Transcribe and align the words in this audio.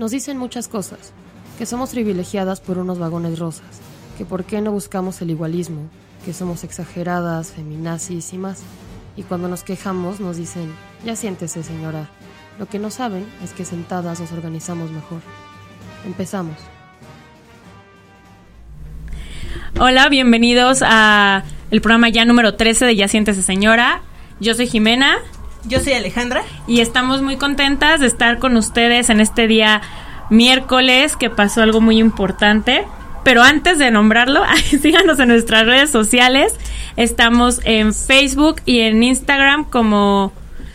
Nos 0.00 0.12
dicen 0.12 0.38
muchas 0.38 0.66
cosas, 0.66 1.12
que 1.58 1.66
somos 1.66 1.90
privilegiadas 1.90 2.62
por 2.62 2.78
unos 2.78 2.98
vagones 2.98 3.38
rosas, 3.38 3.82
que 4.16 4.24
por 4.24 4.44
qué 4.44 4.62
no 4.62 4.72
buscamos 4.72 5.20
el 5.20 5.28
igualismo, 5.28 5.90
que 6.24 6.32
somos 6.32 6.64
exageradas, 6.64 7.50
feminazis 7.50 8.32
y 8.32 8.38
más. 8.38 8.62
Y 9.14 9.24
cuando 9.24 9.46
nos 9.46 9.62
quejamos 9.62 10.18
nos 10.18 10.38
dicen, 10.38 10.72
ya 11.04 11.16
siéntese 11.16 11.62
señora. 11.62 12.08
Lo 12.58 12.64
que 12.64 12.78
no 12.78 12.90
saben 12.90 13.26
es 13.44 13.52
que 13.52 13.66
sentadas 13.66 14.20
nos 14.20 14.32
organizamos 14.32 14.90
mejor. 14.90 15.20
Empezamos. 16.06 16.56
Hola, 19.78 20.08
bienvenidos 20.08 20.78
a 20.82 21.44
el 21.70 21.82
programa 21.82 22.08
ya 22.08 22.24
número 22.24 22.54
13 22.54 22.86
de 22.86 22.96
Ya 22.96 23.06
siéntese 23.06 23.42
señora. 23.42 24.00
Yo 24.40 24.54
soy 24.54 24.66
Jimena. 24.66 25.18
Yo 25.64 25.80
soy 25.80 25.92
Alejandra. 25.92 26.42
Y 26.66 26.80
estamos 26.80 27.22
muy 27.22 27.36
contentas 27.36 28.00
de 28.00 28.06
estar 28.06 28.38
con 28.38 28.56
ustedes 28.56 29.10
en 29.10 29.20
este 29.20 29.46
día 29.46 29.82
miércoles 30.30 31.16
que 31.16 31.30
pasó 31.30 31.62
algo 31.62 31.80
muy 31.80 31.98
importante. 31.98 32.84
Pero 33.24 33.42
antes 33.42 33.78
de 33.78 33.90
nombrarlo, 33.90 34.42
síganos 34.82 35.18
en 35.18 35.28
nuestras 35.28 35.66
redes 35.66 35.90
sociales. 35.90 36.54
Estamos 36.96 37.60
en 37.64 37.94
Facebook 37.94 38.62
y 38.64 38.80
en 38.80 39.02
Instagram 39.02 39.64
como 39.64 40.32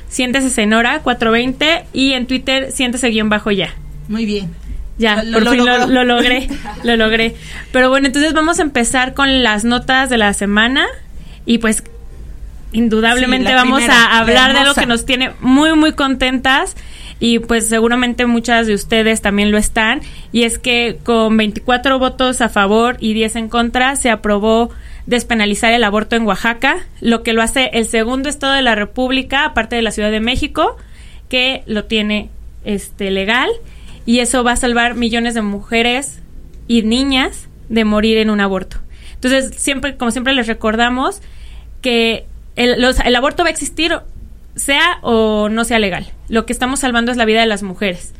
Siéntese 0.08 0.50
Senora 0.50 1.00
420 1.00 1.88
y 1.92 2.14
en 2.14 2.28
Twitter 2.28 2.72
Siéntese 2.72 3.10
guion 3.10 3.30
bajo 3.30 3.52
ya. 3.52 3.74
Muy 4.08 4.26
bien. 4.26 4.54
Ya, 4.98 5.16
por 5.34 5.50
fin 5.50 5.66
lo, 5.66 6.06
logré, 6.06 6.48
lo 6.84 6.96
logré. 6.96 7.36
Pero 7.74 7.90
bueno, 7.90 8.08
entonces 8.08 8.32
vamos 8.34 8.60
a 8.60 8.62
empezar 8.62 9.14
con 9.14 9.44
las 9.44 9.66
notas 9.66 10.10
de 10.10 10.18
la 10.18 10.34
semana 10.34 10.86
y 11.46 11.58
pues 11.58 11.84
indudablemente 12.76 13.54
vamos 13.54 13.84
a 13.88 14.20
hablar 14.20 14.54
de 14.54 14.60
algo 14.60 14.74
que 14.74 14.86
nos 14.86 15.06
tiene 15.06 15.32
muy, 15.40 15.76
muy 15.76 15.94
contentas 15.94 16.76
y 17.20 17.40
pues 17.40 17.68
seguramente 17.68 18.26
muchas 18.26 18.68
de 18.68 18.74
ustedes 18.74 19.22
también 19.22 19.52
lo 19.52 19.58
están. 19.58 20.02
Y 20.32 20.44
es 20.44 20.60
que 20.60 21.00
con 21.04 21.38
24 21.38 21.98
votos 22.00 22.42
a 22.42 22.50
favor 22.50 22.98
y 23.00 23.14
10 23.14 23.38
en 23.38 23.50
contra 23.50 23.96
se 23.96 24.10
aprobó 24.10 24.72
despenalizar 25.06 25.72
el 25.74 25.84
aborto 25.84 26.16
en 26.16 26.24
Oaxaca, 26.24 26.78
lo 27.00 27.24
que 27.24 27.34
lo 27.34 27.42
hace 27.42 27.70
el 27.74 27.86
segundo 27.86 28.28
estado 28.28 28.54
de 28.54 28.62
la 28.62 28.76
República, 28.76 29.46
aparte 29.46 29.78
de 29.78 29.82
la 29.82 29.92
Ciudad 29.92 30.12
de 30.12 30.20
México, 30.20 30.76
que 31.30 31.64
lo 31.68 31.86
tiene 31.86 32.30
este 32.66 33.10
legal. 33.12 33.50
Y 34.06 34.20
eso 34.20 34.44
va 34.44 34.52
a 34.52 34.58
salvar 34.58 34.96
millones 34.96 35.34
de 35.34 35.42
mujeres 35.42 36.20
y 36.68 36.84
niñas 36.84 37.48
de 37.70 37.86
morir 37.86 38.18
en 38.18 38.30
un 38.30 38.42
aborto. 38.42 38.78
Entonces, 39.14 39.56
siempre 39.56 39.96
como 39.96 40.12
siempre 40.12 40.34
les 40.34 40.48
recordamos 40.48 41.22
que 41.82 42.26
el, 42.56 42.84
el 42.84 43.16
aborto 43.16 43.44
va 43.44 43.50
a 43.50 43.52
existir 43.52 43.94
sea 44.56 45.00
o 45.02 45.50
no 45.50 45.66
sea 45.66 45.80
legal. 45.80 46.08
Lo 46.30 46.46
que 46.46 46.54
estamos 46.54 46.80
salvando 46.80 47.12
es 47.12 47.18
la 47.18 47.26
vida 47.26 47.42
de 47.42 47.46
las 47.46 47.64
mujeres. 47.64 48.14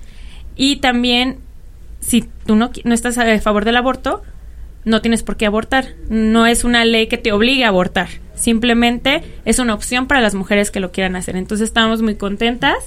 Y 0.56 0.78
también, 0.78 1.40
si 2.00 2.30
tú 2.46 2.56
no, 2.56 2.72
no 2.84 2.94
estás 2.94 3.18
a 3.18 3.40
favor 3.40 3.66
del 3.66 3.78
aborto, 3.78 4.22
no 4.84 5.02
tienes 5.02 5.24
por 5.24 5.38
qué 5.38 5.46
abortar. 5.46 5.96
No 6.10 6.46
es 6.46 6.64
una 6.64 6.86
ley 6.86 7.08
que 7.08 7.18
te 7.18 7.32
obligue 7.32 7.66
a 7.66 7.70
abortar. 7.70 8.08
Simplemente 8.36 9.24
es 9.46 9.60
una 9.60 9.74
opción 9.74 10.08
para 10.08 10.22
las 10.22 10.36
mujeres 10.36 10.72
que 10.72 10.80
lo 10.80 10.92
quieran 10.92 11.16
hacer. 11.16 11.36
Entonces 11.36 11.68
estamos 11.68 12.02
muy 12.02 12.16
contentas. 12.16 12.78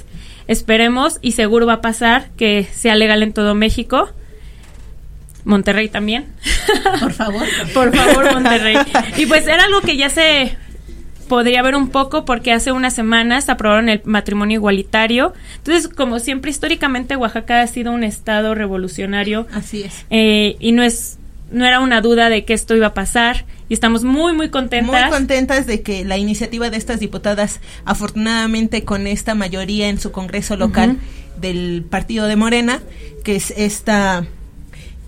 Esperemos 0.46 1.18
y 1.20 1.32
seguro 1.32 1.66
va 1.66 1.74
a 1.74 1.80
pasar 1.80 2.30
que 2.36 2.64
sea 2.72 2.94
legal 2.94 3.22
en 3.22 3.32
todo 3.32 3.54
México. 3.54 4.08
Monterrey 5.44 5.88
también. 5.88 6.26
Por 7.00 7.12
favor. 7.12 7.46
por 7.74 7.94
favor, 7.94 8.32
Monterrey. 8.32 8.76
Y 9.16 9.26
pues 9.26 9.46
era 9.46 9.64
algo 9.64 9.80
que 9.80 9.96
ya 9.96 10.10
se 10.10 10.56
podría 11.28 11.60
haber 11.60 11.76
un 11.76 11.88
poco 11.90 12.24
porque 12.24 12.52
hace 12.52 12.72
unas 12.72 12.94
semanas 12.94 13.48
aprobaron 13.48 13.88
el 13.88 14.00
matrimonio 14.04 14.56
igualitario. 14.56 15.32
Entonces, 15.58 15.88
como 15.88 16.18
siempre, 16.18 16.50
históricamente 16.50 17.16
Oaxaca 17.16 17.62
ha 17.62 17.66
sido 17.66 17.92
un 17.92 18.04
estado 18.04 18.54
revolucionario. 18.54 19.46
Así 19.52 19.82
es. 19.82 19.94
Eh, 20.10 20.56
y 20.58 20.72
no 20.72 20.82
es 20.82 21.18
no 21.50 21.64
era 21.64 21.80
una 21.80 22.00
duda 22.00 22.28
de 22.28 22.44
que 22.44 22.52
esto 22.52 22.76
iba 22.76 22.88
a 22.88 22.94
pasar 22.94 23.46
y 23.68 23.74
estamos 23.74 24.04
muy 24.04 24.32
muy 24.34 24.50
contentas. 24.50 25.02
Muy 25.02 25.10
contentas 25.10 25.66
de 25.66 25.82
que 25.82 26.04
la 26.04 26.18
iniciativa 26.18 26.70
de 26.70 26.76
estas 26.76 27.00
diputadas, 27.00 27.60
afortunadamente 27.84 28.84
con 28.84 29.06
esta 29.06 29.34
mayoría 29.34 29.88
en 29.88 29.98
su 29.98 30.12
Congreso 30.12 30.56
local 30.56 30.98
del 31.40 31.84
partido 31.88 32.26
de 32.26 32.36
Morena, 32.36 32.80
que 33.24 33.36
es 33.36 33.52
esta 33.56 34.26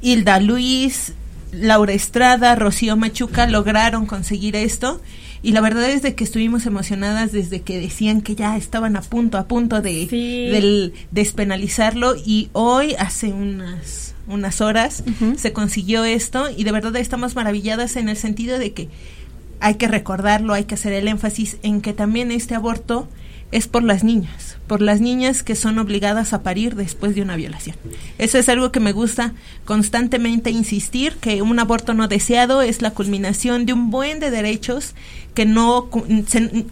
Hilda 0.00 0.40
Luis, 0.40 1.12
Laura 1.52 1.92
Estrada, 1.92 2.54
Rocío 2.54 2.96
Machuca, 2.96 3.46
lograron 3.46 4.06
conseguir 4.06 4.56
esto 4.56 5.00
y 5.42 5.52
la 5.52 5.60
verdad 5.60 5.88
es 5.90 6.02
de 6.02 6.14
que 6.14 6.24
estuvimos 6.24 6.66
emocionadas 6.66 7.32
desde 7.32 7.62
que 7.62 7.80
decían 7.80 8.20
que 8.20 8.34
ya 8.34 8.56
estaban 8.56 8.96
a 8.96 9.00
punto, 9.00 9.38
a 9.38 9.46
punto 9.48 9.80
de 9.80 10.06
del 10.06 10.92
despenalizarlo. 11.10 12.14
Y 12.14 12.50
hoy 12.52 12.94
hace 12.98 13.28
unas 13.28 14.14
unas 14.28 14.60
horas 14.60 15.02
se 15.36 15.52
consiguió 15.52 16.04
esto. 16.04 16.48
Y 16.54 16.64
de 16.64 16.72
verdad 16.72 16.94
estamos 16.96 17.34
maravilladas 17.36 17.96
en 17.96 18.08
el 18.08 18.16
sentido 18.16 18.58
de 18.58 18.72
que 18.72 18.88
hay 19.60 19.74
que 19.74 19.88
recordarlo, 19.88 20.52
hay 20.52 20.64
que 20.64 20.74
hacer 20.74 20.92
el 20.92 21.08
énfasis 21.08 21.56
en 21.62 21.80
que 21.80 21.92
también 21.92 22.30
este 22.32 22.54
aborto 22.54 23.08
es 23.50 23.66
por 23.66 23.82
las 23.82 24.04
niñas, 24.04 24.58
por 24.70 24.82
las 24.82 25.00
niñas 25.00 25.42
que 25.42 25.56
son 25.56 25.80
obligadas 25.80 26.32
a 26.32 26.44
parir 26.44 26.76
después 26.76 27.16
de 27.16 27.22
una 27.22 27.34
violación. 27.34 27.74
Eso 28.18 28.38
es 28.38 28.48
algo 28.48 28.70
que 28.70 28.78
me 28.78 28.92
gusta 28.92 29.32
constantemente 29.64 30.50
insistir, 30.50 31.14
que 31.16 31.42
un 31.42 31.58
aborto 31.58 31.92
no 31.92 32.06
deseado 32.06 32.62
es 32.62 32.80
la 32.80 32.92
culminación 32.92 33.66
de 33.66 33.72
un 33.72 33.90
buen 33.90 34.20
de 34.20 34.30
derechos 34.30 34.94
que 35.34 35.44
no 35.44 35.88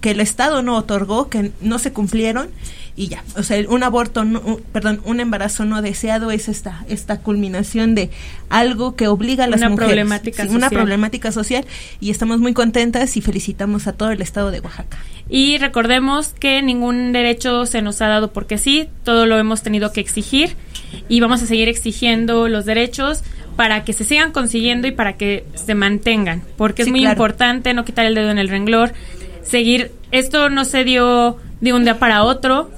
que 0.00 0.10
el 0.12 0.20
Estado 0.20 0.62
no 0.62 0.76
otorgó, 0.76 1.28
que 1.28 1.50
no 1.60 1.80
se 1.80 1.92
cumplieron 1.92 2.50
y 2.94 3.06
ya, 3.06 3.22
o 3.36 3.44
sea, 3.44 3.64
un 3.68 3.84
aborto, 3.84 4.24
perdón, 4.72 5.00
un 5.04 5.20
embarazo 5.20 5.64
no 5.64 5.82
deseado 5.82 6.32
es 6.32 6.48
esta 6.48 6.84
esta 6.88 7.20
culminación 7.20 7.94
de 7.94 8.10
algo 8.48 8.96
que 8.96 9.08
obliga 9.08 9.44
a 9.44 9.46
las 9.46 9.60
una 9.60 9.70
mujeres, 9.70 9.88
problemática 9.90 10.42
social. 10.42 10.56
una 10.56 10.70
problemática 10.70 11.32
social 11.32 11.64
y 12.00 12.10
estamos 12.10 12.38
muy 12.38 12.54
contentas 12.54 13.16
y 13.16 13.20
felicitamos 13.20 13.86
a 13.88 13.92
todo 13.92 14.10
el 14.10 14.20
estado 14.20 14.52
de 14.52 14.60
Oaxaca. 14.60 14.98
Y 15.28 15.58
recordemos 15.58 16.34
que 16.40 16.62
ningún 16.62 17.12
derecho 17.12 17.66
se 17.66 17.82
nos 17.82 17.87
ha 18.00 18.08
dado 18.08 18.32
porque 18.32 18.58
sí, 18.58 18.88
todo 19.04 19.26
lo 19.26 19.38
hemos 19.38 19.62
tenido 19.62 19.92
que 19.92 20.00
exigir 20.00 20.56
y 21.08 21.20
vamos 21.20 21.42
a 21.42 21.46
seguir 21.46 21.68
exigiendo 21.68 22.48
los 22.48 22.64
derechos 22.64 23.22
para 23.56 23.84
que 23.84 23.92
se 23.92 24.04
sigan 24.04 24.32
consiguiendo 24.32 24.86
y 24.86 24.92
para 24.92 25.16
que 25.16 25.44
se 25.54 25.74
mantengan, 25.74 26.42
porque 26.56 26.82
es 26.82 26.88
muy 26.88 27.04
importante 27.04 27.74
no 27.74 27.84
quitar 27.84 28.06
el 28.06 28.14
dedo 28.14 28.30
en 28.30 28.38
el 28.38 28.48
renglor, 28.48 28.92
seguir, 29.42 29.90
esto 30.12 30.48
no 30.48 30.64
se 30.64 30.84
dio 30.84 31.38
de 31.60 31.72
un 31.72 31.84
día 31.84 31.98
para 31.98 32.22
otro, 32.22 32.70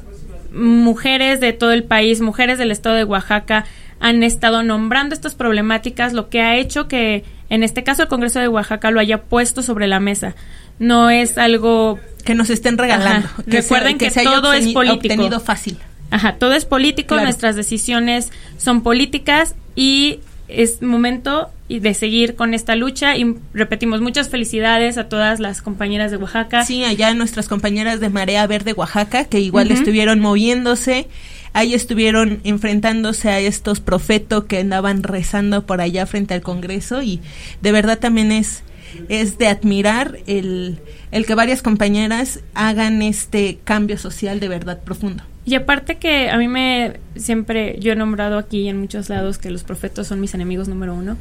mujeres 0.52 1.40
de 1.40 1.52
todo 1.52 1.72
el 1.72 1.84
país, 1.84 2.20
mujeres 2.20 2.58
del 2.58 2.70
estado 2.70 2.96
de 2.96 3.04
Oaxaca, 3.04 3.66
han 4.00 4.22
estado 4.22 4.62
nombrando 4.62 5.14
estas 5.14 5.34
problemáticas, 5.34 6.14
lo 6.14 6.30
que 6.30 6.40
ha 6.40 6.56
hecho 6.56 6.88
que 6.88 7.24
en 7.50 7.62
este 7.64 7.82
caso 7.82 8.02
el 8.02 8.08
Congreso 8.08 8.40
de 8.40 8.48
Oaxaca 8.48 8.90
lo 8.90 9.00
haya 9.00 9.22
puesto 9.22 9.62
sobre 9.62 9.88
la 9.88 10.00
mesa. 10.00 10.34
No 10.80 11.10
es 11.10 11.38
algo 11.38 12.00
que 12.24 12.34
nos 12.34 12.50
estén 12.50 12.78
regalando. 12.78 13.28
Recuerden 13.46 13.98
que, 13.98 14.10
todo 14.10 14.52
es 14.52 14.66
político. 14.72 15.40
fácil. 15.40 15.78
Ajá, 16.10 16.36
todo 16.36 16.54
es 16.54 16.64
político, 16.64 17.20
nuestras 17.20 17.54
decisiones 17.54 18.30
son 18.58 18.82
políticas 18.82 19.54
y 19.76 20.18
es 20.48 20.82
momento 20.82 21.50
de 21.68 21.94
seguir 21.94 22.34
con 22.34 22.52
esta 22.52 22.74
lucha 22.74 23.16
y 23.16 23.36
repetimos 23.54 24.00
muchas 24.00 24.28
felicidades 24.28 24.98
a 24.98 25.08
todas 25.08 25.38
las 25.38 25.62
compañeras 25.62 26.10
de 26.10 26.16
Oaxaca. 26.16 26.64
Sí, 26.64 26.82
allá 26.82 27.14
nuestras 27.14 27.46
compañeras 27.46 28.00
de 28.00 28.08
Marea 28.08 28.44
Verde 28.48 28.72
Oaxaca 28.72 29.24
que 29.26 29.38
igual 29.38 29.70
estuvieron 29.70 30.18
moviéndose, 30.18 31.06
ahí 31.52 31.74
estuvieron 31.74 32.40
enfrentándose 32.42 33.28
a 33.28 33.38
estos 33.38 33.78
profetos 33.78 34.44
que 34.46 34.58
andaban 34.58 35.04
rezando 35.04 35.64
por 35.64 35.80
allá 35.80 36.06
frente 36.06 36.34
al 36.34 36.42
Congreso 36.42 37.02
y 37.02 37.20
de 37.60 37.70
verdad 37.70 38.00
también 38.00 38.32
es 38.32 38.64
es 39.08 39.38
de 39.38 39.48
admirar 39.48 40.18
el, 40.26 40.78
el 41.10 41.26
que 41.26 41.34
varias 41.34 41.62
compañeras 41.62 42.40
hagan 42.54 43.02
este 43.02 43.58
cambio 43.64 43.98
social 43.98 44.40
de 44.40 44.48
verdad 44.48 44.80
profundo. 44.82 45.24
Y 45.46 45.54
aparte 45.54 45.96
que 45.96 46.28
a 46.30 46.36
mí 46.36 46.48
me 46.48 47.00
siempre, 47.16 47.76
yo 47.80 47.92
he 47.92 47.96
nombrado 47.96 48.36
aquí 48.36 48.68
en 48.68 48.78
muchos 48.78 49.08
lados 49.08 49.38
que 49.38 49.50
los 49.50 49.64
profetas 49.64 50.06
son 50.06 50.20
mis 50.20 50.34
enemigos 50.34 50.68
número 50.68 50.94
uno, 50.94 51.16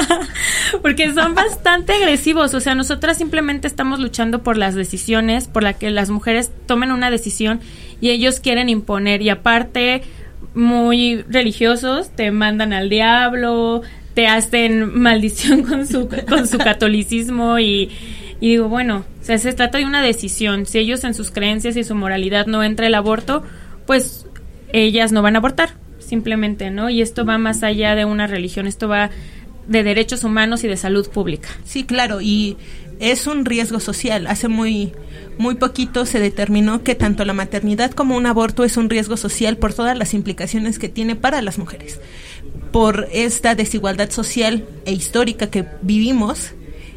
porque 0.82 1.12
son 1.12 1.34
bastante 1.36 1.92
agresivos, 1.92 2.54
o 2.54 2.60
sea, 2.60 2.74
nosotras 2.74 3.18
simplemente 3.18 3.68
estamos 3.68 4.00
luchando 4.00 4.42
por 4.42 4.56
las 4.56 4.74
decisiones, 4.74 5.46
por 5.46 5.62
la 5.62 5.74
que 5.74 5.90
las 5.90 6.08
mujeres 6.08 6.50
tomen 6.66 6.90
una 6.90 7.10
decisión 7.10 7.60
y 8.00 8.10
ellos 8.10 8.40
quieren 8.40 8.70
imponer 8.70 9.20
y 9.20 9.28
aparte 9.28 10.02
muy 10.54 11.22
religiosos, 11.28 12.10
te 12.10 12.30
mandan 12.30 12.72
al 12.72 12.88
diablo, 12.88 13.82
te 14.14 14.26
hacen 14.26 14.98
maldición 14.98 15.62
con 15.62 15.86
su, 15.86 16.08
con 16.28 16.46
su 16.46 16.58
catolicismo 16.58 17.58
y 17.58 17.90
digo, 18.40 18.68
bueno, 18.68 19.04
o 19.20 19.24
sea, 19.24 19.38
se 19.38 19.52
trata 19.52 19.78
de 19.78 19.84
una 19.84 20.02
decisión. 20.02 20.66
Si 20.66 20.78
ellos 20.78 21.04
en 21.04 21.14
sus 21.14 21.30
creencias 21.30 21.76
y 21.76 21.84
su 21.84 21.94
moralidad 21.94 22.46
no 22.46 22.62
entra 22.62 22.86
el 22.86 22.94
aborto, 22.94 23.42
pues 23.86 24.26
ellas 24.72 25.12
no 25.12 25.22
van 25.22 25.36
a 25.36 25.38
abortar, 25.38 25.74
simplemente, 25.98 26.70
¿no? 26.70 26.90
Y 26.90 27.00
esto 27.00 27.24
va 27.24 27.38
más 27.38 27.62
allá 27.62 27.94
de 27.94 28.04
una 28.04 28.26
religión, 28.26 28.66
esto 28.66 28.88
va 28.88 29.10
de 29.66 29.82
derechos 29.82 30.24
humanos 30.24 30.62
y 30.64 30.68
de 30.68 30.76
salud 30.76 31.08
pública. 31.08 31.48
Sí, 31.64 31.84
claro, 31.84 32.20
y 32.20 32.56
es 33.00 33.26
un 33.26 33.44
riesgo 33.44 33.80
social. 33.80 34.26
Hace 34.26 34.48
muy 34.48 34.92
muy 35.38 35.56
poquito 35.56 36.06
se 36.06 36.20
determinó 36.20 36.82
que 36.82 36.94
tanto 36.94 37.24
la 37.24 37.32
maternidad 37.32 37.90
como 37.90 38.16
un 38.16 38.26
aborto 38.26 38.64
es 38.64 38.76
un 38.76 38.88
riesgo 38.88 39.16
social 39.16 39.56
por 39.56 39.74
todas 39.74 39.96
las 39.98 40.14
implicaciones 40.14 40.78
que 40.78 40.88
tiene 40.88 41.16
para 41.16 41.42
las 41.42 41.58
mujeres. 41.58 42.00
Por 42.74 43.06
esta 43.12 43.54
desigualdad 43.54 44.10
social 44.10 44.66
e 44.84 44.92
histórica 44.92 45.48
que 45.48 45.64
vivimos. 45.80 46.54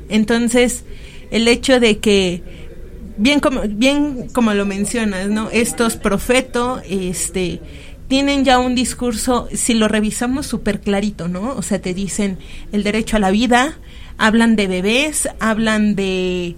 Entonces, 0.09 0.83
el 1.29 1.47
hecho 1.47 1.79
de 1.79 2.00
que 2.00 2.41
bien 3.18 3.39
como 3.39 3.62
bien 3.62 4.27
como 4.33 4.56
lo 4.56 4.65
mencionas, 4.65 5.29
¿no? 5.29 5.51
Estos 5.51 5.95
profetos 5.95 6.81
este 6.89 7.62
tienen 8.07 8.44
ya 8.44 8.57
un 8.57 8.74
discurso, 8.74 9.50
si 9.53 9.75
lo 9.75 9.88
revisamos 9.88 10.47
súper 10.47 10.79
clarito, 10.79 11.27
¿no? 11.27 11.53
O 11.56 11.62
sea, 11.62 11.80
te 11.80 11.94
dicen 11.94 12.39
el 12.71 12.81
derecho 12.81 13.18
a 13.18 13.19
la 13.19 13.30
vida, 13.30 13.77
hablan 14.18 14.56
de 14.56 14.65
bebés, 14.65 15.30
hablan 15.39 15.94
de 15.94 16.56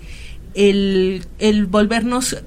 el, 0.54 1.26
el 1.40 1.66
volvernos 1.66 2.38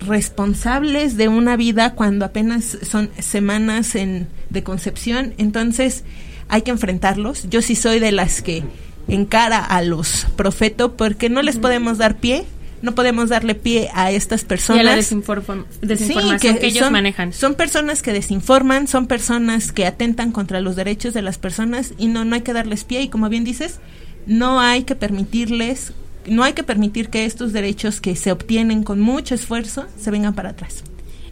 responsables 0.00 1.16
de 1.16 1.28
una 1.28 1.56
vida 1.56 1.94
cuando 1.94 2.24
apenas 2.24 2.78
son 2.82 3.10
semanas 3.18 3.94
en, 3.94 4.28
de 4.48 4.62
concepción, 4.62 5.34
entonces 5.38 6.04
hay 6.48 6.62
que 6.62 6.70
enfrentarlos. 6.70 7.48
Yo 7.48 7.62
sí 7.62 7.76
soy 7.76 8.00
de 8.00 8.12
las 8.12 8.42
que 8.42 8.64
encara 9.08 9.58
a 9.58 9.82
los 9.82 10.26
profetos 10.36 10.92
porque 10.96 11.28
no 11.28 11.42
les 11.42 11.58
podemos 11.58 11.98
dar 11.98 12.16
pie, 12.16 12.44
no 12.82 12.94
podemos 12.94 13.28
darle 13.28 13.54
pie 13.54 13.90
a 13.94 14.10
estas 14.10 14.44
personas. 14.44 14.82
Y 14.82 14.86
a 14.86 14.90
la 14.90 14.96
desinformación 14.96 16.58
que, 16.58 16.66
ellos 16.66 16.90
manejan. 16.90 17.32
Son 17.32 17.54
personas 17.54 18.02
que 18.02 18.12
desinforman, 18.12 18.88
son 18.88 19.06
personas 19.06 19.72
que 19.72 19.86
atentan 19.86 20.32
contra 20.32 20.60
los 20.60 20.76
derechos 20.76 21.14
de 21.14 21.22
las 21.22 21.38
personas 21.38 21.92
y 21.98 22.06
no, 22.06 22.24
no 22.24 22.34
hay 22.34 22.40
que 22.42 22.52
darles 22.52 22.84
pie 22.84 23.02
y 23.02 23.08
como 23.08 23.28
bien 23.28 23.44
dices, 23.44 23.78
no 24.26 24.60
hay 24.60 24.84
que 24.84 24.94
permitirles 24.94 25.92
no 26.26 26.44
hay 26.44 26.52
que 26.52 26.62
permitir 26.62 27.08
que 27.08 27.24
estos 27.24 27.52
derechos 27.52 28.00
que 28.00 28.16
se 28.16 28.32
obtienen 28.32 28.82
con 28.82 29.00
mucho 29.00 29.34
esfuerzo 29.34 29.86
se 29.98 30.10
vengan 30.10 30.34
para 30.34 30.50
atrás. 30.50 30.84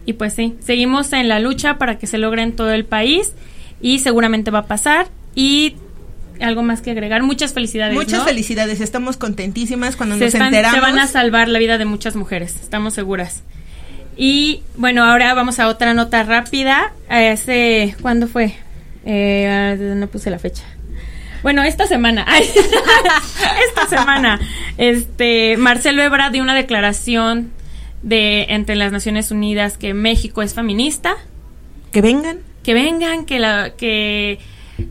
Y 0.07 0.15
pues 0.15 0.33
sí, 0.33 0.55
seguimos 0.61 1.13
en 1.13 1.29
la 1.29 1.39
lucha 1.39 1.77
para 1.79 1.99
que 1.99 2.07
se 2.07 2.19
logre 2.19 2.43
en 2.43 2.57
todo 2.57 2.71
el 2.73 2.85
país 2.85 3.33
y 3.81 3.99
seguramente 3.99 4.51
va 4.51 4.61
a 4.61 4.67
pasar 4.67 5.09
y 5.35 5.77
algo 6.41 6.63
más 6.63 6.81
que 6.81 6.91
agregar. 6.91 7.23
Muchas 7.23 7.53
felicidades. 7.53 7.95
Muchas 7.95 8.25
felicidades. 8.25 8.81
Estamos 8.81 9.17
contentísimas 9.17 9.97
cuando 9.97 10.17
nos 10.17 10.35
enteramos. 10.35 10.75
Se 10.75 10.81
van 10.81 10.99
a 10.99 11.07
salvar 11.07 11.49
la 11.49 11.59
vida 11.59 11.79
de 11.79 11.85
muchas 11.85 12.17
mujeres, 12.17 12.57
estamos 12.63 12.95
seguras. 12.95 13.43
Y 14.17 14.63
bueno, 14.77 15.05
ahora 15.05 15.33
vamos 15.35 15.61
a 15.61 15.69
otra 15.69 15.95
nota 15.95 16.23
rápida. 16.25 16.93
¿Cuándo 18.01 18.27
fue? 18.27 18.55
Eh, 19.05 19.95
no 19.97 20.07
puse 20.09 20.31
la 20.31 20.39
fecha. 20.39 20.65
Bueno, 21.43 21.63
esta 21.63 21.87
semana, 21.87 22.27
esta 23.69 23.87
semana, 23.89 24.41
este, 24.77 25.57
Marcelo 25.57 26.03
Ebrard 26.03 26.33
dio 26.33 26.43
una 26.43 26.55
declaración 26.55 27.53
de 28.03 28.47
entre 28.51 28.77
las 28.77 28.93
Naciones 28.93 29.31
Unidas 29.31 29.79
que 29.79 29.95
México 29.95 30.43
es 30.43 30.55
feminista. 30.55 31.17
Que 31.93 32.01
vengan. 32.01 32.41
Que 32.63 32.75
vengan, 32.75 33.25
que 33.25 33.39
la, 33.39 33.71
que 33.77 34.39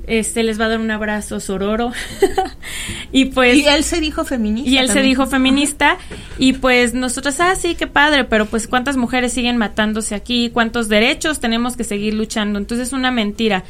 este 0.07 0.43
les 0.43 0.59
va 0.59 0.65
a 0.65 0.69
dar 0.69 0.79
un 0.79 0.91
abrazo 0.91 1.39
sororo. 1.39 1.91
Y 3.11 3.25
pues 3.25 3.55
y 3.57 3.65
él 3.65 3.83
se 3.85 4.01
dijo 4.01 4.25
feminista 4.25 4.69
y 4.69 4.77
él 4.77 4.89
se 4.89 5.01
dijo 5.01 5.25
feminista. 5.27 5.97
Y 6.37 6.53
pues 6.53 6.93
nosotros 6.93 7.39
ah 7.39 7.55
sí 7.55 7.75
qué 7.75 7.87
padre 7.87 8.25
pero 8.25 8.45
pues 8.45 8.67
cuántas 8.67 8.97
mujeres 8.97 9.31
siguen 9.31 9.55
matándose 9.57 10.13
aquí 10.13 10.49
cuántos 10.53 10.89
derechos 10.89 11.39
tenemos 11.39 11.77
que 11.77 11.85
seguir 11.85 12.13
luchando 12.13 12.59
entonces 12.59 12.87
es 12.87 12.93
una 12.93 13.11
mentira 13.11 13.63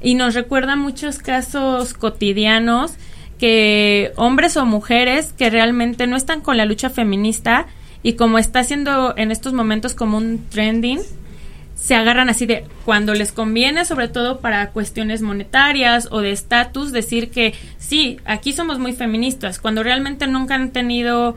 y 0.00 0.14
nos 0.14 0.34
recuerda 0.34 0.76
muchos 0.76 1.18
casos 1.18 1.94
cotidianos 1.94 2.94
que 3.38 4.12
hombres 4.16 4.56
o 4.56 4.64
mujeres 4.64 5.32
que 5.32 5.50
realmente 5.50 6.06
no 6.06 6.16
están 6.16 6.40
con 6.40 6.56
la 6.56 6.64
lucha 6.64 6.90
feminista 6.90 7.66
y 8.02 8.14
como 8.14 8.38
está 8.38 8.60
haciendo 8.60 9.14
en 9.16 9.30
estos 9.30 9.52
momentos 9.52 9.94
como 9.94 10.16
un 10.16 10.46
trending, 10.48 11.00
se 11.74 11.94
agarran 11.94 12.30
así 12.30 12.46
de 12.46 12.64
cuando 12.84 13.14
les 13.14 13.32
conviene, 13.32 13.84
sobre 13.84 14.08
todo 14.08 14.40
para 14.40 14.70
cuestiones 14.70 15.22
monetarias 15.22 16.08
o 16.10 16.20
de 16.20 16.32
estatus, 16.32 16.92
decir 16.92 17.30
que 17.30 17.54
sí, 17.78 18.18
aquí 18.24 18.52
somos 18.52 18.78
muy 18.78 18.92
feministas, 18.92 19.58
cuando 19.58 19.82
realmente 19.82 20.26
nunca 20.26 20.54
han 20.54 20.70
tenido 20.70 21.36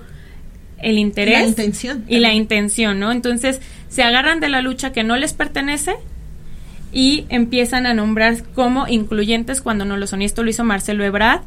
el 0.81 0.97
interés 0.97 1.41
la 1.41 1.47
intención, 1.47 2.06
y 2.07 2.19
la 2.19 2.33
intención, 2.33 3.00
¿no? 3.00 3.11
Entonces 3.11 3.59
se 3.89 4.03
agarran 4.03 4.39
de 4.39 4.47
la 4.50 4.61
lucha 4.61 4.94
que 4.94 5.03
no 5.03 5.17
les 5.17 5.33
pertenece 5.33 5.95
y 6.91 7.25
empiezan 7.30 7.86
a 7.86 7.94
nombrar 7.94 8.44
como 8.56 8.88
incluyentes 8.88 9.62
cuando 9.62 9.86
no 9.86 9.97
lo 9.97 10.07
son. 10.07 10.21
Y 10.21 10.25
esto 10.25 10.44
lo 10.44 10.50
hizo 10.50 10.63
Marcelo 10.63 11.03
Ebrard, 11.03 11.41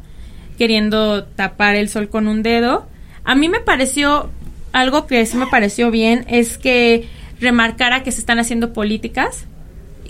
queriendo 0.57 1.25
tapar 1.25 1.75
el 1.75 1.89
sol 1.89 2.09
con 2.09 2.27
un 2.27 2.43
dedo. 2.43 2.87
A 3.23 3.35
mí 3.35 3.49
me 3.49 3.59
pareció, 3.59 4.29
algo 4.71 5.07
que 5.07 5.25
sí 5.25 5.37
me 5.37 5.47
pareció 5.47 5.91
bien, 5.91 6.25
es 6.29 6.57
que 6.57 7.07
remarcara 7.39 8.03
que 8.03 8.11
se 8.11 8.19
están 8.19 8.39
haciendo 8.39 8.73
políticas, 8.73 9.45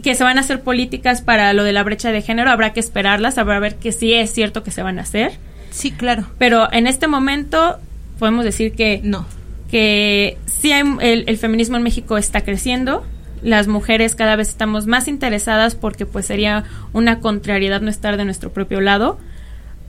que 0.02 0.16
se 0.16 0.24
van 0.24 0.38
a 0.38 0.42
hacer 0.42 0.62
políticas 0.62 1.22
para 1.22 1.54
lo 1.54 1.64
de 1.64 1.74
la 1.74 1.84
brecha 1.84 2.12
de 2.12 2.22
género, 2.22 2.52
habrá 2.52 2.74
que 2.74 2.80
esperarlas, 2.80 3.38
habrá 3.38 3.60
ver 3.60 3.76
que 3.76 3.92
sí 3.92 4.14
es 4.14 4.32
cierto 4.32 4.64
que 4.64 4.72
se 4.72 4.84
van 4.84 5.00
a 5.00 5.04
hacer. 5.04 5.32
Sí, 5.72 5.92
claro. 5.92 6.28
Pero 6.38 6.72
en 6.72 6.88
este 6.88 7.08
momento 7.08 7.78
podemos 8.20 8.46
decir 8.46 8.74
que 8.74 9.00
no. 9.04 9.26
Que 9.72 10.38
sí 10.46 10.72
el, 10.72 11.24
el 11.28 11.38
feminismo 11.38 11.78
en 11.78 11.84
México 11.84 12.18
está 12.18 12.42
creciendo, 12.42 13.04
las 13.44 13.68
mujeres 13.68 14.16
cada 14.16 14.36
vez 14.36 14.50
estamos 14.50 14.88
más 14.88 15.08
interesadas 15.08 15.76
porque 15.76 16.06
pues 16.06 16.26
sería 16.26 16.64
una 16.94 17.20
contrariedad 17.20 17.82
no 17.82 17.90
estar 17.90 18.18
de 18.18 18.26
nuestro 18.26 18.52
propio 18.52 18.82
lado 18.82 19.20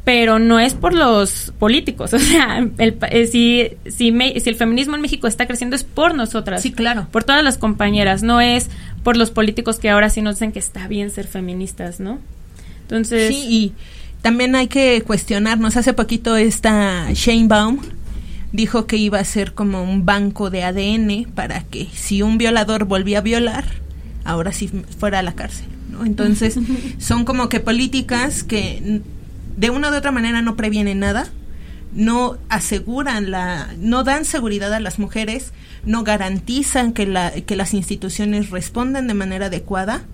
pero 0.05 0.39
no 0.39 0.61
es 0.61 0.75
por 0.75 0.93
los 0.93 1.53
políticos, 1.59 2.13
o 2.15 2.19
sea, 2.19 2.59
el, 2.79 2.99
eh, 3.11 3.27
si, 3.27 3.71
si, 3.91 4.13
si, 4.13 4.51
el 4.51 4.55
feminismo 4.55 4.95
en 4.97 5.01
México 5.01 5.27
está 5.27 5.47
creciendo 5.47 5.75
es 5.75 5.83
por 5.83 6.15
nosotras. 6.15 6.63
Sí, 6.63 6.73
claro. 6.73 7.09
Por 7.11 7.25
todas 7.25 7.43
las 7.43 7.57
compañeras, 7.57 8.23
no 8.23 8.41
es 8.41 8.69
por 9.03 9.17
los 9.17 9.31
políticos 9.31 9.79
que 9.79 9.89
ahora 9.89 10.11
sí 10.11 10.21
nos 10.21 10.37
dicen 10.37 10.53
que 10.53 10.59
está 10.59 10.87
bien 10.89 11.11
ser 11.11 11.27
feministas, 11.27 12.01
¿no? 12.01 12.19
Entonces... 12.83 13.29
Sí, 13.29 13.47
y 13.49 13.73
también 14.21 14.55
hay 14.55 14.69
que 14.69 15.03
cuestionarnos. 15.07 15.77
Hace 15.77 15.95
poquito 15.95 16.37
esta 16.37 17.11
Shane 17.13 17.49
Baum 17.49 17.81
dijo 18.55 18.87
que 18.87 18.97
iba 18.97 19.19
a 19.19 19.25
ser 19.25 19.53
como 19.53 19.83
un 19.83 20.07
banco 20.07 20.49
de 20.49 20.63
ADN 20.63 21.25
para 21.35 21.65
que 21.65 21.89
si 21.93 22.23
un 22.23 22.39
violador 22.39 22.85
volvía 22.85 23.19
a 23.19 23.21
violar, 23.21 23.65
ahora 24.25 24.53
sí 24.53 24.71
fuera 24.97 25.19
a 25.19 25.23
la 25.23 25.35
cárcel. 25.35 25.67
¿no? 25.91 26.05
Entonces, 26.05 26.57
son 26.99 27.25
como 27.25 27.49
que 27.49 27.59
políticas 27.59 28.45
que 28.45 29.03
de 29.57 29.71
una 29.71 29.91
u 29.91 29.95
otra 29.97 30.13
manera 30.13 30.41
no 30.41 30.55
previenen 30.55 31.01
nada, 31.01 31.27
no 31.95 32.39
aseguran 32.49 33.33
la, 33.33 33.75
no 33.81 34.05
dan 34.05 34.25
seguridad 34.25 34.73
a 34.73 34.79
las 34.79 35.01
mujeres, 35.01 35.53
no 35.85 36.05
garantizan 36.05 36.93
que, 36.93 37.07
la, 37.07 37.33
que 37.33 37.57
las 37.57 37.75
instituciones 37.75 38.51
respondan 38.51 39.09
de 39.09 39.15
manera 39.15 39.47
adecuada 39.47 40.05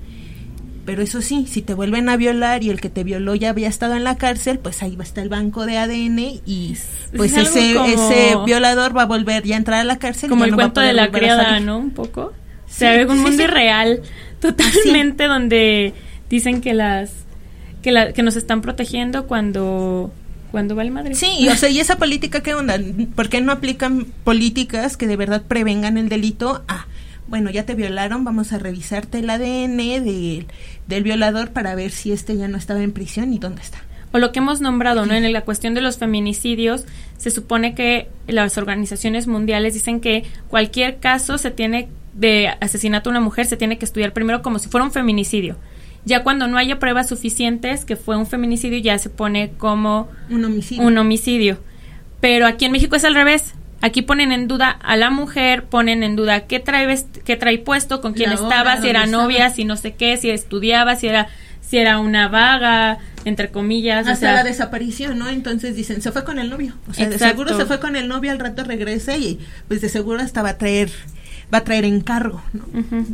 pero 0.85 1.03
eso 1.03 1.21
sí, 1.23 1.47
si 1.49 1.62
te 1.62 1.75
vuelven 1.75 2.09
a 2.09 2.17
violar 2.17 2.62
y 2.62 2.71
el 2.71 2.81
que 2.81 2.88
te 2.88 3.05
violó 3.05 3.35
ya 3.35 3.50
había 3.50 3.69
estado 3.69 3.95
en 3.95 4.05
la 4.05 4.16
cárcel, 4.16 4.59
pues 4.59 4.83
ahí 4.83 4.97
va 4.97 5.05
a 5.05 5.07
estar 5.07 5.23
el 5.23 5.28
banco 5.28 5.66
de 5.66 5.78
ADN 5.78 6.19
y 6.47 6.76
pues 7.16 7.37
ese, 7.37 7.76
ese 7.93 8.37
violador 8.47 8.97
va 8.97 9.02
a 9.02 9.07
volver 9.07 9.45
ya 9.45 9.57
a 9.57 9.59
entrar 9.59 9.81
a 9.81 9.85
la 9.85 9.99
cárcel. 9.99 10.31
Como 10.31 10.45
el 10.45 10.55
cuento 10.55 10.81
de 10.81 10.93
la 10.93 11.11
criada, 11.11 11.61
¿no? 11.61 11.78
Un 11.78 11.90
poco. 11.90 12.33
se 12.66 12.88
ve 12.88 13.07
un 13.07 13.21
mundo 13.21 13.43
irreal 13.43 14.02
totalmente 14.40 15.25
donde 15.25 15.93
dicen 16.28 16.61
que 16.61 16.75
las 16.75 17.11
que, 17.83 17.93
la, 17.93 18.12
que 18.12 18.23
nos 18.23 18.37
están 18.37 18.61
protegiendo 18.62 19.26
cuando 19.26 20.12
cuando 20.50 20.75
va 20.75 20.83
el 20.83 20.90
Madrid. 20.90 21.14
Sí, 21.14 21.49
o 21.49 21.55
sea, 21.55 21.69
¿y 21.69 21.78
esa 21.78 21.97
política 21.97 22.43
qué 22.43 22.55
onda? 22.55 22.76
¿Por 23.14 23.28
qué 23.28 23.40
no 23.40 23.52
aplican 23.52 24.07
políticas 24.25 24.97
que 24.97 25.07
de 25.07 25.16
verdad 25.16 25.43
prevengan 25.47 25.97
el 25.97 26.09
delito? 26.09 26.64
Ah, 26.66 26.87
bueno, 27.31 27.51
ya 27.51 27.65
te 27.65 27.75
violaron, 27.75 28.25
vamos 28.25 28.53
a 28.53 28.59
revisarte 28.59 29.21
el 29.21 29.31
ADN 29.31 29.79
del 30.87 31.03
violador 31.03 31.51
para 31.51 31.75
ver 31.75 31.93
si 31.93 32.13
este 32.13 32.37
ya 32.37 32.49
no 32.49 32.59
estaba 32.59 32.83
en 32.83 32.93
prisión 32.93 33.33
y 33.33 33.39
dónde 33.39 33.63
está. 33.63 33.79
O 34.13 34.19
lo 34.19 34.33
que 34.33 34.41
hemos 34.41 34.61
nombrado, 34.61 35.07
¿no? 35.07 35.15
En 35.15 35.33
la 35.33 35.43
cuestión 35.43 35.73
de 35.75 35.81
los 35.81 35.97
feminicidios, 35.97 36.85
se 37.17 37.31
supone 37.31 37.77
que 37.77 38.09
las 38.27 38.59
organizaciones 38.59 39.29
mundiales 39.29 39.75
dicen 39.75 40.01
que 40.01 40.25
cualquier 40.49 40.99
caso 40.99 41.39
se 41.39 41.53
tiene 41.53 41.89
de 42.15 42.49
asesinato 42.61 43.09
a 43.09 43.13
una 43.13 43.21
mujer 43.21 43.47
se 43.47 43.57
tiene 43.57 43.79
que 43.79 43.85
estudiar 43.85 44.13
primero 44.13 44.43
como 44.43 44.59
si 44.59 44.69
fuera 44.69 44.85
un 44.85 44.91
feminicidio. 44.91 45.57
Ya 46.05 46.25
cuando 46.25 46.49
no 46.49 46.59
haya 46.59 46.81
pruebas 46.81 47.09
suficientes 47.09 47.85
que 47.85 47.95
fue 47.95 48.17
un 48.17 48.27
feminicidio, 48.27 48.79
ya 48.81 48.99
se 48.99 49.11
pone 49.11 49.53
como 49.57 50.09
un 50.29 50.45
homicidio. 50.45 50.85
Un 50.85 50.99
homicidio. 50.99 51.59
Pero 52.21 52.47
aquí 52.47 52.65
en 52.65 52.73
México 52.73 52.97
es 52.97 53.05
al 53.05 53.15
revés. 53.15 53.55
Aquí 53.83 54.03
ponen 54.03 54.31
en 54.33 54.47
duda 54.47 54.71
a 54.71 54.97
la 54.97 55.11
mujer, 55.11 55.65
ponen 55.65 56.03
en 56.03 56.15
duda 56.15 56.47
qué 56.47 56.61
trae, 56.61 57.03
qué 57.25 57.37
trae 57.37 57.59
puesto, 57.59 58.01
con 58.01 58.13
quién 58.13 58.33
estaba, 58.33 58.81
si 58.81 58.89
era 58.89 59.07
novia, 59.07 59.51
si 59.51 59.65
no 59.65 59.77
sé 59.77 59.95
qué, 59.95 60.17
si 60.19 60.29
estudiaba, 60.29 60.97
si 60.97 61.09
era, 61.09 61.29
si 61.63 61.79
era 61.79 61.99
una 61.99 62.29
vaga, 62.29 62.99
entre 63.25 63.51
comillas. 63.51 64.07
Hasta 64.07 64.13
o 64.13 64.17
sea, 64.17 64.35
la 64.35 64.45
desaparición, 64.45 65.19
¿no? 65.19 65.29
Entonces 65.29 65.77
dicen, 65.77 66.03
se 66.03 66.13
fue 66.13 66.25
con 66.25 66.39
el 66.39 66.51
novio. 66.51 66.75
O 66.89 66.95
sea, 66.95 67.09
de 67.09 67.19
seguro 67.19 67.57
se 67.57 67.65
fue 67.65 67.81
con 67.81 67.97
el 67.97 68.07
novio, 68.07 68.31
al 68.31 68.39
rato 68.39 68.65
regrese 68.65 69.19
y 69.19 69.41
pues 69.69 69.81
de 69.81 69.89
seguro 69.89 70.21
hasta 70.21 70.43
va 70.43 70.51
a 70.51 70.59
traer, 70.59 70.91
va 71.53 71.59
a 71.59 71.65
traer 71.65 71.87
encargo, 71.87 72.43
¿no? 72.53 72.65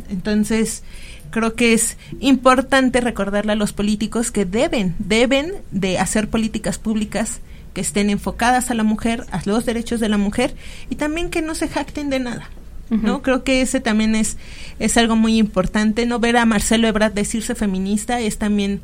Entonces, 0.09 0.83
creo 1.31 1.55
que 1.55 1.73
es 1.73 1.97
importante 2.19 2.99
recordarle 2.99 3.53
a 3.53 3.55
los 3.55 3.71
políticos 3.71 4.31
que 4.31 4.43
deben, 4.43 4.95
deben 4.99 5.53
de 5.71 5.97
hacer 5.97 6.29
políticas 6.29 6.77
públicas 6.77 7.39
que 7.77 7.81
estén 7.81 8.09
enfocadas 8.09 8.71
a 8.71 8.73
la 8.73 8.81
mujer, 8.81 9.23
a 9.29 9.39
los 9.45 9.63
derechos 9.63 9.99
de 9.99 10.09
la 10.09 10.17
mujer 10.17 10.55
y 10.89 10.95
también 10.95 11.29
que 11.29 11.43
no 11.43 11.53
se 11.53 11.67
jacten 11.67 12.09
de 12.09 12.17
nada. 12.17 12.49
¿no? 12.89 13.21
Creo 13.21 13.43
que 13.43 13.61
ese 13.61 13.79
también 13.79 14.15
es, 14.15 14.37
es 14.79 14.97
algo 14.97 15.15
muy 15.15 15.37
importante. 15.37 16.07
No 16.07 16.17
ver 16.17 16.37
a 16.37 16.45
Marcelo 16.47 16.87
Ebrard 16.87 17.13
decirse 17.13 17.53
feminista 17.53 18.19
es 18.19 18.39
también 18.39 18.81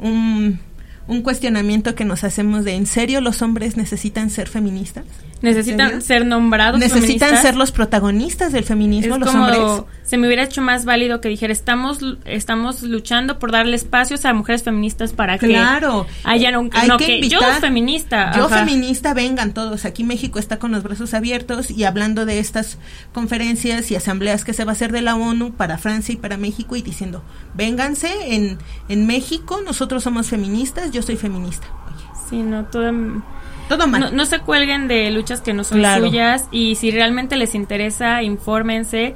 un, 0.00 0.58
un 1.06 1.22
cuestionamiento 1.22 1.94
que 1.94 2.04
nos 2.04 2.24
hacemos 2.24 2.64
de 2.64 2.74
¿en 2.74 2.86
serio 2.86 3.20
los 3.20 3.42
hombres 3.42 3.76
necesitan 3.76 4.28
ser 4.28 4.48
feministas? 4.48 5.04
necesitan 5.40 6.02
ser 6.02 6.24
nombrados 6.24 6.78
necesitan 6.78 7.36
ser 7.42 7.56
los 7.56 7.72
protagonistas 7.72 8.52
del 8.52 8.62
feminismo 8.62 9.18
los 9.18 9.34
hombres 9.34 9.58
se 10.02 10.16
me 10.16 10.26
hubiera 10.26 10.42
hecho 10.42 10.62
más 10.62 10.84
válido 10.84 11.20
que 11.20 11.28
dijera 11.28 11.52
estamos 11.52 12.00
estamos 12.24 12.82
luchando 12.82 13.38
por 13.38 13.52
darle 13.52 13.76
espacios 13.76 14.24
a 14.24 14.32
mujeres 14.32 14.62
feministas 14.62 15.12
para 15.12 15.38
claro, 15.38 16.06
que 16.06 16.28
hayan 16.28 16.56
un 16.56 16.70
no, 16.86 16.96
que, 16.96 17.28
yo 17.28 17.40
feminista 17.60 18.32
yo 18.36 18.48
feminista 18.48 19.14
vengan 19.14 19.54
todos. 19.54 19.84
Aquí 19.84 20.04
México 20.04 20.38
está 20.38 20.58
con 20.58 20.72
los 20.72 20.82
brazos 20.82 21.14
abiertos 21.14 21.70
y 21.70 21.84
hablando 21.84 22.26
de 22.26 22.38
estas 22.38 22.78
conferencias 23.12 23.90
y 23.90 23.96
asambleas 23.96 24.44
que 24.44 24.52
se 24.52 24.64
va 24.64 24.72
a 24.72 24.74
hacer 24.74 24.92
de 24.92 25.02
la 25.02 25.14
ONU 25.14 25.52
para 25.52 25.78
Francia 25.78 26.12
y 26.12 26.16
para 26.16 26.36
México 26.36 26.76
y 26.76 26.82
diciendo 26.82 27.22
vénganse 27.54 28.34
en 28.34 28.58
en 28.88 29.06
México 29.06 29.60
nosotros 29.64 30.02
somos 30.02 30.28
feministas 30.28 30.90
yo 30.90 31.02
soy 31.02 31.16
feminista. 31.16 31.66
Sí 32.28 32.36
no 32.36 32.64
todo 32.64 32.90
no, 33.86 34.26
se 34.26 34.40
cuelguen 34.40 34.88
de 34.88 35.10
luchas 35.10 35.40
que 35.40 35.52
no 35.52 35.64
son 35.64 35.82
suyas 35.98 36.48
y 36.50 36.74
si 36.74 36.90
realmente 36.90 37.36
les 37.36 37.54
interesa, 37.54 38.22
infórmense. 38.22 39.14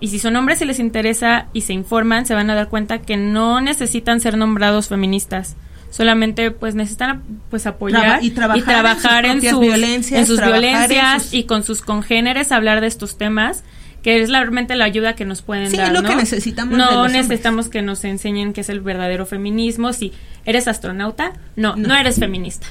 Y 0.00 0.08
si 0.08 0.18
son 0.18 0.36
hombres 0.36 0.60
y 0.60 0.64
les 0.64 0.78
interesa 0.78 1.46
y 1.52 1.62
se 1.62 1.72
informan, 1.72 2.26
se 2.26 2.34
van 2.34 2.50
a 2.50 2.54
dar 2.54 2.68
cuenta 2.68 2.98
que 2.98 3.16
no 3.16 3.60
necesitan 3.60 4.20
ser 4.20 4.36
nombrados 4.36 4.88
feministas. 4.88 5.56
Solamente 5.90 6.50
pues 6.50 6.74
necesitan 6.74 7.22
pues 7.48 7.66
apoyar 7.66 8.22
y, 8.22 8.30
trabajar 8.30 9.24
en 9.24 9.40
sus, 9.40 9.60
violencias, 9.60 10.26
sus 10.26 10.40
violencias 10.40 11.32
y 11.32 11.44
con 11.44 11.62
sus 11.62 11.80
congéneres 11.80 12.52
hablar 12.52 12.80
de 12.80 12.88
estos 12.88 13.16
temas 13.16 13.64
que 14.02 14.22
es 14.22 14.30
realmente 14.30 14.76
la 14.76 14.84
ayuda 14.84 15.14
que 15.14 15.24
nos 15.24 15.42
pueden 15.42 15.72
dar. 15.72 15.88
Sí, 15.88 15.92
lo 15.92 16.04
que 16.04 16.14
necesitamos. 16.14 16.78
No 16.78 17.08
necesitamos 17.08 17.68
que 17.68 17.82
nos 17.82 18.04
enseñen 18.04 18.52
qué 18.52 18.60
es 18.60 18.68
el 18.68 18.80
verdadero 18.80 19.26
feminismo. 19.26 19.92
Si 19.92 20.12
eres 20.44 20.68
astronauta, 20.68 21.32
no, 21.56 21.74
no 21.74 21.92
eres 21.96 22.20
feminista. 22.20 22.68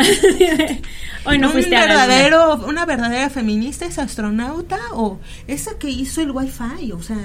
Hoy 1.24 1.38
no 1.38 1.50
fuiste 1.50 1.74
un 1.74 1.80
verdadero, 1.80 2.56
una 2.66 2.86
verdadera 2.86 3.28
feminista 3.28 3.84
es 3.84 3.98
astronauta 3.98 4.78
o 4.92 5.18
esa 5.46 5.78
que 5.78 5.90
hizo 5.90 6.22
el 6.22 6.30
wifi, 6.30 6.92
o 6.92 7.02
sea, 7.02 7.18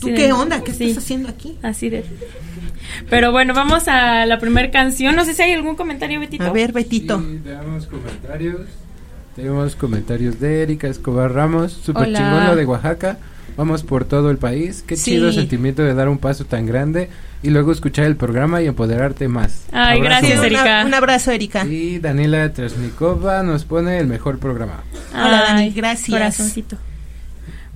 ¿tú 0.00 0.08
qué 0.08 0.32
onda? 0.32 0.62
¿Qué 0.64 0.72
estás 0.72 0.98
haciendo 0.98 1.28
aquí? 1.28 1.56
Así 1.62 1.88
de. 1.88 2.04
Pero 3.08 3.30
bueno, 3.30 3.54
vamos 3.54 3.86
a 3.86 4.26
la 4.26 4.38
primera 4.38 4.70
canción. 4.70 5.14
No 5.14 5.24
sé 5.24 5.34
si 5.34 5.42
hay 5.42 5.52
algún 5.52 5.76
comentario, 5.76 6.18
Betito. 6.18 6.44
A 6.44 6.52
ver, 6.52 6.72
Betito. 6.72 7.18
tenemos 7.18 7.86
comentarios. 7.86 8.60
Tenemos 9.36 9.76
comentarios 9.76 10.40
de 10.40 10.64
Erika 10.64 10.88
Escobar 10.88 11.32
Ramos, 11.32 11.72
super 11.72 12.06
chingona 12.06 12.56
de 12.56 12.66
Oaxaca. 12.66 13.18
Vamos 13.58 13.82
por 13.82 14.04
todo 14.04 14.30
el 14.30 14.38
país. 14.38 14.84
Qué 14.86 14.96
chido 14.96 15.32
sentimiento 15.32 15.82
de 15.82 15.92
dar 15.92 16.08
un 16.08 16.18
paso 16.18 16.44
tan 16.44 16.64
grande 16.64 17.10
y 17.42 17.50
luego 17.50 17.72
escuchar 17.72 18.04
el 18.04 18.14
programa 18.14 18.62
y 18.62 18.68
empoderarte 18.68 19.26
más. 19.26 19.64
Ay, 19.72 20.00
gracias, 20.00 20.40
Erika. 20.44 20.84
un 20.86 20.94
abrazo, 20.94 21.32
Erika. 21.32 21.66
Y 21.66 21.98
Daniela 21.98 22.52
Trasnikova 22.52 23.42
nos 23.42 23.64
pone 23.64 23.98
el 23.98 24.06
mejor 24.06 24.38
programa. 24.38 24.84
Hola, 25.12 25.42
Dani, 25.48 25.70
gracias. 25.72 26.08
Corazoncito. 26.08 26.78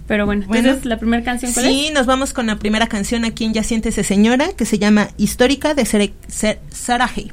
Pero 0.07 0.25
bueno, 0.25 0.47
bueno 0.47 0.79
la 0.85 0.99
primera 0.99 1.25
canción 1.25 1.53
cuál 1.53 1.67
Sí, 1.67 1.91
nos 1.93 2.07
vamos 2.07 2.33
con 2.33 2.47
la 2.47 2.61
primera 2.61 2.87
canción 2.87 3.25
aquí 3.25 3.45
en 3.45 3.53
Ya 3.53 3.65
Siéntese 3.65 4.05
Señora, 4.05 4.53
que 4.57 4.67
se 4.67 4.79
llama 4.79 5.09
Histórica 5.17 5.75
de 5.75 5.85
Sarah 6.71 7.11
¿Quién 7.13 7.33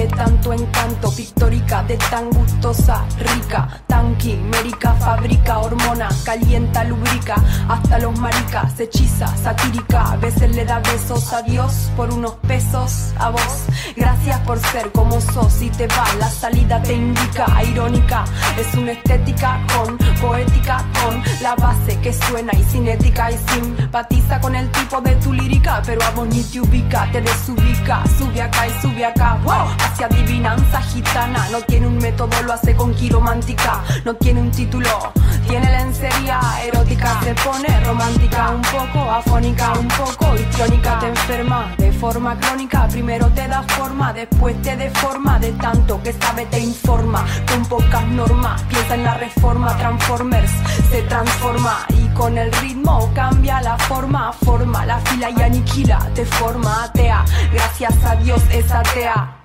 de 0.00 0.06
tanto 0.06 0.54
encanto, 0.54 1.12
pictórica, 1.12 1.82
de 1.82 1.98
tan 1.98 2.30
gustosa, 2.30 3.04
rica, 3.18 3.82
quimérica, 4.18 4.94
fabrica 4.94 5.58
hormona, 5.58 6.08
calienta, 6.24 6.84
lubrica, 6.84 7.36
hasta 7.68 7.98
los 7.98 8.18
maricas, 8.18 8.78
hechiza, 8.80 9.26
satírica, 9.36 10.12
a 10.12 10.16
veces 10.16 10.54
le 10.54 10.64
da 10.64 10.80
besos 10.80 11.32
a 11.32 11.42
Dios 11.42 11.90
por 11.96 12.12
unos 12.12 12.34
pesos 12.46 13.12
a 13.18 13.30
vos. 13.30 13.66
Gracias 13.96 14.38
por 14.40 14.58
ser 14.58 14.90
como 14.92 15.20
sos 15.20 15.62
y 15.62 15.70
te 15.70 15.86
va, 15.88 16.04
la 16.18 16.30
salida 16.30 16.82
te 16.82 16.94
indica, 16.94 17.46
irónica, 17.64 18.24
es 18.58 18.74
una 18.74 18.92
estética 18.92 19.60
con 19.74 19.98
poética, 20.20 20.84
con 21.02 21.22
la 21.42 21.54
base 21.54 21.98
que 22.00 22.12
suena 22.12 22.52
y 22.54 22.62
cinética 22.64 23.30
y 23.30 23.38
simpatiza 23.52 24.40
con 24.40 24.54
el 24.54 24.70
tipo 24.70 25.00
de 25.00 25.14
tu 25.16 25.32
lírica, 25.32 25.82
pero 25.84 26.02
a 26.02 26.10
vos 26.10 26.28
ni 26.28 26.42
te 26.42 26.60
ubica, 26.60 27.10
te 27.12 27.20
desubica, 27.20 28.02
sube 28.18 28.40
acá 28.42 28.66
y 28.66 28.82
sube 28.82 29.04
acá, 29.04 29.38
wow, 29.44 29.66
hacia 29.78 30.06
adivinanza 30.06 30.80
gitana, 30.82 31.48
no 31.50 31.60
tiene 31.62 31.86
un 31.86 31.98
método, 31.98 32.42
lo 32.42 32.52
hace 32.52 32.74
con 32.74 32.94
quiromántica, 32.94 33.82
no 34.04 34.14
tiene 34.14 34.40
un 34.40 34.50
título, 34.50 35.12
tiene 35.48 35.70
lencería 35.70 36.40
erótica, 36.64 37.20
se 37.22 37.34
pone 37.34 37.80
romántica, 37.84 38.50
un 38.50 38.62
poco 38.62 39.10
afónica, 39.10 39.72
un 39.78 39.88
poco 39.88 40.34
histriónica, 40.34 40.98
te 40.98 41.08
enferma 41.08 41.74
de 41.78 41.92
forma 41.92 42.38
crónica, 42.38 42.88
primero 42.88 43.26
te 43.28 43.46
da 43.48 43.62
forma, 43.62 44.12
después 44.12 44.60
te 44.62 44.76
deforma, 44.76 45.38
de 45.38 45.52
tanto 45.52 46.02
que 46.02 46.12
sabe 46.12 46.46
te 46.46 46.60
informa, 46.60 47.26
con 47.50 47.64
pocas 47.66 48.06
normas, 48.08 48.62
piensa 48.62 48.94
en 48.94 49.04
la 49.04 49.14
reforma, 49.14 49.76
Transformers 49.76 50.50
se 50.90 51.02
transforma. 51.02 51.86
Y 51.88 52.08
con 52.14 52.36
el 52.38 52.52
ritmo 52.52 53.10
cambia 53.14 53.60
la 53.60 53.76
forma, 53.78 54.32
forma. 54.32 54.84
La 54.86 54.98
fila 55.00 55.30
y 55.30 55.42
aniquila, 55.42 55.98
te 56.14 56.24
forma 56.24 56.84
atea, 56.84 57.24
gracias 57.52 57.94
a 58.04 58.16
Dios 58.16 58.42
es 58.50 58.70
atea, 58.70 59.36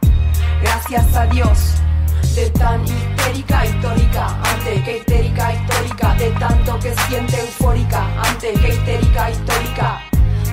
gracias 0.61 1.15
a 1.15 1.25
Dios 1.27 1.75
de 2.35 2.49
tan 2.49 2.83
histérica 2.83 3.65
histórica, 3.65 4.27
antes 4.51 4.83
que 4.83 4.97
histérica 4.97 5.53
histórica, 5.53 6.15
de 6.15 6.29
tanto 6.31 6.79
que 6.79 6.93
siente 7.07 7.39
eufórica, 7.39 8.01
antes 8.27 8.59
que 8.59 8.67
histérica 8.67 9.29
histórica, 9.31 10.01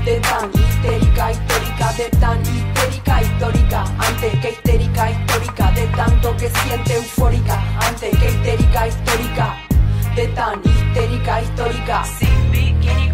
de 0.05 0.21
tan 0.21 0.51
histérica 0.55 1.33
histórica, 1.33 1.93
de 1.97 2.09
tan 2.21 2.41
histérica 2.43 3.23
histórica, 3.23 3.85
antes 3.99 4.41
que 4.41 4.51
histérica 4.51 5.11
histórica, 5.11 5.73
de 5.73 5.87
tanto 5.97 6.37
que 6.37 6.49
siente 6.51 6.93
eufórica, 6.95 7.59
antes 7.89 8.17
que 8.17 8.27
histérica 8.29 8.87
histórica, 8.87 9.57
de 10.15 10.27
tan 10.29 10.61
histérica 10.65 11.41
histórica, 11.41 12.05
sin 12.05 12.51
bikini 12.53 13.11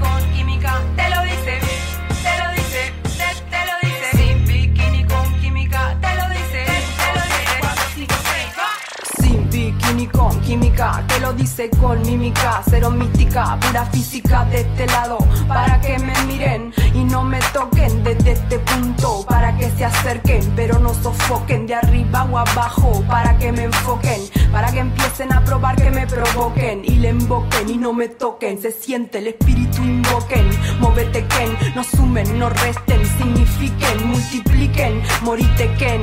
te 10.79 11.19
lo 11.19 11.33
dice 11.33 11.69
con 11.71 12.01
mímica, 12.03 12.63
cero 12.71 12.93
mística, 12.93 13.59
pura 13.59 13.85
física 13.87 14.45
de 14.45 14.61
este 14.61 14.87
lado, 14.87 15.19
para 15.49 15.81
que 15.81 15.99
me 15.99 16.15
miren 16.23 16.73
no 17.09 17.25
me 17.25 17.39
toquen 17.53 18.05
desde 18.05 18.33
este 18.33 18.59
punto, 18.61 19.25
para 19.27 19.57
que 19.57 19.71
se 19.71 19.85
acerquen, 19.85 20.41
pero 20.57 20.79
no 20.79 20.95
sofoquen 20.95 21.67
de 21.67 21.75
arriba 21.75 22.27
o 22.31 22.39
abajo, 22.39 23.03
para 23.09 23.37
que 23.39 23.53
me 23.53 23.65
enfoquen, 23.65 24.21
para 24.53 24.71
que 24.73 24.81
empiecen 24.81 25.33
a 25.33 25.45
probar 25.45 25.77
que 25.77 25.91
me 25.91 26.07
provoquen 26.07 26.83
y 26.85 26.97
le 26.97 27.11
invoquen 27.11 27.69
y 27.69 27.77
no 27.77 27.93
me 27.93 28.09
toquen, 28.09 28.61
se 28.61 28.73
siente 28.73 29.19
el 29.19 29.29
espíritu 29.29 29.83
invoquen, 29.83 30.49
móvete 30.81 31.27
Ken, 31.27 31.57
no 31.75 31.85
sumen, 31.85 32.39
no 32.39 32.49
resten, 32.49 33.05
signifiquen, 33.19 34.07
multipliquen, 34.09 35.03
morite 35.23 35.75
Ken. 35.79 36.03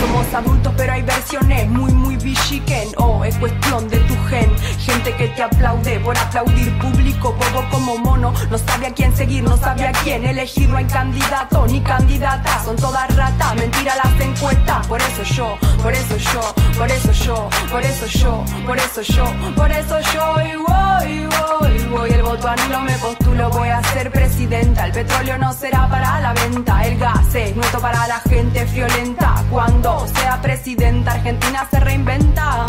Somos 0.00 0.34
adultos 0.34 0.72
pero 0.76 0.92
hay 0.92 1.02
versiones 1.02 1.68
muy 1.68 1.92
muy 1.92 2.16
bichiquen, 2.16 2.88
oh 2.98 3.24
es 3.24 3.36
cuestión 3.36 3.88
de 3.88 3.98
tu 3.98 4.14
gen, 4.28 4.50
gente 4.78 5.14
que 5.16 5.28
te 5.28 5.42
aplaude 5.42 5.98
por 6.00 6.16
aplaudir 6.16 6.78
público, 6.78 7.32
bobo 7.32 7.68
como 7.70 7.98
mono, 7.98 8.32
no 8.50 8.58
sabe 8.58 8.86
a 8.86 8.94
quién 8.94 9.14
seguir, 9.16 9.42
no 9.42 9.56
sabe 9.56 9.86
a 9.86 9.92
quién 9.92 10.24
elegir, 10.24 10.45
no 10.68 10.76
hay 10.76 10.84
candidato 10.84 11.66
ni 11.66 11.80
candidata, 11.80 12.62
son 12.64 12.76
todas 12.76 13.14
ratas, 13.16 13.54
mentira 13.56 13.94
las 13.96 14.20
encuestas, 14.20 14.86
por 14.86 15.00
eso 15.02 15.22
yo, 15.24 15.58
por 15.82 15.92
eso 15.92 16.16
yo, 16.16 16.54
por 16.78 16.90
eso 16.90 17.12
yo, 17.12 17.48
por 17.70 17.82
eso 17.82 18.06
yo, 18.06 18.44
por 18.64 18.78
eso 18.78 19.02
yo, 19.02 19.24
por 19.56 19.70
eso 19.72 20.00
yo. 20.12 20.34
Y 20.40 20.56
voy, 20.56 21.26
voy, 21.26 21.86
voy, 21.90 22.10
el 22.10 22.22
voto 22.22 22.48
anulo 22.48 22.80
me 22.82 22.92
postulo, 22.98 23.50
voy 23.50 23.68
a 23.68 23.82
ser 23.92 24.10
presidenta, 24.12 24.86
el 24.86 24.92
petróleo 24.92 25.36
no 25.38 25.52
será 25.52 25.88
para 25.88 26.20
la 26.20 26.32
venta, 26.32 26.84
el 26.86 26.96
gas 26.98 27.34
es 27.34 27.54
nuestro 27.56 27.80
para 27.80 28.06
la 28.06 28.20
gente 28.20 28.64
violenta, 28.66 29.34
cuando 29.50 30.06
sea 30.14 30.40
presidenta 30.40 31.12
Argentina 31.12 31.66
se 31.70 31.80
reinventa, 31.80 32.66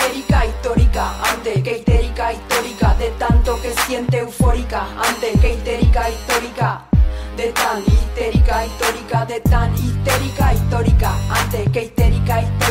histérica, 0.00 0.46
histórica 0.46 1.14
antes 1.32 1.62
que 1.62 1.76
histérica 1.76 2.32
histórica, 2.32 2.94
de 2.98 3.10
tanto 3.18 3.60
que 3.60 3.70
siente 3.82 4.18
eufórica, 4.18 4.86
antes 4.96 5.40
que 5.40 5.52
histérica 5.54 6.08
histórica 6.08 6.82
de 7.36 7.52
tan 7.52 7.80
histérica, 7.86 8.66
histórica, 8.66 9.24
de 9.26 9.40
tan 9.40 9.74
histérica, 9.74 10.52
histórica, 10.52 11.10
antes 11.30 11.70
que 11.72 11.80
histérica, 11.84 12.40
histórica, 12.40 12.69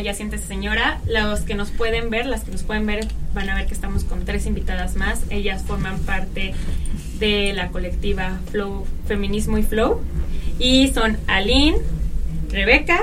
Ya 0.00 0.14
Sientes 0.14 0.42
Señora. 0.42 1.00
Los 1.06 1.40
que 1.40 1.54
nos 1.54 1.70
pueden 1.70 2.10
ver, 2.10 2.26
las 2.26 2.44
que 2.44 2.50
nos 2.50 2.62
pueden 2.62 2.86
ver, 2.86 3.06
van 3.34 3.48
a 3.50 3.54
ver 3.54 3.66
que 3.66 3.74
estamos 3.74 4.04
con 4.04 4.24
tres 4.24 4.46
invitadas 4.46 4.96
más. 4.96 5.20
Ellas 5.30 5.62
forman 5.66 5.98
parte 6.00 6.54
de 7.18 7.52
la 7.54 7.68
colectiva 7.68 8.38
Flow, 8.50 8.86
Feminismo 9.06 9.58
y 9.58 9.62
Flow. 9.62 10.00
Y 10.58 10.88
son 10.88 11.18
Aline, 11.26 11.78
Rebeca 12.50 13.00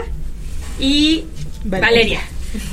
y 0.79 1.25
Valeria. 1.63 2.21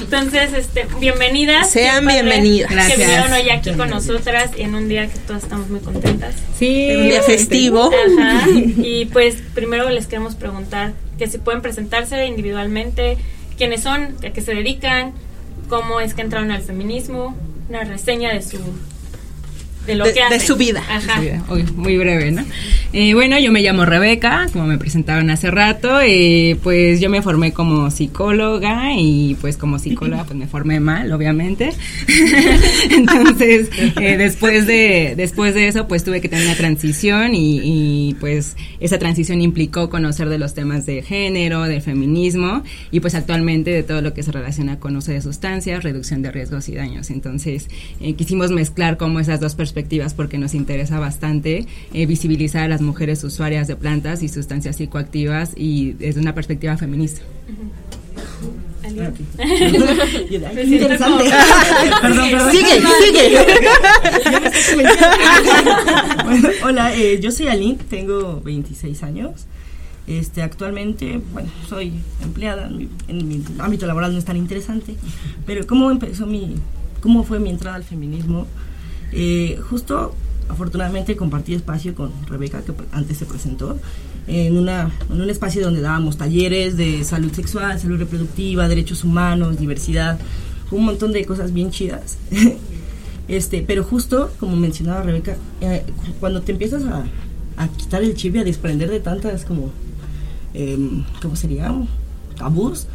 Entonces, 0.01 0.53
este, 0.53 0.87
bienvenidas. 1.01 1.71
Sean 1.71 2.07
bienvenidas. 2.07 2.71
Que 2.89 2.97
vinieron 2.97 3.33
hoy 3.33 3.51
aquí 3.51 3.73
con 3.73 3.91
nosotras 3.91 4.51
en 4.57 4.75
un 4.75 4.89
día 4.89 5.09
que 5.09 5.19
todas 5.19 5.43
estamos 5.43 5.69
muy 5.69 5.81
contentas. 5.81 6.35
Sí, 6.59 6.91
un 6.97 7.09
día 7.09 7.23
festivo. 7.23 7.91
Ajá. 8.19 8.47
Y 8.77 9.07
pues 9.07 9.37
primero 9.55 9.89
les 9.91 10.07
queremos 10.07 10.35
preguntar 10.35 10.93
que 11.19 11.27
si 11.27 11.39
pueden 11.39 11.63
presentarse 11.63 12.27
individualmente, 12.27 13.17
quiénes 13.63 13.83
son, 13.83 14.17
a 14.27 14.31
qué 14.31 14.41
se 14.41 14.57
dedican, 14.57 15.13
cómo 15.69 16.01
es 16.01 16.15
que 16.15 16.23
entraron 16.23 16.51
al 16.51 16.63
feminismo, 16.63 17.37
una 17.69 17.85
reseña 17.85 18.35
de 18.35 18.43
su 18.43 18.59
de 19.87 19.95
lo 19.95 20.05
que 20.05 20.21
De 20.29 20.41
su 20.41 20.57
vida. 20.57 20.83
Ajá. 20.89 21.21
muy 21.77 21.97
breve, 21.97 22.33
¿no? 22.33 22.45
Eh, 22.95 23.15
bueno, 23.15 23.39
yo 23.39 23.51
me 23.53 23.63
llamo 23.63 23.87
Rebeca, 23.87 24.49
como 24.53 24.67
me 24.67 24.77
presentaron 24.77 25.31
hace 25.31 25.51
rato, 25.51 26.03
eh, 26.03 26.59
pues 26.63 27.01
yo 27.01 27.09
me 27.09 27.23
formé 27.23 27.55
como 27.55 27.91
psicóloga 27.91 28.95
y 28.99 29.35
pues 29.41 29.57
como 29.57 29.79
psicóloga 29.79 30.25
pues 30.25 30.39
me 30.39 30.47
formé 30.47 30.79
mal, 30.79 31.11
obviamente. 31.11 31.71
Entonces, 32.91 33.71
eh, 33.99 34.19
después, 34.19 34.67
de, 34.67 35.15
después 35.17 35.55
de 35.55 35.69
eso 35.69 35.89
pues 35.89 36.05
tuve 36.05 36.21
que 36.21 36.29
tener 36.29 36.45
una 36.45 36.55
transición 36.55 37.35
y, 37.35 37.61
y, 37.65 38.15
pues 38.21 38.59
esa 38.79 38.99
transición 38.99 39.41
implicó 39.41 39.89
conocer 39.89 40.29
de 40.29 40.37
los 40.37 40.53
temas 40.53 40.85
de 40.85 41.01
género, 41.01 41.63
del 41.63 41.81
feminismo 41.81 42.63
y 42.91 43.01
pues 43.01 43.15
actualmente 43.15 43.71
de 43.71 43.85
todo 43.85 44.03
lo 44.03 44.13
que 44.13 44.23
se 44.23 44.33
relaciona 44.33 44.79
con 44.79 44.97
uso 44.97 45.13
de 45.13 45.23
sustancias, 45.23 45.83
reducción 45.83 46.21
de 46.21 46.31
riesgos 46.31 46.69
y 46.69 46.75
daños. 46.75 47.09
Entonces, 47.09 47.71
quisimos 48.19 48.51
mezclar 48.51 48.99
como 48.99 49.19
esas 49.19 49.41
dos 49.41 49.55
perspectivas 49.55 50.13
porque 50.13 50.37
nos 50.37 50.53
interesa 50.53 50.99
bastante 50.99 51.67
visibilizar 51.95 52.69
las 52.69 52.82
mujeres 52.83 53.25
usuarias 53.25 53.69
de 53.69 53.77
plantas 53.77 54.23
y 54.23 54.29
sustancias 54.29 54.77
psicoactivas 54.77 55.53
y 55.57 55.93
desde 55.93 56.21
una 56.21 56.35
perspectiva 56.35 56.77
feminista. 56.77 57.23
Interesante. 60.65 61.25
perdón, 62.03 62.31
perdón. 62.31 62.51
Sigue, 62.51 62.83
sigue. 63.05 63.39
hola, 66.65 66.95
eh, 66.95 67.21
yo 67.21 67.31
soy 67.31 67.49
Aline, 67.49 67.79
tengo 67.89 68.41
26 68.45 69.03
años. 69.03 69.47
Este, 70.07 70.43
actualmente, 70.43 71.21
bueno, 71.33 71.49
soy 71.69 71.93
empleada, 72.23 72.67
en 72.67 73.29
mi, 73.29 73.43
ámbito 73.61 73.87
laboral 73.87 74.13
no 74.13 74.19
es 74.19 74.25
tan 74.25 74.37
interesante, 74.37 74.97
pero 75.47 75.65
¿cómo 75.67 75.93
empezó 75.93 76.27
mi, 76.27 76.57
cómo 77.01 77.23
fue 77.23 77.39
mi 77.39 77.51
entrada 77.51 77.77
al 77.77 77.85
feminismo? 77.85 78.49
Eh, 79.13 79.61
justo 79.71 80.15
afortunadamente 80.53 81.17
compartí 81.17 81.55
espacio 81.55 81.95
con 81.95 82.13
Rebeca, 82.29 82.63
que 82.63 82.73
antes 82.93 83.17
se 83.17 83.25
presentó, 83.25 83.79
en, 84.27 84.57
una, 84.57 84.91
en 85.11 85.21
un 85.21 85.31
espacio 85.31 85.63
donde 85.63 85.81
dábamos 85.81 86.19
talleres 86.19 86.77
de 86.77 87.03
salud 87.05 87.33
sexual, 87.33 87.81
salud 87.81 87.99
reproductiva, 87.99 88.69
derechos 88.69 89.03
humanos, 89.03 89.59
diversidad, 89.59 90.19
un 90.71 90.85
montón 90.85 91.13
de 91.13 91.25
cosas 91.25 91.53
bien 91.53 91.71
chidas. 91.71 92.19
este, 93.29 93.65
pero 93.67 93.83
justo, 93.83 94.31
como 94.39 94.55
mencionaba 94.57 95.03
Rebeca, 95.03 95.37
eh, 95.61 95.85
cuando 96.21 96.43
te 96.43 96.53
empiezas 96.53 96.85
a, 96.85 97.05
a, 97.57 97.69
quitar 97.69 98.03
el 98.03 98.15
chip 98.15 98.37
y 98.37 98.39
a 98.39 98.45
desprender 98.45 98.91
de 98.91 99.01
tantas 99.01 99.45
como, 99.45 99.71
eh, 100.55 100.79
¿cómo 101.21 101.35
sería? 101.35 101.75
Tabús, 102.37 102.87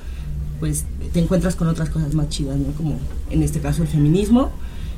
pues 0.60 0.86
te 1.12 1.20
encuentras 1.20 1.56
con 1.56 1.68
otras 1.68 1.90
cosas 1.90 2.14
más 2.14 2.30
chidas, 2.30 2.58
¿no? 2.58 2.72
Como 2.74 3.00
en 3.32 3.42
este 3.42 3.60
caso 3.60 3.82
el 3.82 3.88
feminismo, 3.88 4.52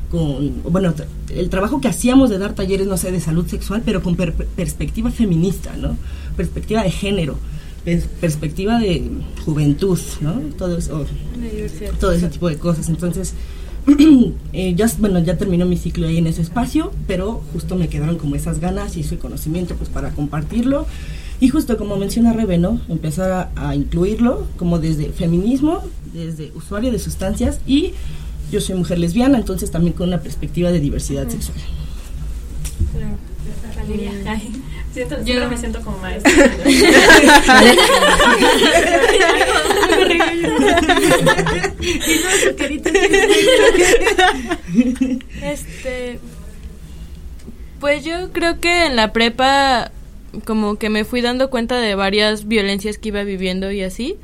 con, 0.10 0.64
bueno, 0.64 0.94
el 1.30 1.50
trabajo 1.50 1.82
que 1.82 1.88
hacíamos 1.88 2.30
de 2.30 2.38
dar 2.38 2.56
talleres, 2.56 2.88
no 2.88 2.98
sé, 2.98 3.12
de 3.12 3.20
salud 3.20 3.48
sexual, 3.48 3.84
pero 3.86 4.02
con 4.02 4.16
perspectiva 4.16 5.12
feminista, 5.12 5.76
¿no? 5.78 5.98
Perspectiva 6.36 6.84
de 6.84 6.92
género, 6.92 7.38
perspectiva 8.20 8.80
de 8.80 9.10
juventud, 9.46 10.00
¿no? 10.22 10.34
Todo 10.58 10.78
eso, 10.78 11.06
todo 12.00 12.12
ese 12.12 12.28
tipo 12.30 12.50
de 12.50 12.58
cosas. 12.58 12.90
Entonces, 12.90 13.34
eh, 14.54 14.74
ya, 14.76 14.88
bueno, 14.98 15.20
ya 15.20 15.38
terminó 15.38 15.66
mi 15.66 15.78
ciclo 15.78 16.08
ahí 16.08 16.18
en 16.18 16.28
ese 16.28 16.42
espacio, 16.42 16.92
pero 17.08 17.42
justo 17.54 17.76
me 17.76 17.88
quedaron 17.88 18.18
como 18.18 18.36
esas 18.36 18.60
ganas 18.60 18.98
y 18.98 19.02
ese 19.02 19.18
conocimiento 19.18 19.76
pues 19.76 19.90
para 19.90 20.12
compartirlo. 20.12 20.88
Y 21.42 21.48
justo 21.48 21.78
como 21.78 21.96
menciona 21.96 22.34
Rebe, 22.34 22.58
¿no? 22.58 22.82
Empezar 22.90 23.32
a, 23.32 23.70
a 23.70 23.76
incluirlo 23.76 24.46
como 24.58 24.78
desde 24.80 25.10
feminismo, 25.12 25.82
desde 26.14 26.52
usuario 26.54 26.92
de 26.92 27.00
sustancias 27.00 27.62
y 27.66 27.94
yo 28.52 28.62
soy 28.62 28.76
mujer 28.76 29.00
lesbiana, 29.00 29.38
entonces 29.38 29.72
también 29.72 29.94
con 29.94 30.08
una 30.08 30.22
perspectiva 30.22 30.72
de 30.72 30.80
diversidad 30.80 31.28
sexual. 31.28 31.58
Claro. 32.92 33.18
siento, 34.94 35.24
yo 35.24 35.40
no 35.40 35.50
me 35.50 35.58
siento 35.58 35.82
como 35.82 35.98
maestra. 36.00 36.32
este 45.42 46.20
pues 47.80 48.04
yo 48.04 48.32
creo 48.34 48.60
que 48.60 48.88
en 48.88 48.96
la 48.96 49.14
prepa 49.14 49.92
como 50.46 50.76
que 50.78 50.90
me 50.90 51.06
fui 51.06 51.22
dando 51.22 51.50
cuenta 51.50 51.80
de 51.80 51.96
varias 51.96 52.48
violencias 52.48 52.98
que 52.98 53.10
iba 53.10 53.24
viviendo 53.24 53.72
y 53.72 53.82
así, 53.82 54.18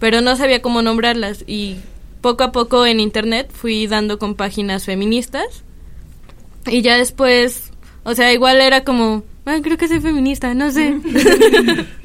pero 0.00 0.20
no 0.20 0.34
sabía 0.36 0.62
cómo 0.62 0.82
nombrarlas 0.82 1.44
y 1.46 1.76
poco 2.22 2.44
a 2.44 2.52
poco 2.52 2.86
en 2.86 3.00
internet 3.00 3.50
fui 3.52 3.86
dando 3.86 4.18
con 4.18 4.34
páginas 4.34 4.86
feministas 4.86 5.64
y 6.66 6.80
ya 6.80 6.96
después, 6.96 7.72
o 8.04 8.14
sea, 8.14 8.32
igual 8.32 8.60
era 8.60 8.84
como, 8.84 9.24
creo 9.44 9.76
que 9.76 9.88
soy 9.88 10.00
feminista, 10.00 10.54
no 10.54 10.70
sé. 10.70 10.98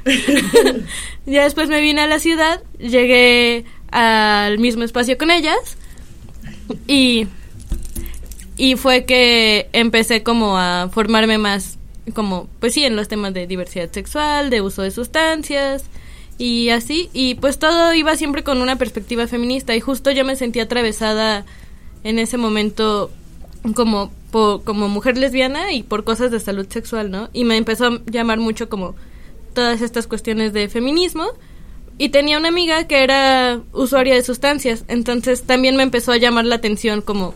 ya 1.26 1.44
después 1.44 1.70
me 1.70 1.80
vine 1.80 2.02
a 2.02 2.08
la 2.08 2.20
ciudad, 2.20 2.62
llegué 2.80 3.66
al 3.92 4.58
mismo 4.60 4.84
espacio 4.84 5.18
con 5.18 5.32
ellas 5.32 5.78
y 6.88 7.28
y 8.58 8.76
fue 8.76 9.06
que 9.06 9.70
empecé 9.72 10.24
como 10.24 10.58
a 10.58 10.90
formarme 10.92 11.38
más 11.38 11.78
como 12.14 12.50
pues 12.60 12.74
sí 12.74 12.84
en 12.84 12.96
los 12.96 13.08
temas 13.08 13.34
de 13.34 13.46
diversidad 13.46 13.92
sexual, 13.92 14.50
de 14.50 14.62
uso 14.62 14.82
de 14.82 14.92
sustancias 14.92 15.84
y 16.38 16.70
así, 16.70 17.10
y 17.14 17.36
pues 17.36 17.58
todo 17.58 17.94
iba 17.94 18.16
siempre 18.16 18.44
con 18.44 18.62
una 18.62 18.76
perspectiva 18.76 19.28
feminista 19.28 19.76
y 19.76 19.80
justo 19.80 20.12
yo 20.12 20.24
me 20.24 20.36
sentía 20.36 20.64
atravesada 20.64 21.46
en 22.04 22.20
ese 22.20 22.38
momento 22.38 23.12
como 23.76 24.12
como 24.64 24.88
mujer 24.88 25.18
lesbiana 25.18 25.74
y 25.74 25.82
por 25.82 26.04
cosas 26.04 26.30
de 26.30 26.40
salud 26.40 26.68
sexual, 26.70 27.10
¿no? 27.10 27.30
Y 27.34 27.44
me 27.44 27.58
empezó 27.58 27.88
a 27.88 28.02
llamar 28.06 28.40
mucho 28.40 28.70
como 28.70 28.96
todas 29.54 29.82
estas 29.82 30.06
cuestiones 30.06 30.54
de 30.54 30.70
feminismo 30.70 31.26
y 31.98 32.10
tenía 32.10 32.38
una 32.38 32.50
amiga 32.50 32.86
que 32.86 33.04
era 33.04 33.62
usuaria 33.74 34.14
de 34.14 34.22
sustancias, 34.22 34.86
entonces 34.88 35.44
también 35.44 35.76
me 35.76 35.84
empezó 35.84 36.12
a 36.12 36.18
llamar 36.18 36.46
la 36.46 36.56
atención 36.56 37.02
como 37.02 37.34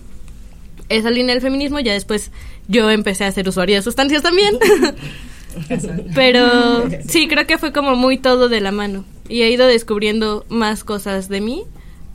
esa 0.90 1.10
línea 1.10 1.34
del 1.34 1.42
feminismo, 1.42 1.80
ya 1.80 1.94
después 1.94 2.32
yo 2.68 2.92
empecé 2.92 3.24
a 3.24 3.32
ser 3.32 3.50
usuaria 3.50 3.78
de 3.78 3.82
sustancias 3.82 4.22
también. 4.22 4.60
Pero 6.16 6.90
sí, 7.08 7.28
creo 7.28 7.48
que 7.48 7.58
fue 7.58 7.72
como 7.72 7.96
muy 7.96 8.18
todo 8.18 8.50
de 8.50 8.62
la 8.62 8.72
mano. 8.72 9.06
Y 9.30 9.44
he 9.44 9.52
ido 9.52 9.68
descubriendo 9.68 10.46
más 10.50 10.84
cosas 10.84 11.30
de 11.30 11.42
mí, 11.42 11.64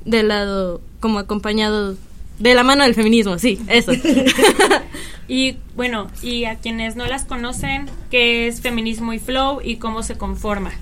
del 0.04 0.28
lado, 0.28 0.80
como 1.00 1.18
acompañado 1.18 1.96
de 2.38 2.54
la 2.54 2.62
mano 2.62 2.84
del 2.84 2.94
feminismo, 2.94 3.38
sí, 3.38 3.58
eso. 3.68 3.92
y 5.28 5.56
bueno, 5.74 6.08
y 6.22 6.44
a 6.44 6.56
quienes 6.56 6.96
no 6.96 7.06
las 7.06 7.24
conocen, 7.24 7.88
¿qué 8.10 8.46
es 8.46 8.60
feminismo 8.60 9.12
y 9.12 9.18
flow 9.18 9.60
y 9.62 9.76
cómo 9.76 10.02
se 10.02 10.16
conforma? 10.16 10.72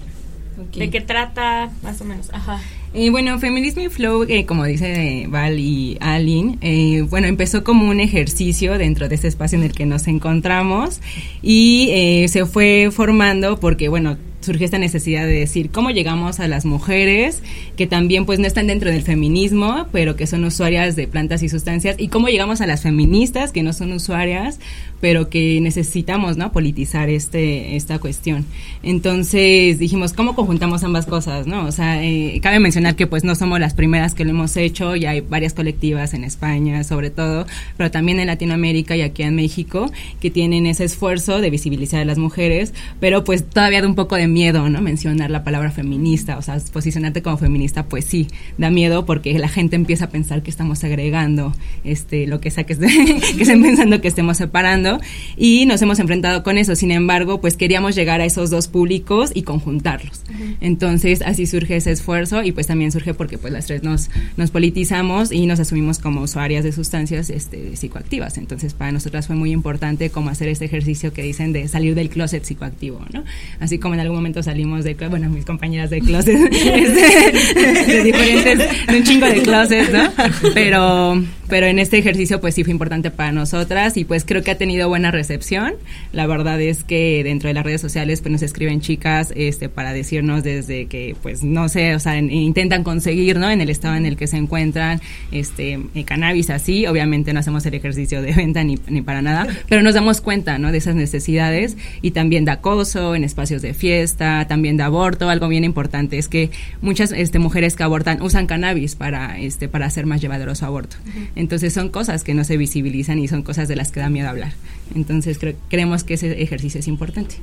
¿De 0.75 0.89
qué 0.91 1.01
trata? 1.01 1.73
Más 1.83 2.01
o 2.01 2.05
menos, 2.05 2.31
ajá. 2.33 2.61
Eh, 2.97 3.11
bueno, 3.11 3.41
Feminismo 3.41 3.83
y 3.83 3.89
Flow, 3.89 4.25
eh, 4.29 4.47
como 4.47 4.65
dice 4.65 5.27
Val 5.29 5.59
y 5.59 5.99
Aline, 6.01 6.59
eh, 6.61 7.03
bueno, 7.03 7.27
empezó 7.27 7.65
como 7.65 7.91
un 7.91 7.99
ejercicio 7.99 8.79
dentro 8.79 9.09
de 9.09 9.17
ese 9.17 9.27
espacio 9.27 9.59
en 9.59 9.65
el 9.65 9.73
que 9.73 9.85
nos 9.85 10.07
encontramos 10.07 11.01
y 11.43 12.25
se 12.29 12.47
fue 12.47 12.91
formando 12.93 13.59
porque, 13.59 13.89
bueno, 13.89 14.17
surge 14.45 14.65
esta 14.65 14.79
necesidad 14.79 15.27
de 15.27 15.33
decir 15.33 15.71
cómo 15.71 15.91
llegamos 15.91 16.41
a 16.41 16.49
las 16.49 16.65
mujeres 16.65 17.43
que 17.77 17.87
también 17.87 18.27
pues 18.27 18.39
no 18.39 18.47
están 18.47 18.67
dentro 18.67 18.91
del 18.91 19.03
feminismo, 19.03 19.87
pero 19.93 20.17
que 20.17 20.27
son 20.27 20.45
usuarias 20.45 20.97
de 20.97 21.09
plantas 21.09 21.43
y 21.43 21.49
sustancias 21.49 21.97
y 21.99 22.09
cómo 22.09 22.29
llegamos 22.29 22.61
a 22.61 22.67
las 22.67 22.83
feministas 22.83 23.53
que 23.53 23.63
no 23.63 23.73
son 23.73 23.93
usuarias, 23.93 24.61
pero 25.01 25.29
que 25.29 25.61
necesitamos, 25.61 26.37
¿no? 26.37 26.53
politizar 26.53 27.09
este 27.11 27.77
esta 27.77 27.99
cuestión. 27.99 28.45
Entonces, 28.83 29.79
dijimos, 29.79 30.13
¿cómo 30.13 30.35
conjuntamos 30.35 30.85
ambas 30.85 31.07
cosas, 31.07 31.47
no? 31.47 31.67
O 31.67 31.73
sea, 31.73 32.03
eh, 32.05 32.39
cabe 32.43 32.61
mencionar 32.61 32.97
que 32.97 33.07
pues 33.07 33.25
no 33.25 33.35
somos 33.35 33.61
las 33.61 33.75
primeras 33.75 34.15
que 34.15 34.25
lo 34.25 34.31
hemos 34.31 34.57
hecho, 34.57 34.97
ya 34.97 35.11
hay 35.11 35.21
varias 35.21 35.55
colectivas 35.55 36.15
en 36.15 36.25
España, 36.25 36.85
sobre 36.85 37.11
todo, 37.11 37.47
pero 37.77 37.91
también 37.91 38.21
en 38.21 38.27
Latinoamérica 38.27 38.97
y 38.97 39.03
aquí 39.03 39.23
en 39.23 39.35
México 39.35 39.91
que 40.21 40.31
tienen 40.31 40.67
ese 40.67 40.85
esfuerzo 40.85 41.41
de 41.41 41.51
visibilizar 41.51 42.01
a 42.01 42.05
las 42.05 42.19
mujeres, 42.19 42.73
pero 43.01 43.25
pues 43.25 43.45
todavía 43.45 43.81
de 43.81 43.87
un 43.87 43.95
poco 43.95 44.17
de 44.17 44.29
miedo, 44.35 44.69
¿no? 44.69 44.83
Mencionar 44.83 45.31
la 45.31 45.45
palabra 45.45 45.71
feminista, 45.71 46.37
o 46.37 46.43
sea, 46.43 46.59
posicionarte 46.73 47.23
como 47.23 47.39
feminista, 47.39 47.87
pues 47.87 48.05
sí, 48.05 48.29
da 48.59 48.69
miedo 48.69 49.07
porque 49.07 49.39
la 49.39 49.49
gente 49.49 49.77
empieza 49.77 50.07
a 50.07 50.11
pensar 50.11 50.43
que 50.43 50.51
estamos 50.51 50.85
agregando 50.85 51.55
este, 51.85 52.27
lo 52.27 52.41
que 52.41 52.51
sea 52.51 52.65
que, 52.65 52.77
que 52.77 53.43
estén 53.43 53.63
pensando 53.63 54.01
que 54.01 54.09
estemos 54.09 54.37
separando 54.37 55.01
y 55.37 55.65
nos 55.67 55.81
hemos 55.81 55.99
enfrentado 56.01 56.43
con 56.43 56.59
eso. 56.59 56.75
Sin 56.75 56.91
embargo, 56.91 57.41
pues 57.41 57.57
queríamos 57.57 57.95
llegar 57.95 58.21
a 58.21 58.25
esos 58.25 58.51
dos 58.51 58.69
públicos 58.69 59.31
y 59.33 59.43
conjuntarlos. 59.43 60.23
Entonces, 60.61 61.23
así 61.23 61.47
surge 61.47 61.77
ese 61.77 61.93
esfuerzo 61.93 62.43
y 62.43 62.53
pues 62.53 62.67
también 62.67 62.93
surge 62.93 63.15
porque 63.15 63.39
pues 63.39 63.53
las 63.53 63.67
tres 63.67 63.83
nos, 63.83 64.11
nos 64.37 64.51
politizamos 64.51 65.33
y 65.33 65.47
nos 65.47 65.61
asumimos 65.61 65.99
como 65.99 66.21
usuarias 66.23 66.65
de 66.65 66.73
sustancias 66.73 67.31
este, 67.31 67.77
psicoactivas. 67.77 68.37
Entonces, 68.39 68.75
para 68.75 68.93
nosotras 68.93 69.27
fue 69.27 69.37
muy 69.37 69.53
importante 69.53 70.11
como 70.11 70.31
hacer 70.31 70.49
este 70.49 70.65
ejercicio 70.65 71.13
que 71.13 71.23
dicen 71.23 71.53
de 71.53 71.69
salir 71.69 71.95
del 71.95 72.09
closet 72.09 72.45
psicoactivo, 72.45 73.01
¿no? 73.13 73.25
Así 73.61 73.79
como 73.79 73.95
en 73.95 74.01
algún 74.01 74.17
momento 74.17 74.24
salimos 74.43 74.85
de, 74.85 74.95
bueno, 75.09 75.29
mis 75.29 75.45
compañeras 75.45 75.91
de 75.91 76.01
closet, 76.01 76.37
este, 76.53 77.93
de, 77.93 78.03
diferentes, 78.03 78.87
de 78.87 78.97
un 78.97 79.05
chingo 79.05 79.27
de 79.27 79.43
closet, 79.43 79.93
¿no? 79.93 80.11
Pero, 80.55 81.23
pero 81.49 81.67
en 81.67 81.79
este 81.79 81.99
ejercicio 81.99 82.41
pues 82.41 82.55
sí 82.55 82.65
fue 82.65 82.73
importante 82.73 83.11
para 83.11 83.33
nosotras 83.33 83.97
y 83.97 84.05
pues 84.05 84.25
creo 84.25 84.43
que 84.43 84.51
ha 84.51 84.59
tenido 84.59 84.89
buena 84.89 85.11
recepción. 85.11 85.75
La 86.13 86.27
verdad 86.27 86.61
es 86.61 86.85
que 86.85 87.23
dentro 87.25 87.49
de 87.49 87.55
las 87.55 87.65
redes 87.65 87.81
sociales 87.81 88.21
pues 88.21 88.33
nos 88.33 88.43
escriben 88.43 88.81
chicas 88.81 89.33
este 89.37 89.69
para 89.69 89.93
decirnos 89.93 90.43
desde 90.43 90.87
que 90.87 91.17
pues 91.23 91.43
no 91.43 91.69
sé, 91.69 91.95
o 91.95 92.01
sea, 92.01 92.19
intentan 92.19 92.83
conseguir, 92.83 93.39
¿no? 93.39 93.51
En 93.51 93.61
el 93.61 93.71
estado 93.71 93.97
en 93.97 94.07
el 94.07 94.17
que 94.17 94.27
se 94.27 94.37
encuentran 94.37 95.01
este 95.33 95.79
eh, 95.95 96.05
cannabis 96.05 96.51
así, 96.51 96.87
obviamente 96.87 97.33
no 97.33 97.41
hacemos 97.41 97.65
el 97.67 97.75
ejercicio 97.75 98.23
de 98.23 98.33
venta 98.33 98.65
ni, 98.65 98.79
ni 98.89 99.03
para 99.03 99.23
nada, 99.23 99.47
pero 99.69 99.83
nos 99.83 99.95
damos 99.95 100.21
cuenta, 100.21 100.59
¿no? 100.59 100.73
De 100.73 100.79
esas 100.79 100.95
necesidades 100.95 101.77
y 102.03 102.13
también 102.13 102.45
de 102.45 102.53
acoso 102.53 103.15
en 103.15 103.25
espacios 103.25 103.63
de 103.63 103.75
fiesta 103.75 104.14
también 104.17 104.77
de 104.77 104.83
aborto. 104.83 105.29
Algo 105.29 105.49
bien 105.49 105.65
importante 105.65 106.19
es 106.19 106.29
que 106.29 106.51
muchas 106.81 107.13
este, 107.13 107.39
mujeres 107.39 107.77
que 107.77 107.83
abortan 107.83 108.23
usan 108.23 108.47
cannabis 108.47 108.95
para, 108.95 109.39
este, 109.39 109.69
para 109.69 109.87
hacer 109.87 110.07
más 110.07 110.21
llevadero 110.21 110.55
su 110.55 110.65
aborto. 110.65 110.97
Entonces 111.37 111.73
son 111.73 111.89
cosas 111.89 112.25
que 112.25 112.35
no 112.35 112.45
se 112.45 112.57
visibilizan 112.57 113.19
y 113.19 113.29
son 113.29 113.43
cosas 113.43 113.69
de 113.69 113.77
las 113.77 113.91
que 113.91 114.01
da 114.01 114.09
miedo 114.09 114.29
hablar. 114.29 114.53
Entonces 114.95 115.39
creemos 115.69 116.05
que 116.05 116.15
ese 116.15 116.43
ejercicio 116.43 116.81
es 116.81 116.89
importante. 116.89 117.37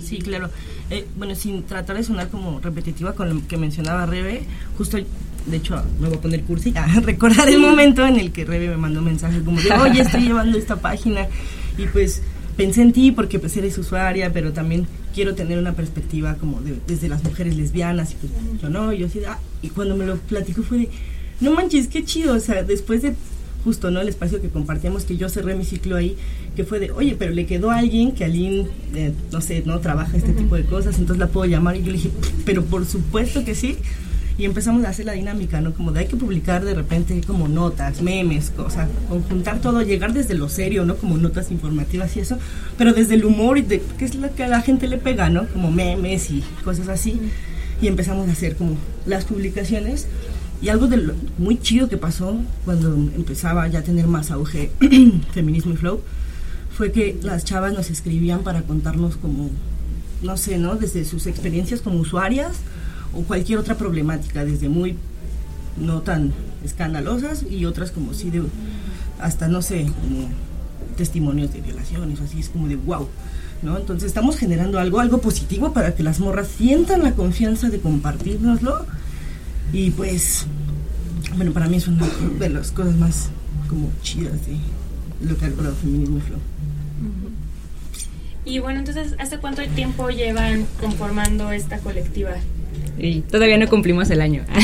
Sí, 0.00 0.18
claro. 0.18 0.50
Eh, 0.90 1.06
bueno, 1.16 1.34
sin 1.34 1.64
tratar 1.64 1.96
de 1.96 2.02
sonar 2.02 2.28
como 2.28 2.60
repetitiva 2.60 3.14
con 3.14 3.28
lo 3.28 3.46
que 3.46 3.56
mencionaba 3.58 4.06
Rebe, 4.06 4.42
justo 4.76 4.98
de 5.46 5.56
hecho, 5.56 5.82
me 6.00 6.08
voy 6.08 6.18
a 6.18 6.20
poner 6.20 6.42
cursi, 6.42 6.72
a 6.76 6.86
recordar 7.00 7.48
el 7.48 7.58
momento 7.58 8.06
en 8.06 8.16
el 8.16 8.32
que 8.32 8.44
Rebe 8.44 8.68
me 8.68 8.76
mandó 8.76 9.00
un 9.00 9.06
mensaje 9.06 9.40
como 9.42 9.60
de, 9.60 9.72
oye, 9.72 10.02
estoy 10.02 10.22
llevando 10.22 10.58
esta 10.58 10.76
página 10.76 11.26
y 11.76 11.86
pues 11.86 12.22
pensé 12.56 12.82
en 12.82 12.92
ti 12.92 13.12
porque 13.12 13.38
pues 13.38 13.56
eres 13.56 13.78
usuaria, 13.78 14.32
pero 14.32 14.52
también 14.52 14.86
quiero 15.18 15.34
tener 15.34 15.58
una 15.58 15.72
perspectiva 15.72 16.36
como 16.36 16.60
de, 16.60 16.76
desde 16.86 17.08
las 17.08 17.24
mujeres 17.24 17.56
lesbianas 17.56 18.12
y 18.12 18.14
pues 18.14 18.30
yo 18.62 18.70
no, 18.70 18.92
yo 18.92 19.08
sí, 19.08 19.18
ah, 19.26 19.40
y 19.62 19.68
cuando 19.70 19.96
me 19.96 20.06
lo 20.06 20.16
platicó 20.16 20.62
fue 20.62 20.78
de, 20.78 20.90
no 21.40 21.50
manches, 21.50 21.88
qué 21.88 22.04
chido, 22.04 22.34
o 22.36 22.38
sea, 22.38 22.62
después 22.62 23.02
de 23.02 23.16
justo, 23.64 23.90
¿no? 23.90 24.00
El 24.00 24.08
espacio 24.08 24.40
que 24.40 24.48
compartíamos, 24.48 25.02
que 25.02 25.16
yo 25.16 25.28
cerré 25.28 25.56
mi 25.56 25.64
ciclo 25.64 25.96
ahí, 25.96 26.16
que 26.54 26.62
fue 26.62 26.78
de, 26.78 26.92
oye, 26.92 27.16
pero 27.18 27.32
le 27.32 27.46
quedó 27.46 27.72
a 27.72 27.78
alguien 27.78 28.12
que 28.12 28.26
alguien, 28.26 28.68
eh, 28.94 29.12
no 29.32 29.40
sé, 29.40 29.64
no 29.66 29.80
trabaja 29.80 30.16
este 30.16 30.32
tipo 30.32 30.54
de 30.54 30.66
cosas, 30.66 30.96
entonces 31.00 31.18
la 31.18 31.26
puedo 31.26 31.50
llamar 31.50 31.74
y 31.74 31.80
yo 31.80 31.86
le 31.86 31.94
dije, 31.94 32.12
pero 32.44 32.64
por 32.64 32.86
supuesto 32.86 33.44
que 33.44 33.56
sí 33.56 33.76
y 34.38 34.44
empezamos 34.44 34.84
a 34.84 34.90
hacer 34.90 35.04
la 35.04 35.12
dinámica, 35.12 35.60
¿no? 35.60 35.74
Como 35.74 35.90
de 35.90 36.00
hay 36.00 36.06
que 36.06 36.16
publicar 36.16 36.64
de 36.64 36.72
repente 36.72 37.20
como 37.26 37.48
notas, 37.48 38.00
memes, 38.00 38.50
cosas, 38.50 38.88
conjuntar 39.08 39.60
todo, 39.60 39.82
llegar 39.82 40.12
desde 40.12 40.34
lo 40.34 40.48
serio, 40.48 40.84
¿no? 40.84 40.96
Como 40.96 41.18
notas 41.18 41.50
informativas 41.50 42.16
y 42.16 42.20
eso, 42.20 42.38
pero 42.78 42.92
desde 42.92 43.16
el 43.16 43.24
humor 43.24 43.58
y 43.58 43.62
de 43.62 43.82
qué 43.98 44.04
es 44.04 44.14
lo 44.14 44.32
que 44.32 44.44
a 44.44 44.48
la 44.48 44.62
gente 44.62 44.86
le 44.86 44.96
pega, 44.96 45.28
¿no? 45.28 45.48
Como 45.48 45.72
memes 45.72 46.30
y 46.30 46.44
cosas 46.62 46.88
así. 46.88 47.20
Y 47.82 47.88
empezamos 47.88 48.28
a 48.28 48.32
hacer 48.32 48.54
como 48.54 48.76
las 49.06 49.24
publicaciones. 49.24 50.06
Y 50.62 50.68
algo 50.68 50.86
de 50.86 51.12
muy 51.38 51.60
chido 51.60 51.88
que 51.88 51.96
pasó 51.96 52.36
cuando 52.64 52.94
empezaba 52.94 53.66
ya 53.68 53.80
a 53.80 53.82
tener 53.82 54.06
más 54.06 54.30
auge 54.30 54.70
feminismo 55.32 55.72
y 55.74 55.76
flow 55.76 56.00
fue 56.76 56.92
que 56.92 57.18
las 57.22 57.44
chavas 57.44 57.72
nos 57.72 57.90
escribían 57.90 58.42
para 58.42 58.62
contarnos 58.62 59.16
como, 59.16 59.50
no 60.22 60.36
sé, 60.36 60.58
¿no? 60.58 60.76
Desde 60.76 61.04
sus 61.04 61.26
experiencias 61.26 61.80
como 61.80 61.98
usuarias 61.98 62.58
o 63.14 63.22
cualquier 63.22 63.58
otra 63.58 63.76
problemática, 63.76 64.44
desde 64.44 64.68
muy 64.68 64.96
no 65.76 66.02
tan 66.02 66.32
escandalosas 66.64 67.44
y 67.48 67.64
otras 67.64 67.90
como 67.90 68.14
si 68.14 68.30
de 68.30 68.42
hasta 69.20 69.48
no 69.48 69.62
sé, 69.62 69.84
como 70.00 70.28
testimonios 70.96 71.52
de 71.52 71.60
violaciones, 71.60 72.20
así 72.20 72.40
es 72.40 72.48
como 72.48 72.68
de 72.68 72.76
wow, 72.76 73.08
¿no? 73.62 73.78
Entonces 73.78 74.08
estamos 74.08 74.36
generando 74.36 74.78
algo, 74.78 75.00
algo 75.00 75.18
positivo 75.18 75.72
para 75.72 75.94
que 75.94 76.02
las 76.02 76.20
morras 76.20 76.48
sientan 76.48 77.02
la 77.02 77.12
confianza 77.12 77.68
de 77.70 77.80
compartirnoslo 77.80 78.86
y 79.72 79.90
pues, 79.90 80.46
bueno, 81.36 81.52
para 81.52 81.68
mí 81.68 81.76
es 81.76 81.88
una 81.88 82.06
de 82.38 82.48
las 82.48 82.72
cosas 82.72 82.96
más 82.96 83.28
como 83.68 83.90
chidas 84.02 84.34
de 84.46 84.56
lo 85.26 85.36
que 85.36 85.46
ha 85.46 85.48
logrado 85.48 85.74
Feminismo 85.76 86.20
Flow. 86.20 86.38
Y 88.44 88.60
bueno, 88.60 88.78
entonces, 88.78 89.14
¿hace 89.18 89.38
cuánto 89.38 89.62
tiempo 89.68 90.08
llevan 90.08 90.66
conformando 90.80 91.52
esta 91.52 91.78
colectiva? 91.80 92.30
Y 92.98 93.20
todavía 93.20 93.58
no 93.58 93.68
cumplimos 93.68 94.10
el 94.10 94.20
año. 94.20 94.44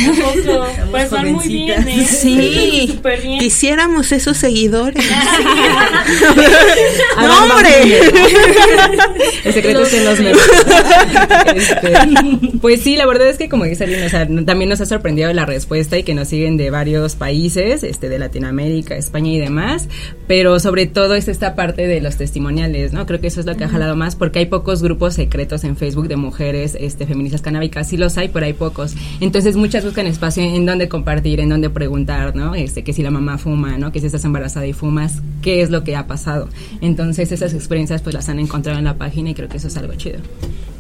Pues 0.91 1.11
van 1.11 1.33
muy 1.33 1.49
bien, 1.49 1.89
¿eh? 1.89 2.07
Sí, 2.07 3.01
bien. 3.23 3.41
quisiéramos 3.41 4.13
esos 4.13 4.37
seguidores. 4.37 5.05
¡No, 7.17 7.45
hombre! 7.45 8.01
el 9.45 9.53
secreto 9.53 9.83
es 9.83 9.95
en 9.95 10.05
los 10.05 10.21
memes. 10.21 10.39
Este, 11.55 11.93
pues 12.61 12.83
sí, 12.83 12.97
la 12.97 13.07
verdad 13.07 13.29
es 13.29 13.39
que 13.39 13.49
como 13.49 13.65
dice 13.65 13.85
Aline, 13.85 14.07
o 14.07 14.09
sea, 14.09 14.27
también 14.45 14.69
nos 14.69 14.81
ha 14.81 14.87
sorprendido 14.87 15.33
la 15.33 15.47
respuesta 15.47 15.99
y 15.99 16.03
que 16.03 16.15
nos 16.15 16.29
siguen 16.29 16.57
de 16.57 16.71
varios 16.71 17.17
países, 17.17 17.83
este, 17.83 18.09
de 18.09 18.19
Latinoamérica, 18.19 18.97
España 18.97 19.33
y 19.33 19.39
demás, 19.39 19.89
pero 20.27 20.59
sobre 20.61 20.87
todo 20.87 21.15
es 21.15 21.29
esta 21.29 21.55
parte 21.55 21.87
de 21.87 22.01
los 22.01 22.17
testimoniales, 22.17 22.93
¿no? 22.93 23.07
Creo 23.07 23.21
que 23.21 23.29
eso 23.29 23.41
es 23.41 23.47
lo 23.47 23.57
que 23.57 23.65
ha 23.65 23.69
jalado 23.69 23.97
más 23.97 24.17
porque 24.17 24.41
hay 24.41 24.47
pocos 24.47 24.83
grupos 24.83 25.15
secretos 25.15 25.65
en 25.65 25.77
Facebook 25.77 26.09
de 26.09 26.17
mujeres 26.17 26.77
este, 26.79 27.07
feministas 27.07 27.43
canábicas, 27.43 27.89
sí 27.89 27.97
los 27.97 28.17
hay 28.19 28.24
por 28.29 28.45
ahí 28.45 28.53
pocos. 28.53 28.95
Entonces 29.21 29.57
muchas 29.57 29.85
buscan 29.85 30.07
espacio 30.07 30.43
en 30.43 30.67
donde 30.67 30.89
compartir, 30.89 31.41
en 31.41 31.49
donde 31.49 31.71
preguntar, 31.71 32.35
¿no? 32.35 32.55
Este, 32.55 32.85
que 32.85 32.93
si 32.93 33.03
la 33.03 33.11
mamá 33.11 33.39
fuma, 33.39 33.79
¿no? 33.79 33.93
Que 33.93 34.01
si 34.01 34.07
estás 34.07 34.25
embarazada 34.25 34.67
y 34.67 34.73
fumas, 34.73 35.21
¿qué 35.43 35.63
es 35.63 35.71
lo 35.71 35.85
que 35.85 35.97
ha 35.97 36.07
pasado? 36.07 36.49
Entonces 36.81 37.33
esas 37.33 37.55
experiencias 37.55 38.03
pues 38.03 38.15
las 38.15 38.29
han 38.29 38.39
encontrado 38.39 38.79
en 38.79 38.85
la 38.85 38.95
página 38.95 39.31
y 39.31 39.35
creo 39.35 39.49
que 39.49 39.57
eso 39.59 39.69
es 39.69 39.77
algo 39.77 39.95
chido. 39.95 40.19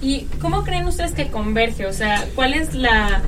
¿Y 0.03 0.27
cómo 0.41 0.65
creen 0.65 0.87
ustedes 0.87 1.13
que 1.13 1.29
converge? 1.29 1.87
O 1.87 1.93
sea, 1.93 2.27
¿cuál 2.35 2.55
es 2.55 2.75
la 2.75 3.23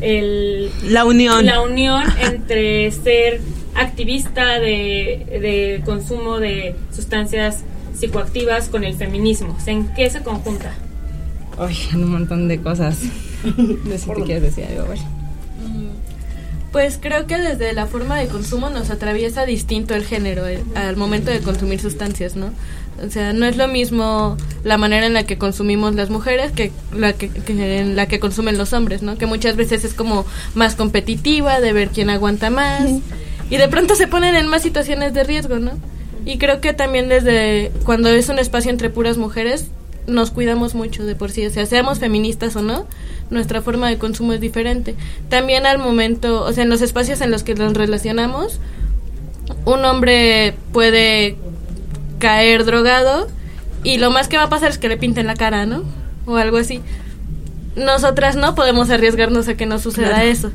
el, 0.00 0.70
la 0.88 1.04
unión 1.04 1.46
la 1.46 1.62
unión 1.62 2.04
entre 2.20 2.90
ser 2.90 3.40
activista 3.74 4.58
de, 4.58 5.26
de 5.40 5.82
consumo 5.84 6.38
de 6.38 6.74
sustancias 6.94 7.64
psicoactivas 7.94 8.68
con 8.68 8.84
el 8.84 8.94
feminismo? 8.94 9.56
¿En 9.66 9.88
qué 9.94 10.08
se 10.10 10.22
conjunta? 10.22 10.72
Ay, 11.58 11.76
en 11.92 12.04
un 12.04 12.10
montón 12.10 12.48
de 12.48 12.60
cosas. 12.60 12.98
no 13.44 13.98
sé 13.98 14.12
quieres 14.24 14.42
decir 14.42 14.64
algo, 14.64 14.92
mm, 14.92 16.70
Pues 16.72 16.98
creo 17.00 17.26
que 17.26 17.38
desde 17.38 17.72
la 17.72 17.86
forma 17.86 18.18
de 18.18 18.26
consumo 18.28 18.70
nos 18.70 18.90
atraviesa 18.90 19.46
distinto 19.46 19.94
el 19.94 20.04
género 20.04 20.46
eh, 20.46 20.62
al 20.74 20.96
momento 20.96 21.30
de 21.30 21.40
consumir 21.40 21.80
sustancias, 21.80 22.36
¿no? 22.36 22.50
O 23.04 23.10
sea, 23.10 23.32
no 23.32 23.46
es 23.46 23.56
lo 23.56 23.68
mismo 23.68 24.36
la 24.64 24.78
manera 24.78 25.06
en 25.06 25.12
la 25.12 25.24
que 25.24 25.36
consumimos 25.36 25.94
las 25.94 26.08
mujeres 26.08 26.52
que 26.52 26.72
la 26.94 27.12
que, 27.12 27.30
en 27.48 27.94
la 27.94 28.06
que 28.06 28.18
consumen 28.18 28.56
los 28.56 28.72
hombres, 28.72 29.02
¿no? 29.02 29.18
Que 29.18 29.26
muchas 29.26 29.56
veces 29.56 29.84
es 29.84 29.92
como 29.92 30.24
más 30.54 30.76
competitiva, 30.76 31.60
de 31.60 31.72
ver 31.72 31.90
quién 31.90 32.10
aguanta 32.10 32.50
más. 32.50 32.84
Y 33.50 33.58
de 33.58 33.68
pronto 33.68 33.94
se 33.94 34.08
ponen 34.08 34.34
en 34.34 34.48
más 34.48 34.62
situaciones 34.62 35.12
de 35.14 35.24
riesgo, 35.24 35.58
¿no? 35.58 35.72
Y 36.24 36.38
creo 36.38 36.60
que 36.60 36.72
también 36.72 37.08
desde 37.08 37.70
cuando 37.84 38.08
es 38.08 38.28
un 38.28 38.38
espacio 38.38 38.70
entre 38.70 38.90
puras 38.90 39.18
mujeres, 39.18 39.66
nos 40.06 40.30
cuidamos 40.30 40.74
mucho 40.74 41.04
de 41.04 41.14
por 41.14 41.30
sí, 41.30 41.44
o 41.46 41.50
sea, 41.50 41.66
seamos 41.66 41.98
feministas 41.98 42.56
o 42.56 42.62
no, 42.62 42.86
nuestra 43.30 43.62
forma 43.62 43.88
de 43.88 43.98
consumo 43.98 44.32
es 44.32 44.40
diferente. 44.40 44.94
También 45.28 45.66
al 45.66 45.78
momento, 45.78 46.44
o 46.44 46.52
sea, 46.52 46.64
en 46.64 46.70
los 46.70 46.82
espacios 46.82 47.20
en 47.20 47.30
los 47.30 47.42
que 47.42 47.54
nos 47.54 47.74
relacionamos, 47.74 48.60
un 49.64 49.84
hombre 49.84 50.54
puede 50.72 51.36
caer 52.18 52.64
drogado 52.64 53.28
y 53.84 53.98
lo 53.98 54.10
más 54.10 54.28
que 54.28 54.36
va 54.36 54.44
a 54.44 54.48
pasar 54.48 54.70
es 54.70 54.78
que 54.78 54.88
le 54.88 54.96
pinten 54.96 55.26
la 55.26 55.34
cara, 55.34 55.66
¿no? 55.66 55.84
O 56.24 56.36
algo 56.36 56.56
así. 56.56 56.80
Nosotras 57.76 58.36
no 58.36 58.54
podemos 58.54 58.90
arriesgarnos 58.90 59.48
a 59.48 59.56
que 59.56 59.66
no 59.66 59.78
suceda 59.78 60.24
eso. 60.24 60.50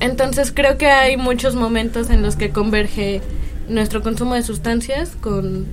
Entonces 0.00 0.52
creo 0.54 0.76
que 0.76 0.86
hay 0.86 1.16
muchos 1.16 1.54
momentos 1.54 2.10
en 2.10 2.22
los 2.22 2.36
que 2.36 2.50
converge 2.50 3.20
nuestro 3.68 4.02
consumo 4.02 4.34
de 4.34 4.42
sustancias 4.42 5.12
con 5.20 5.66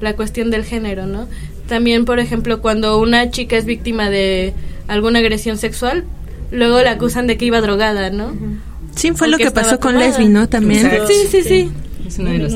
la 0.00 0.14
cuestión 0.14 0.50
del 0.50 0.64
género, 0.64 1.06
¿no? 1.06 1.28
También, 1.68 2.04
por 2.04 2.18
ejemplo, 2.18 2.60
cuando 2.60 2.98
una 2.98 3.30
chica 3.30 3.56
es 3.56 3.66
víctima 3.66 4.10
de 4.10 4.54
alguna 4.88 5.20
agresión 5.20 5.58
sexual, 5.58 6.04
luego 6.50 6.82
la 6.82 6.92
acusan 6.92 7.26
de 7.26 7.36
que 7.36 7.44
iba 7.44 7.60
drogada, 7.60 8.10
¿no? 8.10 8.32
Sí, 8.96 9.12
fue 9.12 9.28
lo 9.28 9.36
que 9.36 9.50
pasó 9.50 9.78
con 9.78 9.98
Lesbi, 9.98 10.26
¿no? 10.28 10.48
También. 10.48 10.90
Sí, 11.06 11.26
sí, 11.30 11.42
sí. 11.42 11.70
Es 12.06 12.18
uno 12.18 12.30
de 12.30 12.38
los 12.38 12.54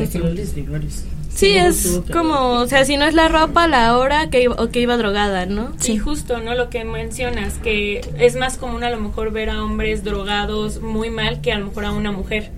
Sí, 1.34 1.54
es 1.56 2.00
como, 2.12 2.60
o 2.60 2.66
sea, 2.66 2.84
si 2.84 2.96
no 2.96 3.06
es 3.06 3.14
la 3.14 3.28
ropa, 3.28 3.66
la 3.66 3.96
hora 3.96 4.28
que 4.28 4.42
iba, 4.42 4.54
o 4.56 4.68
que 4.68 4.80
iba 4.80 4.96
drogada, 4.96 5.46
¿no? 5.46 5.72
Sí, 5.78 5.96
justo, 5.96 6.40
¿no? 6.40 6.54
Lo 6.54 6.68
que 6.68 6.84
mencionas, 6.84 7.54
que 7.54 8.02
es 8.18 8.36
más 8.36 8.58
común 8.58 8.84
a 8.84 8.90
lo 8.90 9.00
mejor 9.00 9.32
ver 9.32 9.50
a 9.50 9.62
hombres 9.62 10.04
drogados 10.04 10.80
muy 10.82 11.10
mal 11.10 11.40
que 11.40 11.52
a 11.52 11.58
lo 11.58 11.66
mejor 11.66 11.86
a 11.86 11.92
una 11.92 12.12
mujer. 12.12 12.50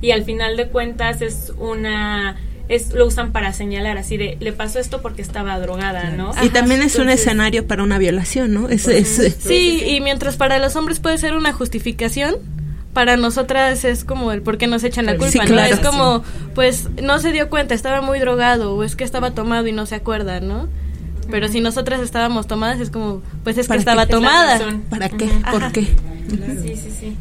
Y 0.00 0.12
al 0.12 0.22
final 0.22 0.56
de 0.56 0.68
cuentas 0.68 1.20
es 1.20 1.52
una 1.58 2.36
es 2.68 2.92
lo 2.92 3.06
usan 3.06 3.32
para 3.32 3.52
señalar 3.52 3.96
así 3.96 4.16
de 4.16 4.36
le 4.40 4.52
pasó 4.52 4.78
esto 4.78 5.00
porque 5.00 5.22
estaba 5.22 5.58
drogada, 5.58 6.10
¿no? 6.10 6.32
Y 6.42 6.50
también 6.50 6.82
es 6.82 6.96
un 6.96 7.08
escenario 7.08 7.66
para 7.66 7.82
una 7.82 7.98
violación, 7.98 8.52
¿no? 8.52 8.68
Es, 8.68 8.82
sí, 8.82 9.82
y 9.86 10.00
mientras 10.00 10.36
para 10.36 10.58
los 10.58 10.76
hombres 10.76 11.00
puede 11.00 11.18
ser 11.18 11.34
una 11.34 11.52
justificación, 11.52 12.36
para 12.92 13.16
nosotras 13.16 13.84
es 13.84 14.04
como 14.04 14.32
el 14.32 14.42
por 14.42 14.58
qué 14.58 14.66
nos 14.66 14.84
echan 14.84 15.06
la 15.06 15.16
culpa, 15.16 15.44
¿no? 15.46 15.60
Es 15.60 15.80
como, 15.80 16.22
pues 16.54 16.88
no 17.02 17.18
se 17.18 17.32
dio 17.32 17.48
cuenta, 17.48 17.74
estaba 17.74 18.00
muy 18.02 18.18
drogado 18.18 18.74
o 18.74 18.82
es 18.82 18.96
que 18.96 19.04
estaba 19.04 19.30
tomado 19.32 19.66
y 19.66 19.72
no 19.72 19.86
se 19.86 19.94
acuerda, 19.94 20.40
¿no? 20.40 20.68
Pero 21.30 21.48
si 21.48 21.60
nosotras 21.60 22.00
estábamos 22.00 22.46
tomadas 22.46 22.80
es 22.80 22.90
como, 22.90 23.22
pues 23.44 23.58
es 23.58 23.68
que 23.68 23.76
estaba 23.76 24.06
tomada. 24.06 24.58
¿Para 24.90 25.08
qué? 25.08 25.30
¿Por 25.50 25.72
qué? 25.72 25.82
Sí, 26.62 26.76
sí, 26.76 26.92
sí. 26.98 27.16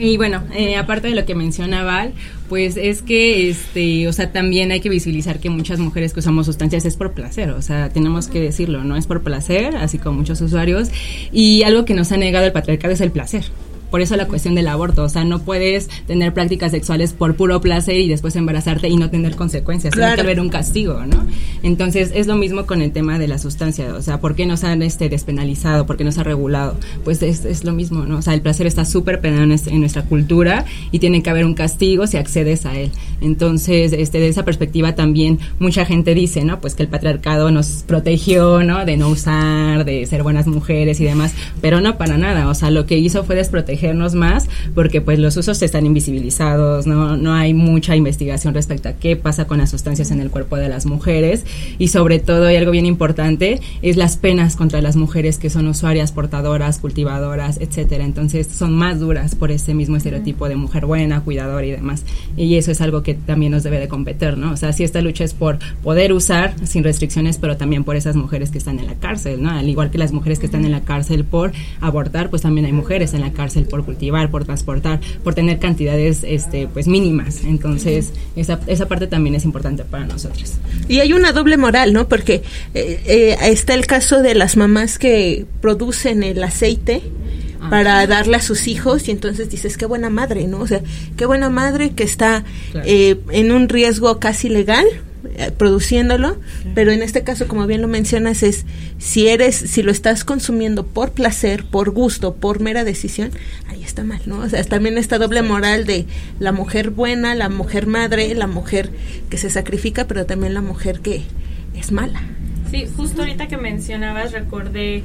Y 0.00 0.16
bueno, 0.16 0.42
eh, 0.54 0.76
aparte 0.76 1.08
de 1.08 1.14
lo 1.14 1.26
que 1.26 1.34
menciona 1.34 1.84
Val, 1.84 2.14
pues 2.48 2.78
es 2.78 3.02
que, 3.02 3.50
este, 3.50 4.08
o 4.08 4.14
sea, 4.14 4.32
también 4.32 4.72
hay 4.72 4.80
que 4.80 4.88
visibilizar 4.88 5.40
que 5.40 5.50
muchas 5.50 5.78
mujeres 5.78 6.14
que 6.14 6.20
usamos 6.20 6.46
sustancias 6.46 6.86
es 6.86 6.96
por 6.96 7.12
placer, 7.12 7.50
o 7.50 7.60
sea, 7.60 7.90
tenemos 7.90 8.26
que 8.26 8.40
decirlo, 8.40 8.82
no 8.82 8.96
es 8.96 9.06
por 9.06 9.22
placer, 9.22 9.76
así 9.76 9.98
como 9.98 10.20
muchos 10.20 10.40
usuarios, 10.40 10.88
y 11.32 11.64
algo 11.64 11.84
que 11.84 11.92
nos 11.92 12.12
ha 12.12 12.16
negado 12.16 12.46
el 12.46 12.52
patriarcado 12.52 12.94
es 12.94 13.02
el 13.02 13.10
placer. 13.10 13.44
Por 13.90 14.00
eso 14.00 14.16
la 14.16 14.26
cuestión 14.26 14.54
del 14.54 14.68
aborto, 14.68 15.02
o 15.02 15.08
sea, 15.08 15.24
no 15.24 15.40
puedes 15.40 15.88
tener 16.06 16.32
prácticas 16.32 16.70
sexuales 16.70 17.12
por 17.12 17.34
puro 17.34 17.60
placer 17.60 17.96
y 17.96 18.08
después 18.08 18.36
embarazarte 18.36 18.88
y 18.88 18.96
no 18.96 19.10
tener 19.10 19.36
consecuencias, 19.36 19.94
tiene 19.94 20.14
que 20.14 20.20
haber 20.20 20.40
un 20.40 20.48
castigo, 20.48 21.04
¿no? 21.06 21.24
Entonces, 21.62 22.12
es 22.14 22.26
lo 22.26 22.36
mismo 22.36 22.66
con 22.66 22.82
el 22.82 22.92
tema 22.92 23.18
de 23.18 23.28
la 23.28 23.38
sustancia, 23.38 23.94
o 23.94 24.02
sea, 24.02 24.20
¿por 24.20 24.34
qué 24.34 24.46
nos 24.46 24.64
han 24.64 24.82
este, 24.82 25.08
despenalizado? 25.08 25.86
¿Por 25.86 25.96
qué 25.96 26.04
no 26.04 26.12
se 26.12 26.20
ha 26.20 26.24
regulado? 26.24 26.76
Pues 27.04 27.22
es, 27.22 27.44
es 27.44 27.64
lo 27.64 27.72
mismo, 27.72 28.04
¿no? 28.06 28.18
O 28.18 28.22
sea, 28.22 28.34
el 28.34 28.42
placer 28.42 28.66
está 28.66 28.84
súper 28.84 29.20
penado 29.20 29.42
en, 29.42 29.80
nuestra 29.80 30.02
cultura 30.02 30.64
y 30.92 30.98
tiene 30.98 31.22
que 31.22 31.30
haber 31.30 31.44
un 31.44 31.54
castigo 31.54 32.06
si 32.06 32.16
accedes 32.16 32.66
a 32.66 32.78
él. 32.78 32.90
Entonces, 33.20 33.92
este, 33.92 34.20
de 34.20 34.28
esa 34.28 34.44
perspectiva 34.44 34.94
también 34.94 35.38
mucha 35.58 35.84
gente 35.84 36.14
dice, 36.14 36.44
¿no? 36.44 36.60
Pues 36.60 36.74
que 36.74 36.82
el 36.82 36.88
patriarcado 36.88 37.50
nos 37.50 37.84
protegió, 37.86 38.62
¿no? 38.62 38.84
De 38.84 38.96
no 38.96 39.08
usar, 39.08 39.84
de 39.84 40.06
ser 40.06 40.22
buenas 40.22 40.46
mujeres 40.46 41.00
y 41.00 41.04
demás, 41.04 41.32
pero 41.60 41.80
no 41.80 41.98
para 41.98 42.16
nada, 42.16 42.48
o 42.48 42.54
sea, 42.54 42.70
lo 42.70 42.86
que 42.86 42.98
hizo 42.98 43.24
fue 43.24 43.34
desproteger 43.34 43.79
más 44.14 44.48
porque 44.74 45.00
pues 45.00 45.18
los 45.18 45.36
usos 45.36 45.60
están 45.62 45.86
invisibilizados, 45.86 46.86
¿no? 46.86 47.16
no 47.16 47.32
hay 47.32 47.54
mucha 47.54 47.96
investigación 47.96 48.54
respecto 48.54 48.88
a 48.88 48.92
qué 48.92 49.16
pasa 49.16 49.46
con 49.46 49.58
las 49.58 49.70
sustancias 49.70 50.10
en 50.10 50.20
el 50.20 50.30
cuerpo 50.30 50.56
de 50.56 50.68
las 50.68 50.86
mujeres 50.86 51.44
y 51.78 51.88
sobre 51.88 52.18
todo, 52.18 52.50
y 52.50 52.56
algo 52.56 52.72
bien 52.72 52.86
importante, 52.86 53.60
es 53.82 53.96
las 53.96 54.16
penas 54.16 54.56
contra 54.56 54.80
las 54.82 54.96
mujeres 54.96 55.38
que 55.38 55.50
son 55.50 55.66
usuarias, 55.66 56.12
portadoras, 56.12 56.78
cultivadoras, 56.78 57.58
etcétera. 57.60 58.04
Entonces 58.04 58.46
son 58.46 58.74
más 58.74 59.00
duras 59.00 59.34
por 59.34 59.50
ese 59.50 59.74
mismo 59.74 59.96
estereotipo 59.96 60.48
de 60.48 60.56
mujer 60.56 60.86
buena, 60.86 61.22
cuidadora 61.22 61.64
y 61.64 61.70
demás. 61.70 62.04
Y 62.36 62.56
eso 62.56 62.70
es 62.70 62.80
algo 62.80 63.02
que 63.02 63.14
también 63.14 63.52
nos 63.52 63.62
debe 63.62 63.78
de 63.78 63.88
competir, 63.88 64.36
¿no? 64.36 64.52
O 64.52 64.56
sea, 64.56 64.72
si 64.72 64.84
esta 64.84 65.00
lucha 65.00 65.24
es 65.24 65.34
por 65.34 65.58
poder 65.82 66.12
usar 66.12 66.54
sin 66.64 66.84
restricciones, 66.84 67.38
pero 67.38 67.56
también 67.56 67.84
por 67.84 67.96
esas 67.96 68.16
mujeres 68.16 68.50
que 68.50 68.58
están 68.58 68.78
en 68.78 68.86
la 68.86 68.94
cárcel, 68.94 69.42
¿no? 69.42 69.50
Al 69.50 69.68
igual 69.68 69.90
que 69.90 69.98
las 69.98 70.12
mujeres 70.12 70.38
que 70.38 70.46
están 70.46 70.64
en 70.64 70.72
la 70.72 70.82
cárcel 70.82 71.24
por 71.24 71.52
abortar, 71.80 72.30
pues 72.30 72.42
también 72.42 72.66
hay 72.66 72.72
mujeres 72.72 73.14
en 73.14 73.20
la 73.20 73.32
cárcel 73.32 73.66
por 73.70 73.84
cultivar, 73.84 74.30
por 74.30 74.44
transportar, 74.44 75.00
por 75.24 75.34
tener 75.34 75.58
cantidades 75.58 76.22
este, 76.24 76.66
pues 76.66 76.86
mínimas. 76.86 77.44
Entonces, 77.44 78.12
esa, 78.36 78.60
esa 78.66 78.88
parte 78.88 79.06
también 79.06 79.34
es 79.34 79.44
importante 79.44 79.84
para 79.84 80.06
nosotros. 80.06 80.54
Y 80.88 80.98
hay 80.98 81.12
una 81.12 81.32
doble 81.32 81.56
moral, 81.56 81.92
¿no? 81.92 82.08
Porque 82.08 82.42
eh, 82.74 83.02
eh, 83.06 83.36
está 83.42 83.74
el 83.74 83.86
caso 83.86 84.22
de 84.22 84.34
las 84.34 84.56
mamás 84.56 84.98
que 84.98 85.46
producen 85.60 86.22
el 86.22 86.42
aceite 86.42 87.02
ah. 87.60 87.70
para 87.70 88.06
darle 88.06 88.36
a 88.36 88.42
sus 88.42 88.66
hijos 88.66 89.08
y 89.08 89.12
entonces 89.12 89.48
dices 89.48 89.76
qué 89.76 89.86
buena 89.86 90.10
madre, 90.10 90.46
¿no? 90.46 90.60
O 90.60 90.66
sea, 90.66 90.82
qué 91.16 91.26
buena 91.26 91.48
madre 91.48 91.90
que 91.90 92.04
está 92.04 92.44
eh, 92.84 93.20
en 93.30 93.52
un 93.52 93.68
riesgo 93.68 94.18
casi 94.18 94.48
legal 94.48 94.84
eh, 95.36 95.50
produciéndolo, 95.56 96.38
pero 96.74 96.92
en 96.92 97.02
este 97.02 97.22
caso, 97.22 97.48
como 97.48 97.66
bien 97.66 97.82
lo 97.82 97.88
mencionas, 97.88 98.42
es 98.42 98.66
si 98.98 99.28
eres, 99.28 99.56
si 99.56 99.82
lo 99.82 99.92
estás 99.92 100.24
consumiendo 100.24 100.86
por 100.86 101.12
placer, 101.12 101.64
por 101.64 101.90
gusto, 101.90 102.34
por 102.34 102.60
mera 102.60 102.84
decisión, 102.84 103.30
ahí 103.68 103.82
está 103.82 104.04
mal, 104.04 104.20
¿no? 104.26 104.38
O 104.38 104.48
sea, 104.48 104.62
también 104.64 104.98
esta 104.98 105.18
doble 105.18 105.42
moral 105.42 105.86
de 105.86 106.06
la 106.38 106.52
mujer 106.52 106.90
buena, 106.90 107.34
la 107.34 107.48
mujer 107.48 107.86
madre, 107.86 108.34
la 108.34 108.46
mujer 108.46 108.90
que 109.28 109.38
se 109.38 109.50
sacrifica, 109.50 110.06
pero 110.06 110.26
también 110.26 110.54
la 110.54 110.62
mujer 110.62 111.00
que 111.00 111.22
es 111.74 111.92
mala. 111.92 112.22
Sí, 112.70 112.86
justo 112.96 113.22
ahorita 113.22 113.48
que 113.48 113.56
mencionabas, 113.56 114.32
recordé 114.32 115.02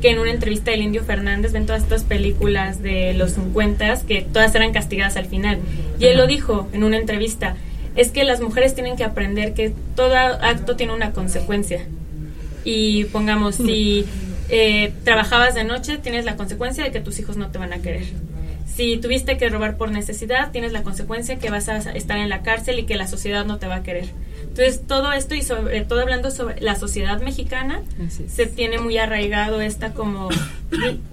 que 0.00 0.10
en 0.10 0.18
una 0.18 0.30
entrevista 0.30 0.70
del 0.70 0.82
Indio 0.82 1.02
Fernández 1.02 1.52
ven 1.52 1.66
todas 1.66 1.82
estas 1.82 2.04
películas 2.04 2.82
de 2.82 3.14
los 3.14 3.32
50 3.32 4.06
que 4.06 4.22
todas 4.22 4.54
eran 4.54 4.72
castigadas 4.72 5.16
al 5.16 5.26
final. 5.26 5.58
Y 5.98 6.06
él 6.06 6.16
lo 6.16 6.26
dijo 6.26 6.68
en 6.72 6.84
una 6.84 6.98
entrevista, 6.98 7.56
es 7.96 8.10
que 8.10 8.24
las 8.24 8.40
mujeres 8.40 8.74
tienen 8.74 8.96
que 8.96 9.04
aprender 9.04 9.54
que 9.54 9.72
todo 9.94 10.16
acto 10.16 10.76
tiene 10.76 10.94
una 10.94 11.12
consecuencia. 11.12 11.86
Y 12.64 13.04
pongamos, 13.06 13.56
si 13.56 14.04
eh, 14.48 14.92
trabajabas 15.04 15.54
de 15.54 15.64
noche, 15.64 15.98
tienes 15.98 16.24
la 16.24 16.36
consecuencia 16.36 16.84
de 16.84 16.90
que 16.90 17.00
tus 17.00 17.18
hijos 17.18 17.36
no 17.36 17.50
te 17.50 17.58
van 17.58 17.72
a 17.72 17.78
querer. 17.78 18.04
Si 18.66 18.96
tuviste 18.98 19.36
que 19.36 19.48
robar 19.48 19.76
por 19.76 19.90
necesidad, 19.90 20.52
tienes 20.52 20.72
la 20.72 20.82
consecuencia 20.82 21.38
que 21.38 21.50
vas 21.50 21.68
a 21.68 21.78
estar 21.78 22.18
en 22.18 22.28
la 22.28 22.42
cárcel 22.42 22.78
y 22.78 22.84
que 22.84 22.94
la 22.94 23.08
sociedad 23.08 23.44
no 23.44 23.58
te 23.58 23.66
va 23.66 23.76
a 23.76 23.82
querer. 23.82 24.10
Entonces, 24.42 24.86
todo 24.86 25.12
esto 25.12 25.34
y 25.34 25.42
sobre 25.42 25.80
todo 25.82 26.00
hablando 26.00 26.30
sobre 26.30 26.60
la 26.60 26.76
sociedad 26.76 27.20
mexicana, 27.20 27.82
se 28.28 28.46
tiene 28.46 28.78
muy 28.78 28.96
arraigado 28.98 29.60
esta 29.60 29.92
como 29.92 30.28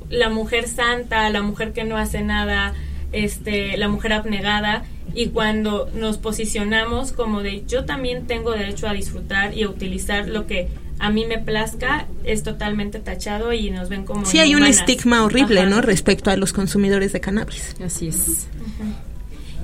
la 0.09 0.29
mujer 0.29 0.67
santa, 0.67 1.29
la 1.29 1.41
mujer 1.41 1.73
que 1.73 1.83
no 1.83 1.97
hace 1.97 2.21
nada, 2.21 2.73
este, 3.11 3.77
la 3.77 3.87
mujer 3.87 4.13
abnegada 4.13 4.83
y 5.15 5.27
cuando 5.27 5.89
nos 5.95 6.17
posicionamos 6.17 7.13
como 7.13 7.41
de 7.41 7.63
yo 7.65 7.85
también 7.85 8.27
tengo 8.27 8.51
derecho 8.51 8.87
a 8.87 8.93
disfrutar 8.93 9.57
y 9.57 9.63
a 9.63 9.69
utilizar 9.69 10.27
lo 10.27 10.45
que 10.45 10.67
a 10.99 11.09
mí 11.09 11.25
me 11.25 11.39
plazca 11.39 12.05
es 12.23 12.43
totalmente 12.43 12.99
tachado 12.99 13.53
y 13.53 13.71
nos 13.71 13.89
ven 13.89 14.05
como 14.05 14.25
sí 14.25 14.39
hay 14.39 14.55
un 14.55 14.65
estigma 14.65 15.23
horrible 15.23 15.65
no 15.65 15.81
respecto 15.81 16.29
a 16.29 16.35
los 16.35 16.53
consumidores 16.53 17.13
de 17.13 17.21
cannabis 17.21 17.75
así 17.83 18.09
es 18.09 18.47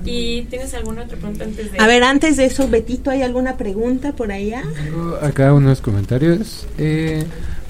¿Y 0.03 0.43
tienes 0.49 0.73
alguna 0.73 1.03
otra 1.03 1.15
pregunta 1.15 1.43
antes 1.43 1.71
de...? 1.71 1.79
A 1.79 1.85
ver, 1.85 2.03
antes 2.03 2.35
de 2.35 2.45
eso, 2.45 2.67
Betito, 2.67 3.11
¿hay 3.11 3.21
alguna 3.21 3.57
pregunta 3.57 4.13
por 4.13 4.31
allá? 4.31 4.63
Tengo 4.83 5.15
acá 5.21 5.53
unos 5.53 5.79
comentarios. 5.79 6.65
Eh, 6.79 7.23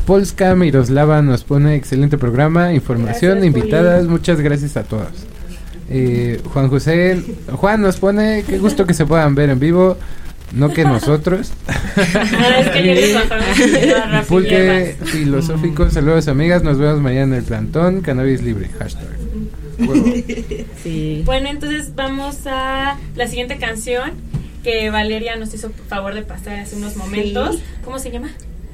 Polska 0.05 0.55
Miroslava 0.55 1.21
nos 1.21 1.43
pone 1.43 1.75
excelente 1.75 2.17
programa, 2.17 2.73
información, 2.73 3.43
invitadas, 3.43 4.07
muchas 4.07 4.39
gracias 4.39 4.77
a 4.77 4.83
todas. 4.83 5.11
Eh, 5.93 6.39
Juan 6.53 6.69
José, 6.69 7.21
Juan 7.51 7.81
nos 7.81 7.97
pone, 7.97 8.45
qué 8.47 8.57
gusto 8.59 8.87
que 8.87 8.93
se 8.93 9.05
puedan 9.05 9.35
ver 9.35 9.49
en 9.49 9.59
vivo, 9.59 9.97
no 10.53 10.69
que 10.69 10.85
nosotros. 10.85 11.51
Pulque 14.29 14.95
filosófico, 15.03 15.89
saludos 15.89 16.29
amigas, 16.29 16.63
nos 16.63 16.77
vemos 16.77 17.01
mañana 17.01 17.35
en 17.35 17.41
el 17.41 17.43
plantón, 17.43 17.99
cannabis 17.99 18.41
libre, 18.41 18.69
hashtag. 18.79 19.09
Bueno, 21.25 21.49
entonces 21.49 21.93
vamos 21.93 22.37
a 22.45 22.97
la 23.17 23.27
siguiente 23.27 23.57
canción 23.57 24.11
que 24.63 24.89
Valeria 24.91 25.35
nos 25.35 25.53
hizo 25.53 25.71
favor 25.89 26.13
de 26.13 26.21
pasar 26.21 26.59
hace 26.59 26.77
unos 26.77 26.95
momentos. 26.95 27.59
¿Cómo 27.83 27.99
se 27.99 28.11
llama? 28.11 28.29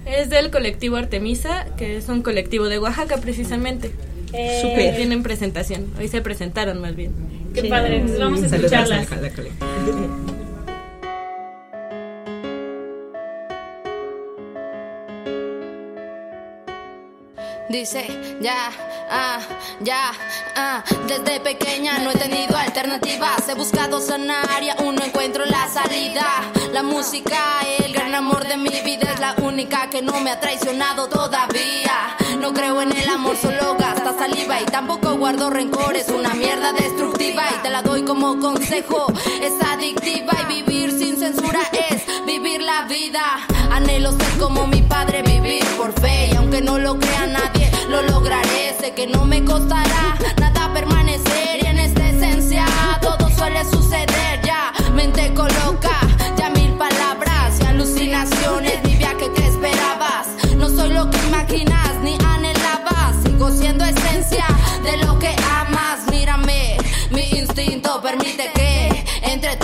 Es 0.05 0.29
del 0.29 0.51
colectivo 0.51 0.97
Artemisa, 0.97 1.65
que 1.77 1.97
es 1.97 2.09
un 2.09 2.21
colectivo 2.21 2.65
de 2.65 2.77
Oaxaca 2.77 3.17
precisamente. 3.17 3.91
Eh, 4.33 4.93
Tienen 4.95 5.23
presentación. 5.23 5.91
Hoy 5.97 6.07
se 6.07 6.21
presentaron 6.21 6.81
más 6.81 6.95
bien. 6.95 7.13
Qué 7.53 7.63
padre. 7.63 7.97
Entonces 7.97 8.19
vamos 8.19 8.43
a 8.43 8.45
escucharlas. 8.47 9.07
Dice, 17.69 18.07
ya, 18.41 18.69
ah, 19.09 19.39
ya, 19.79 20.11
ah. 20.55 20.83
Desde 21.07 21.39
pequeña 21.39 21.99
no 21.99 22.11
he 22.11 22.15
tenido 22.15 22.57
alternativas. 22.57 23.47
He 23.47 23.53
buscado 23.53 24.01
sanar 24.01 24.61
y 24.61 24.69
aún 24.69 24.95
no 24.95 25.03
encuentro 25.03 25.45
la 25.45 25.67
salida. 25.67 26.25
La 26.73 26.83
música, 26.83 27.37
el 27.79 27.93
gran 27.93 28.13
amor 28.15 28.47
de 28.47 28.57
mi 28.57 28.81
vida, 28.81 29.13
es 29.13 29.19
la 29.19 29.35
única 29.41 29.89
que 29.89 30.01
no 30.01 30.19
me 30.19 30.31
ha 30.31 30.39
traicionado 30.39 31.07
todavía. 31.07 32.15
No 32.41 32.53
creo 32.53 32.81
en 32.81 32.91
el 32.91 33.09
amor, 33.09 33.37
solo 33.37 33.75
gasta 33.77 34.17
saliva 34.17 34.61
y 34.61 34.65
tampoco 34.65 35.15
guardo 35.15 35.49
rencor. 35.49 35.95
Es 35.95 36.09
una 36.09 36.33
mierda 36.33 36.73
destructiva 36.73 37.43
y 37.57 37.61
te 37.63 37.69
la 37.69 37.81
doy 37.81 38.03
como 38.03 38.39
consejo. 38.39 39.07
Es 39.41 39.53
adictiva 39.65 40.33
y 40.43 40.61
vivir 40.61 40.91
sin 40.91 41.17
censura 41.17 41.61
es 41.89 42.25
vivir 42.25 42.61
la 42.61 42.83
vida. 42.83 43.39
Anhelo 43.71 44.11
ser 44.11 44.37
como 44.39 44.67
mi 44.67 44.81
padre, 44.81 45.21
vivir 45.21 45.63
por 45.77 45.93
fe 45.99 46.29
y 46.31 46.35
aunque 46.35 46.61
no 46.61 46.77
lo 46.77 46.97
crea 46.97 47.27
nadie 47.27 47.66
lo 47.89 48.01
lograré. 48.03 48.75
Sé 48.79 48.93
que 48.93 49.07
no 49.07 49.25
me 49.25 49.43
costará 49.43 50.17
nada 50.39 50.73
permanecer 50.73 51.63
y 51.63 51.65
en 51.65 51.79
esta 51.79 52.09
esencia 52.09 52.65
todo 53.01 53.29
suele 53.29 53.63
suceder. 53.65 54.41
Ya, 54.43 54.71
mente 54.93 55.33
coloca, 55.33 55.99
ya 56.37 56.49
mil 56.49 56.73
palabras 56.73 57.59
y 57.61 57.65
alucinaciones. 57.65 58.83
Mi 58.83 58.95
viaje 58.95 59.31
que 59.33 59.47
esperabas, 59.47 60.27
no 60.55 60.69
soy 60.69 60.89
lo 60.93 61.09
que 61.09 61.17
imaginas 61.27 61.95
ni 62.03 62.17
anhelabas. 62.23 63.15
Sigo 63.23 63.49
siendo 63.51 63.83
esencia 63.85 64.45
de 64.83 64.97
lo 64.97 65.17
que 65.19 65.35
amas. 65.59 65.99
Mírame, 66.11 66.77
mi 67.11 67.29
instinto 67.39 68.01
permite 68.01 68.51
que 68.53 69.05
entre 69.23 69.55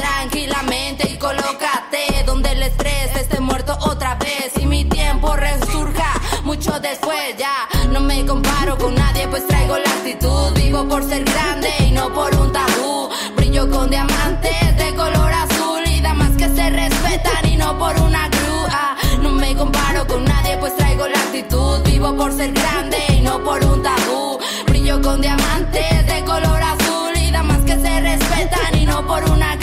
pues 9.33 9.47
traigo 9.47 9.75
la 9.79 9.89
actitud. 9.89 10.53
Vivo 10.53 10.87
por 10.87 11.03
ser 11.03 11.23
grande 11.23 11.67
y 11.87 11.91
no 11.91 12.13
por 12.13 12.35
un 12.35 12.51
tabú. 12.51 13.09
Brillo 13.35 13.67
con 13.67 13.89
diamantes 13.89 14.77
de 14.77 14.93
color 14.93 15.33
azul 15.33 15.81
y 15.87 16.01
damas 16.01 16.29
que 16.37 16.47
se 16.49 16.69
respetan 16.69 17.43
y 17.51 17.57
no 17.57 17.75
por 17.79 17.99
una 17.99 18.29
grúa. 18.29 18.95
No 19.23 19.31
me 19.31 19.55
comparo 19.55 20.05
con 20.05 20.23
nadie, 20.23 20.55
pues 20.57 20.75
traigo 20.77 21.07
la 21.07 21.17
actitud. 21.17 21.81
Vivo 21.83 22.15
por 22.15 22.31
ser 22.31 22.51
grande 22.53 22.97
y 23.17 23.21
no 23.21 23.43
por 23.43 23.65
un 23.65 23.81
tabú. 23.81 24.37
Brillo 24.67 25.01
con 25.01 25.19
diamantes 25.19 26.05
de 26.05 26.23
color 26.25 26.61
azul 26.61 27.13
y 27.19 27.31
damas 27.31 27.61
que 27.65 27.75
se 27.79 28.01
respetan 28.01 28.75
y 28.79 28.85
no 28.85 29.03
por 29.07 29.23
una 29.31 29.55
grúa 29.55 29.62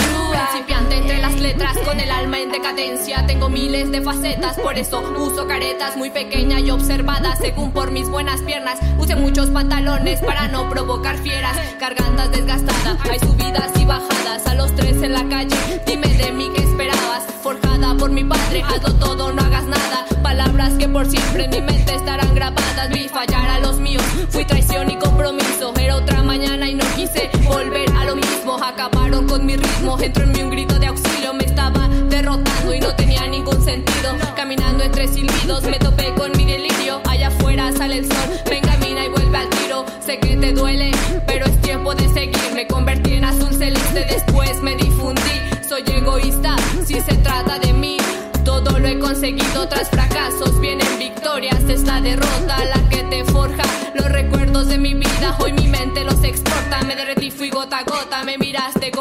letras 1.61 1.79
con 1.87 2.01
el 2.01 2.11
alma 2.11 2.38
en 2.38 2.51
decadencia. 2.51 3.27
Tengo 3.27 3.49
miles 3.49 3.90
de 3.90 4.01
facetas, 4.01 4.59
por 4.59 4.79
eso 4.79 5.01
uso 5.18 5.46
caretas 5.46 5.96
muy 5.96 6.11
pequeña 6.11 6.59
y 6.59 6.70
observada 6.70 7.37
según 7.37 7.73
por 7.73 7.90
mis 7.90 8.09
buenas 8.09 8.40
piernas. 8.40 8.79
Use 8.99 9.14
muchos 9.14 9.51
pantalones 9.51 10.20
para 10.20 10.49
no 10.49 10.70
provocar 10.70 11.18
fieras. 11.18 11.57
Gargantas 11.79 12.33
desgastadas, 12.33 12.96
hay 13.11 13.18
subidas 13.18 13.70
y 13.79 13.85
bajadas. 13.85 14.46
A 14.46 14.55
los 14.55 14.75
tres 14.75 15.03
en 15.03 15.12
la 15.12 15.29
calle, 15.29 15.57
dime 15.87 16.09
de 16.09 16.33
mí 16.33 16.51
qué 16.55 16.62
esperabas. 16.62 17.25
Forjada 17.42 17.94
por 17.94 18.11
mi 18.11 18.25
padre, 18.25 18.62
hazlo 18.62 18.94
todo, 18.94 19.33
no 19.33 19.42
hagas 19.42 19.66
nada. 19.66 20.07
Palabras 20.23 20.73
que 20.79 20.88
por 20.88 21.07
siempre 21.11 21.44
en 21.44 21.51
mi 21.51 21.61
mente 21.61 21.94
estarán 21.94 22.35
grabadas. 22.35 22.88
Vi 22.90 23.09
fallar 23.09 23.51
a 23.51 23.61
los 23.61 23.79
míos, 23.79 24.03
fui 24.31 24.46
traición 24.46 24.90
y 24.90 24.96
compromiso. 24.96 25.75
Era 25.79 25.96
otra 25.96 26.23
mañana 26.23 26.68
y 26.68 26.75
no 26.75 26.85
quise 26.96 27.29
volver 27.44 27.90
a 27.99 28.05
lo 28.07 28.16
mismo. 28.16 28.57
Acabaron 28.62 29.27
con 29.27 29.44
mi 29.44 29.57
ritmo, 29.57 29.99
entró 30.01 30.25
en 30.25 30.33
mí 30.33 30.42
un 30.42 30.51
grito 30.51 30.69
el 37.92 38.07
sol, 38.07 38.40
me 38.48 38.59
encamina 38.59 39.05
y 39.05 39.09
vuelve 39.09 39.38
al 39.38 39.48
tiro. 39.50 39.85
Sé 40.05 40.18
que 40.18 40.37
te 40.37 40.53
duele, 40.53 40.90
pero 41.26 41.46
es 41.46 41.61
tiempo 41.62 41.94
de 41.94 42.09
seguir. 42.09 42.53
Me 42.55 42.66
convertí 42.66 43.14
en 43.14 43.24
azul 43.24 43.53
celeste, 43.55 44.07
después 44.09 44.61
me 44.62 44.76
difundí. 44.76 45.20
Soy 45.68 45.83
egoísta 45.87 46.57
si 46.85 47.00
se 47.00 47.14
trata 47.16 47.59
de 47.59 47.72
mí. 47.72 47.96
Todo 48.44 48.79
lo 48.79 48.87
he 48.87 48.98
conseguido 48.98 49.68
tras 49.68 49.90
fracasos, 49.90 50.61
vienen 50.61 50.98
victorias, 50.98 51.62
es 51.68 51.83
la 51.83 52.00
derrota 52.00 52.57
la 52.64 52.88
que 52.88 53.03
te 53.05 53.24
forja. 53.24 53.62
Los 53.94 54.07
recuerdos 54.07 54.68
de 54.68 54.79
mi 54.79 54.94
vida, 54.94 55.37
hoy 55.40 55.53
mi 55.53 55.68
mente 55.68 56.05
los 56.05 56.22
exporta. 56.24 56.83
Me 56.83 56.96
derretí, 56.96 57.31
fui 57.31 57.50
gota 57.50 57.79
a 57.79 57.85
gota, 57.85 58.24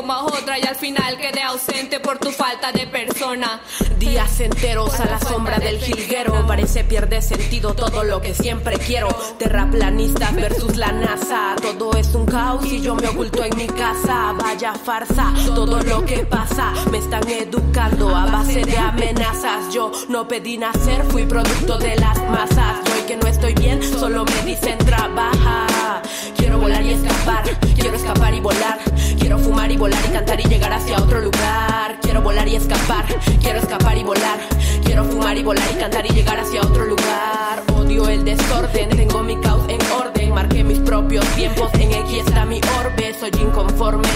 otra 0.07 0.57
y 0.57 0.63
al 0.63 0.75
final 0.75 1.17
quedé 1.17 1.41
ausente 1.41 1.99
por 1.99 2.19
tu 2.19 2.31
falta 2.31 2.71
de 2.71 2.87
persona. 2.87 3.61
Días 3.97 4.39
enteros 4.39 4.97
a 4.99 5.05
la 5.05 5.19
sombra 5.19 5.59
del 5.59 5.77
jilguero, 5.77 6.45
parece 6.47 6.83
pierde 6.85 7.21
sentido 7.21 7.73
todo 7.73 8.03
lo 8.03 8.21
que 8.21 8.33
siempre 8.33 8.77
quiero. 8.77 9.09
Terraplanistas 9.37 10.33
versus 10.35 10.77
la 10.77 10.91
NASA, 10.93 11.55
todo 11.61 11.91
es 11.97 12.15
un 12.15 12.25
caos 12.25 12.65
y 12.65 12.81
yo 12.81 12.95
me 12.95 13.07
oculto 13.07 13.43
en 13.43 13.55
mi 13.57 13.67
casa. 13.67 14.33
Vaya 14.41 14.73
farsa, 14.73 15.33
todo 15.53 15.81
lo 15.83 16.05
que 16.05 16.19
pasa, 16.19 16.73
me 16.91 16.99
están 16.99 17.27
educando 17.27 18.15
a 18.15 18.25
base 18.25 18.61
de 18.63 18.77
amenazas. 18.77 19.73
Yo 19.73 19.91
no 20.07 20.27
pedí 20.27 20.57
nacer, 20.57 21.03
fui 21.09 21.25
producto 21.25 21.77
de 21.77 21.95
las 21.97 22.17
masas. 22.29 22.88
Que 23.09 23.17
no 23.17 23.25
estoy 23.25 23.55
bien, 23.55 23.81
solo 23.81 24.23
me 24.23 24.51
dicen 24.51 24.77
trabaja. 24.77 25.99
Quiero 26.37 26.59
volar 26.59 26.85
y 26.85 26.91
escapar, 26.91 27.43
quiero 27.73 27.95
escapar 27.95 28.35
y 28.35 28.39
volar. 28.39 28.77
Quiero 29.17 29.39
fumar 29.39 29.71
y 29.71 29.77
volar 29.77 29.99
y 30.07 30.11
cantar 30.11 30.39
y 30.39 30.43
llegar 30.43 30.71
hacia 30.71 30.97
otro 30.97 31.19
lugar. 31.19 31.97
Quiero 32.03 32.21
volar 32.21 32.47
y 32.47 32.55
escapar, 32.57 33.05
quiero 33.41 33.61
escapar 33.61 33.97
y 33.97 34.03
volar. 34.03 34.37
Quiero 34.83 35.05
fumar 35.05 35.35
y 35.35 35.41
volar 35.41 35.67
y 35.75 35.79
cantar 35.79 36.05
y 36.05 36.09
llegar 36.09 36.39
hacia 36.39 36.61
otro 36.61 36.85
lugar. 36.85 37.78
Odio 37.89 38.07
el 38.07 38.23
desorden, 38.23 38.89
tengo 38.89 39.23
mi 39.23 39.35
caos 39.37 39.63
en 39.67 39.81
orden. 39.91 40.31
Marqué 40.31 40.63
mis 40.63 40.77
propios 40.77 41.25
tiempos, 41.29 41.73
en 41.73 41.91
X 41.91 42.19
está 42.19 42.45
mi 42.45 42.61
orbe. 42.79 43.15
Soy 43.19 43.31
inconforme 43.41 44.07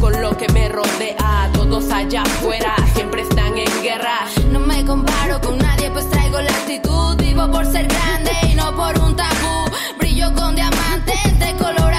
con 0.00 0.18
lo 0.22 0.34
que 0.34 0.50
me 0.54 0.66
rodea. 0.70 1.50
Todos 1.52 1.90
allá 1.90 2.22
afuera 2.22 2.74
siempre 2.94 3.20
están 3.20 3.58
en 3.58 3.82
guerra. 3.82 4.20
No 4.50 4.60
me 4.60 4.82
comparo 4.82 5.42
con 5.42 5.58
nadie, 5.58 5.90
pues 5.90 6.08
traigo 6.08 6.40
la 6.40 6.50
actitud. 6.52 7.16
Vivo 7.18 7.50
por 7.50 7.70
ser 7.70 7.86
grande 7.86 8.32
y 8.50 8.54
no 8.54 8.74
por 8.74 8.98
un 8.98 9.14
tabú. 9.14 9.66
Brillo 9.98 10.32
con 10.34 10.54
diamantes 10.54 11.38
de 11.38 11.52
color 11.62 11.92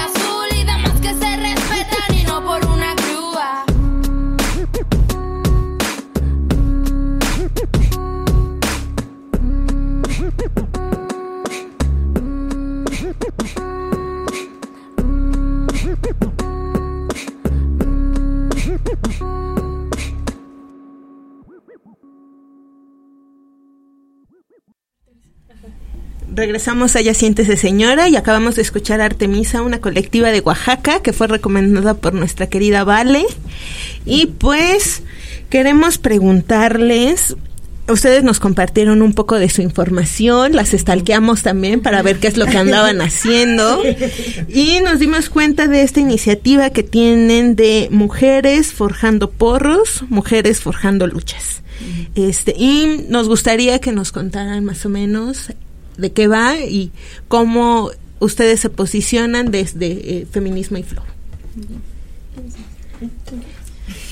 Regresamos 26.40 26.96
a 26.96 27.02
Ya 27.02 27.12
Siéntese 27.12 27.58
Señora 27.58 28.08
y 28.08 28.16
acabamos 28.16 28.56
de 28.56 28.62
escuchar 28.62 29.02
Artemisa, 29.02 29.60
una 29.60 29.82
colectiva 29.82 30.30
de 30.30 30.40
Oaxaca 30.40 31.02
que 31.02 31.12
fue 31.12 31.26
recomendada 31.26 31.92
por 31.92 32.14
nuestra 32.14 32.46
querida 32.46 32.82
Vale. 32.82 33.26
Y 34.06 34.24
pues 34.24 35.02
queremos 35.50 35.98
preguntarles 35.98 37.36
ustedes 37.88 38.24
nos 38.24 38.40
compartieron 38.40 39.02
un 39.02 39.12
poco 39.12 39.38
de 39.38 39.50
su 39.50 39.60
información, 39.60 40.56
las 40.56 40.72
estalqueamos 40.72 41.42
también 41.42 41.82
para 41.82 42.00
ver 42.00 42.18
qué 42.18 42.28
es 42.28 42.38
lo 42.38 42.46
que 42.46 42.56
andaban 42.56 43.00
haciendo 43.02 43.82
y 44.48 44.80
nos 44.80 44.98
dimos 44.98 45.28
cuenta 45.28 45.68
de 45.68 45.82
esta 45.82 46.00
iniciativa 46.00 46.70
que 46.70 46.82
tienen 46.82 47.54
de 47.54 47.88
mujeres 47.90 48.72
forjando 48.72 49.28
porros, 49.30 50.04
mujeres 50.08 50.60
forjando 50.60 51.06
luchas. 51.06 51.62
Este, 52.14 52.54
y 52.56 53.04
nos 53.10 53.28
gustaría 53.28 53.78
que 53.78 53.92
nos 53.92 54.10
contaran 54.10 54.64
más 54.64 54.86
o 54.86 54.88
menos 54.88 55.50
de 56.00 56.12
qué 56.12 56.26
va 56.26 56.58
y 56.58 56.90
cómo 57.28 57.90
ustedes 58.18 58.60
se 58.60 58.70
posicionan 58.70 59.50
desde 59.50 60.20
eh, 60.20 60.26
Feminismo 60.30 60.78
y 60.78 60.82
Flow. 60.82 61.04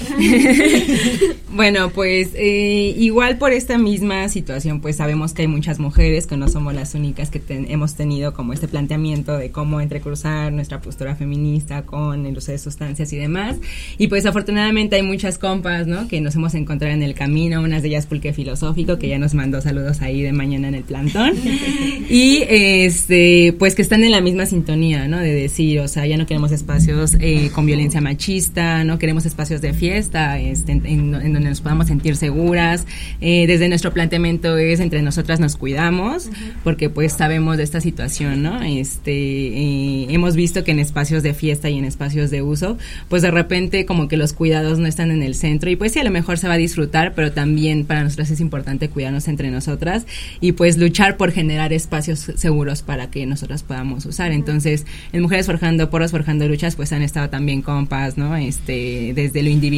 bueno, 1.50 1.90
pues 1.90 2.30
eh, 2.34 2.94
igual 2.96 3.38
por 3.38 3.52
esta 3.52 3.78
misma 3.78 4.28
situación, 4.28 4.80
pues 4.80 4.96
sabemos 4.96 5.32
que 5.32 5.42
hay 5.42 5.48
muchas 5.48 5.78
mujeres 5.78 6.26
que 6.26 6.36
no 6.36 6.48
somos 6.48 6.74
las 6.74 6.94
únicas 6.94 7.30
que 7.30 7.42
hemos 7.48 7.94
tenido 7.94 8.32
como 8.32 8.52
este 8.52 8.68
planteamiento 8.68 9.36
de 9.36 9.50
cómo 9.50 9.80
entrecruzar 9.80 10.52
nuestra 10.52 10.80
postura 10.80 11.16
feminista 11.16 11.82
con 11.82 12.26
el 12.26 12.36
uso 12.36 12.52
de 12.52 12.58
sustancias 12.58 13.12
y 13.12 13.16
demás. 13.16 13.56
Y 13.98 14.08
pues 14.08 14.26
afortunadamente 14.26 14.96
hay 14.96 15.02
muchas 15.02 15.38
compas, 15.38 15.86
¿no? 15.86 16.08
Que 16.08 16.20
nos 16.20 16.34
hemos 16.36 16.54
encontrado 16.54 16.94
en 16.94 17.02
el 17.02 17.14
camino, 17.14 17.60
unas 17.60 17.82
de 17.82 17.88
ellas 17.88 18.06
Pulque 18.06 18.32
Filosófico, 18.32 18.98
que 18.98 19.08
ya 19.08 19.18
nos 19.18 19.34
mandó 19.34 19.60
saludos 19.60 20.00
ahí 20.00 20.22
de 20.22 20.32
mañana 20.32 20.68
en 20.68 20.74
el 20.74 20.84
plantón. 20.84 21.32
y 22.10 22.42
este, 22.48 23.54
pues 23.58 23.74
que 23.74 23.82
están 23.82 24.04
en 24.04 24.12
la 24.12 24.20
misma 24.20 24.46
sintonía, 24.46 25.08
¿no? 25.08 25.18
De 25.18 25.34
decir, 25.34 25.80
o 25.80 25.88
sea, 25.88 26.06
ya 26.06 26.16
no 26.16 26.26
queremos 26.26 26.52
espacios 26.52 27.16
eh, 27.20 27.50
con 27.54 27.66
violencia 27.66 28.00
machista, 28.00 28.84
no 28.84 28.98
queremos 28.98 29.26
espacios 29.26 29.60
de 29.60 29.72
fiesta 29.72 29.87
este, 29.96 30.72
en, 30.72 31.12
donde 31.12 31.40
nos 31.40 31.60
podamos 31.60 31.86
sentir 31.86 32.16
seguras. 32.16 32.86
Eh, 33.20 33.46
desde 33.46 33.68
nuestro 33.68 33.92
planteamiento 33.92 34.56
es 34.56 34.80
entre 34.80 35.02
nosotras 35.02 35.40
nos 35.40 35.56
cuidamos, 35.56 36.30
porque 36.64 36.90
pues 36.90 37.12
sabemos 37.12 37.56
de 37.56 37.62
esta 37.62 37.80
situación, 37.80 38.42
¿no? 38.42 38.62
Este, 38.62 39.12
eh, 39.12 40.06
hemos 40.10 40.36
visto 40.36 40.64
que 40.64 40.72
en 40.72 40.78
espacios 40.78 41.22
de 41.22 41.34
fiesta 41.34 41.70
y 41.70 41.78
en 41.78 41.84
espacios 41.84 42.30
de 42.30 42.42
uso, 42.42 42.78
pues 43.08 43.22
de 43.22 43.30
repente 43.30 43.86
como 43.86 44.08
que 44.08 44.16
los 44.16 44.32
cuidados 44.32 44.78
no 44.78 44.86
están 44.86 45.10
en 45.10 45.22
el 45.22 45.34
centro 45.34 45.70
y 45.70 45.76
pues 45.76 45.92
sí, 45.92 46.00
a 46.00 46.04
lo 46.04 46.10
mejor 46.10 46.38
se 46.38 46.48
va 46.48 46.54
a 46.54 46.58
disfrutar, 46.58 47.14
pero 47.14 47.32
también 47.32 47.84
para 47.84 48.04
nosotras 48.04 48.30
es 48.30 48.40
importante 48.40 48.88
cuidarnos 48.88 49.28
entre 49.28 49.50
nosotras 49.50 50.06
y 50.40 50.52
pues 50.52 50.76
luchar 50.76 51.16
por 51.16 51.32
generar 51.32 51.72
espacios 51.72 52.30
seguros 52.36 52.82
para 52.82 53.10
que 53.10 53.24
nosotras 53.26 53.62
podamos 53.62 54.04
usar. 54.06 54.32
Entonces, 54.32 54.86
en 55.12 55.22
Mujeres 55.22 55.46
Forjando 55.46 55.90
Porros, 55.90 56.10
Forjando 56.10 56.46
Luchas, 56.46 56.76
pues 56.76 56.92
han 56.92 57.02
estado 57.02 57.30
también 57.30 57.62
compas, 57.62 58.18
¿no? 58.18 58.36
Este, 58.36 59.12
desde 59.14 59.42
lo 59.42 59.50
individual 59.50 59.77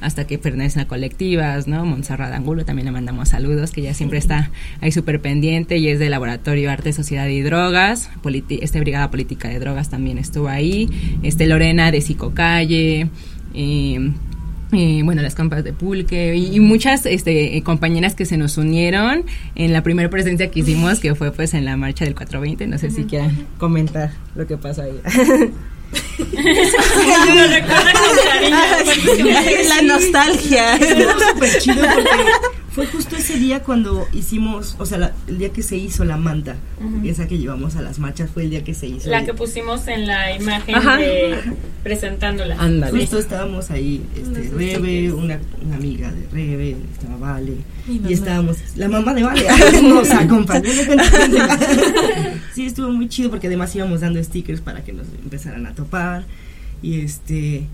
hasta 0.00 0.26
que 0.26 0.38
pertenecen 0.38 0.82
a 0.82 0.88
colectivas, 0.88 1.66
¿no? 1.66 1.84
Montserrat 1.84 2.32
Angulo 2.32 2.64
también 2.64 2.86
le 2.86 2.92
mandamos 2.92 3.28
saludos, 3.28 3.72
que 3.72 3.82
ya 3.82 3.94
siempre 3.94 4.18
está 4.18 4.50
ahí 4.80 4.92
súper 4.92 5.20
pendiente 5.20 5.76
y 5.76 5.88
es 5.88 5.98
del 5.98 6.10
Laboratorio 6.10 6.70
Arte, 6.70 6.92
Sociedad 6.92 7.26
y 7.28 7.40
Drogas, 7.42 8.10
este 8.48 8.80
Brigada 8.80 9.10
Política 9.10 9.48
de 9.48 9.58
Drogas 9.58 9.90
también 9.90 10.18
estuvo 10.18 10.48
ahí, 10.48 10.88
este 11.22 11.46
Lorena 11.46 11.90
de 11.90 12.00
Psicocalle, 12.00 13.08
eh, 13.54 14.12
eh, 14.72 15.00
bueno, 15.02 15.22
las 15.22 15.34
compas 15.34 15.64
de 15.64 15.72
Pulque 15.72 16.36
y, 16.36 16.60
muchas 16.60 17.06
este, 17.06 17.62
compañeras 17.62 18.14
que 18.14 18.26
se 18.26 18.36
nos 18.36 18.58
unieron 18.58 19.24
en 19.54 19.72
la 19.72 19.82
primera 19.82 20.10
presencia 20.10 20.50
que 20.50 20.60
hicimos, 20.60 21.00
que 21.00 21.14
fue 21.14 21.32
pues 21.32 21.54
en 21.54 21.64
la 21.64 21.76
marcha 21.76 22.04
del 22.04 22.14
420. 22.14 22.66
No 22.66 22.78
sé 22.78 22.90
si 22.90 23.04
quieran 23.04 23.46
comentar 23.56 24.12
lo 24.34 24.46
que 24.46 24.56
pasó 24.58 24.82
ahí. 24.82 25.00
La 29.68 29.82
nostalgia. 29.82 30.78
súper 30.78 31.58
chido 31.58 31.86
porque 31.94 32.57
fue 32.78 32.86
justo 32.86 33.16
ese 33.16 33.40
día 33.40 33.64
cuando 33.64 34.06
hicimos, 34.12 34.76
o 34.78 34.86
sea, 34.86 35.12
el 35.26 35.38
día 35.38 35.52
que 35.52 35.64
se 35.64 35.76
hizo 35.76 36.04
la 36.04 36.16
manta, 36.16 36.54
esa 37.04 37.26
que 37.26 37.36
llevamos 37.36 37.74
a 37.74 37.82
las 37.82 37.98
marchas 37.98 38.30
fue 38.30 38.44
el 38.44 38.50
día 38.50 38.62
que 38.62 38.72
se 38.72 38.86
hizo. 38.86 39.10
La 39.10 39.24
que 39.24 39.34
pusimos 39.34 39.88
en 39.88 40.06
la 40.06 40.36
imagen 40.36 40.76
de 40.98 41.40
presentándola. 41.82 42.54
Ándale. 42.56 43.00
Justo 43.00 43.18
estábamos 43.18 43.72
ahí, 43.72 44.00
este, 44.14 44.48
Rebe, 44.56 45.12
una, 45.12 45.40
amiga 45.74 46.12
de 46.12 46.28
Rebe, 46.30 46.76
estaba 46.92 47.16
Vale, 47.16 47.56
y 47.88 48.12
estábamos, 48.12 48.58
la 48.76 48.88
mamá 48.88 49.12
de 49.12 49.24
Vale 49.24 49.44
nos 49.82 50.08
acompañó. 50.10 50.70
sí, 52.54 52.66
estuvo 52.66 52.92
muy 52.92 53.08
chido 53.08 53.28
porque 53.28 53.48
además 53.48 53.74
íbamos 53.74 54.02
dando 54.02 54.22
stickers 54.22 54.60
para 54.60 54.84
que 54.84 54.92
nos 54.92 55.08
empezaran 55.20 55.66
a 55.66 55.74
topar 55.74 56.26
y 56.80 57.00
este 57.00 57.66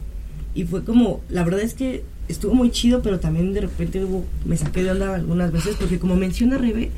y 0.55 0.65
fue 0.65 0.83
como 0.83 1.21
la 1.29 1.45
verdad 1.45 1.61
es 1.61 1.75
que 1.75 2.05
estuvo 2.29 2.55
muy 2.55 2.70
chido 2.70 3.03
pero 3.03 3.20
también 3.20 3.53
de 3.53 3.62
repente 3.62 4.05
hubo 4.05 4.25
me 4.45 4.57
saqué 4.57 4.83
de 4.83 4.93
onda 4.93 5.14
algunas 5.14 5.53
veces 5.53 5.77
porque 5.79 5.99
como 5.99 6.16
menciona 6.16 6.59
Rebe 6.59 6.91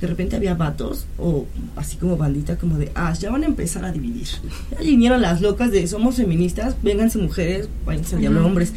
de 0.00 0.06
repente 0.06 0.36
había 0.36 0.54
vatos 0.54 1.06
o 1.18 1.46
así 1.76 1.96
como 1.96 2.16
bandita 2.16 2.56
como 2.56 2.78
de 2.78 2.90
ah 2.94 3.12
ya 3.12 3.30
van 3.30 3.42
a 3.42 3.46
empezar 3.46 3.84
a 3.84 3.92
dividir 3.92 4.28
ya 4.70 4.80
vinieron 4.80 5.20
las 5.20 5.42
locas 5.42 5.70
de 5.70 5.86
somos 5.86 6.16
feministas 6.16 6.74
vénganse 6.82 7.18
mujeres 7.18 7.68
váyanse 7.84 8.16
diablo 8.16 8.46
hombres 8.46 8.72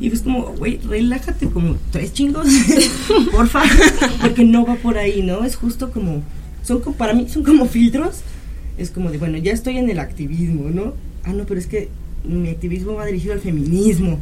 y 0.00 0.10
pues 0.10 0.22
como, 0.22 0.54
güey, 0.54 0.78
relájate 0.78 1.48
como 1.48 1.76
tres 1.90 2.12
chingos, 2.12 2.46
porfa, 3.32 3.62
porque 4.20 4.44
no 4.44 4.64
va 4.64 4.76
por 4.76 4.96
ahí, 4.96 5.22
¿no? 5.22 5.44
Es 5.44 5.56
justo 5.56 5.90
como, 5.90 6.22
son 6.62 6.80
para 6.94 7.14
mí 7.14 7.28
son 7.28 7.42
como 7.42 7.66
filtros, 7.66 8.20
es 8.76 8.90
como 8.90 9.10
de, 9.10 9.18
bueno, 9.18 9.38
ya 9.38 9.52
estoy 9.52 9.76
en 9.76 9.90
el 9.90 9.98
activismo, 9.98 10.70
¿no? 10.70 10.94
Ah, 11.24 11.32
no, 11.32 11.44
pero 11.46 11.58
es 11.58 11.66
que 11.66 11.88
mi 12.24 12.48
activismo 12.48 12.94
va 12.94 13.06
dirigido 13.06 13.34
al 13.34 13.40
feminismo, 13.40 14.20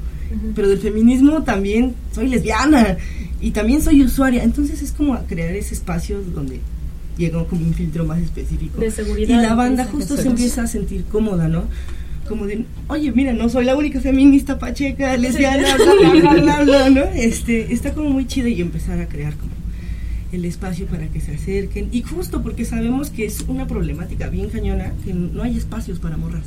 pero 0.54 0.68
del 0.68 0.78
feminismo 0.78 1.42
también 1.42 1.94
soy 2.12 2.28
lesbiana 2.28 2.96
y 3.40 3.50
también 3.50 3.82
soy 3.82 4.02
usuaria, 4.02 4.42
entonces 4.42 4.82
es 4.82 4.92
como 4.92 5.18
crear 5.26 5.54
ese 5.54 5.74
espacio 5.74 6.20
donde 6.34 6.60
llega 7.16 7.44
como 7.44 7.66
un 7.66 7.74
filtro 7.74 8.04
más 8.04 8.18
específico. 8.20 8.80
De 8.80 8.90
seguridad. 8.90 9.38
Y 9.38 9.42
la 9.42 9.54
banda 9.54 9.84
justo 9.84 10.16
se 10.16 10.28
empieza 10.28 10.62
a 10.62 10.66
sentir 10.66 11.04
cómoda, 11.04 11.48
¿no? 11.48 11.64
Como 12.28 12.46
de, 12.46 12.64
oye, 12.88 13.12
mira, 13.12 13.32
no 13.32 13.48
soy 13.48 13.64
la 13.64 13.76
única 13.76 14.00
feminista 14.00 14.58
pacheca, 14.58 15.16
lesbiana, 15.16 15.76
bla, 15.76 16.32
bla, 16.40 16.62
bla, 16.64 16.90
¿no? 16.90 17.02
Este, 17.14 17.72
está 17.72 17.94
como 17.94 18.10
muy 18.10 18.26
chido 18.26 18.48
y 18.48 18.60
empezar 18.60 19.00
a 19.00 19.06
crear 19.06 19.34
como 19.36 19.52
el 20.32 20.44
espacio 20.44 20.86
para 20.86 21.06
que 21.08 21.20
se 21.20 21.34
acerquen. 21.34 21.88
Y 21.92 22.02
justo 22.02 22.42
porque 22.42 22.64
sabemos 22.64 23.10
que 23.10 23.26
es 23.26 23.42
una 23.46 23.66
problemática 23.66 24.28
bien 24.28 24.48
cañona, 24.48 24.92
que 25.04 25.14
no 25.14 25.42
hay 25.42 25.56
espacios 25.56 25.98
para 25.98 26.16
morras. 26.16 26.46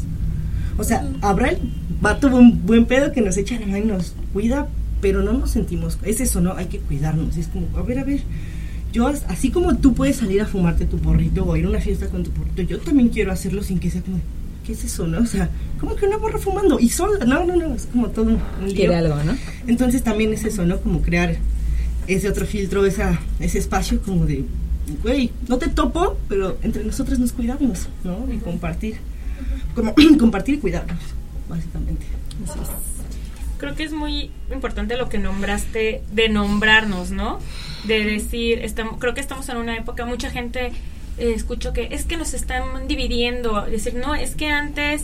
O 0.80 0.84
sea, 0.84 1.06
habrá 1.22 1.50
el 1.50 1.60
vato 2.02 2.34
un 2.34 2.66
buen 2.66 2.86
pedo 2.86 3.12
que 3.12 3.22
nos 3.22 3.36
echa 3.36 3.60
la 3.60 3.68
mano 3.68 3.78
y 3.78 3.88
nos 3.88 4.14
cuida, 4.32 4.68
pero 5.02 5.22
no 5.22 5.34
nos 5.34 5.52
sentimos. 5.52 6.00
Es 6.04 6.22
eso, 6.22 6.40
¿no? 6.40 6.54
Hay 6.54 6.68
que 6.68 6.80
cuidarnos. 6.80 7.36
Es 7.36 7.48
como, 7.48 7.68
a 7.78 7.82
ver, 7.82 8.00
a 8.00 8.04
ver. 8.06 8.22
Yo, 8.94 9.08
así 9.28 9.52
como 9.52 9.78
tú 9.78 9.94
puedes 9.94 10.16
salir 10.16 10.42
a 10.42 10.46
fumarte 10.46 10.86
tu 10.86 10.98
porrito 10.98 11.46
o 11.46 11.56
ir 11.58 11.66
a 11.66 11.70
una 11.70 11.82
fiesta 11.82 12.08
con 12.08 12.24
tu 12.24 12.32
porrito, 12.32 12.62
yo 12.64 12.80
también 12.80 13.10
quiero 13.10 13.32
hacerlo 13.32 13.62
sin 13.62 13.80
que 13.80 13.92
sea 13.92 14.02
como, 14.02 14.20
¿qué 14.66 14.72
es 14.72 14.84
eso, 14.84 15.06
no? 15.06 15.20
O 15.20 15.26
sea, 15.26 15.50
como 15.80 15.96
que 15.96 16.08
una 16.08 16.18
borra 16.18 16.40
fumando 16.40 16.80
y 16.80 16.90
sola. 16.90 17.26
No, 17.26 17.46
no, 17.46 17.58
no, 17.58 17.76
es 17.76 17.86
como 17.86 18.08
todo 18.08 18.26
un 18.26 18.40
lío. 18.66 18.76
Quiere 18.76 18.96
algo, 18.96 19.22
¿no? 19.24 19.36
Entonces 19.68 20.02
también 20.02 20.34
es 20.34 20.46
eso, 20.46 20.66
¿no? 20.66 20.80
Como 20.80 21.02
crear 21.02 21.36
ese 22.08 22.30
otro 22.30 22.46
filtro, 22.46 22.86
esa, 22.86 23.20
ese 23.42 23.60
espacio 23.60 24.02
como 24.02 24.26
de, 24.26 24.46
güey, 25.04 25.30
no 25.50 25.58
te 25.58 25.68
topo, 25.68 26.18
pero 26.30 26.58
entre 26.64 26.86
nosotros 26.86 27.20
nos 27.20 27.34
cuidamos, 27.34 27.90
¿no? 28.04 28.26
Y 28.34 28.38
compartir 28.38 28.96
como 29.76 29.94
compartir 30.20 30.56
y 30.56 30.58
cuidarnos, 30.60 31.00
básicamente. 31.48 32.06
Creo 33.58 33.76
que 33.76 33.84
es 33.84 33.92
muy 33.92 34.32
importante 34.52 34.96
lo 34.96 35.10
que 35.10 35.18
nombraste 35.18 36.02
de 36.12 36.30
nombrarnos, 36.30 37.12
¿no? 37.12 37.40
De 37.86 38.06
decir, 38.06 38.60
estamos, 38.60 38.98
creo 39.00 39.14
que 39.14 39.22
estamos 39.22 39.50
en 39.50 39.58
una 39.58 39.76
época, 39.76 40.06
mucha 40.06 40.30
gente 40.30 40.72
eh, 41.18 41.34
escucho 41.36 41.74
que 41.74 41.90
es 41.92 42.06
que 42.06 42.16
nos 42.16 42.34
están 42.34 42.88
dividiendo, 42.88 43.62
decir, 43.64 43.96
no, 43.96 44.16
es 44.16 44.36
que 44.36 44.48
antes 44.48 45.04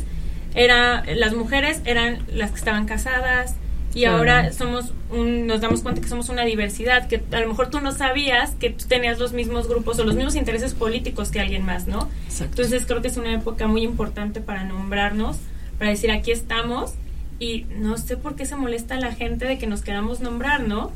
era 0.54 1.04
las 1.16 1.36
mujeres 1.36 1.82
eran 1.84 2.20
las 2.32 2.52
que 2.52 2.58
estaban 2.58 2.86
casadas, 2.86 3.56
y 3.96 4.04
ahora 4.04 4.52
somos 4.52 4.92
un, 5.10 5.48
nos 5.48 5.62
damos 5.62 5.82
cuenta 5.82 6.02
que 6.02 6.10
somos 6.10 6.28
una 6.28 6.44
diversidad, 6.44 7.08
que 7.08 7.24
a 7.32 7.40
lo 7.40 7.48
mejor 7.48 7.70
tú 7.70 7.80
no 7.80 7.94
sabías 7.94 8.52
que 8.56 8.70
tú 8.70 8.86
tenías 8.88 9.20
los 9.20 9.32
mismos 9.32 9.70
grupos 9.70 9.98
o 10.00 10.04
los 10.04 10.16
mismos 10.16 10.36
intereses 10.36 10.74
políticos 10.74 11.30
que 11.30 11.40
alguien 11.40 11.66
más, 11.66 11.88
¿no? 11.88 12.10
Entonces 12.42 12.86
creo 12.86 13.02
que 13.02 13.08
es 13.08 13.16
una 13.16 13.34
época 13.34 13.68
muy 13.68 13.84
importante 13.84 14.42
para 14.42 14.66
nombrarnos, 14.66 15.38
para 15.80 15.92
decir 15.92 16.12
aquí 16.12 16.32
estamos 16.32 16.94
y 17.40 17.66
no 17.78 17.98
sé 17.98 18.18
por 18.18 18.36
qué 18.36 18.46
se 18.46 18.58
molesta 18.58 19.00
la 19.00 19.14
gente 19.14 19.46
de 19.46 19.58
que 19.58 19.66
nos 19.66 19.82
queramos 19.82 20.20
nombrar, 20.20 20.68
¿no? 20.68 20.92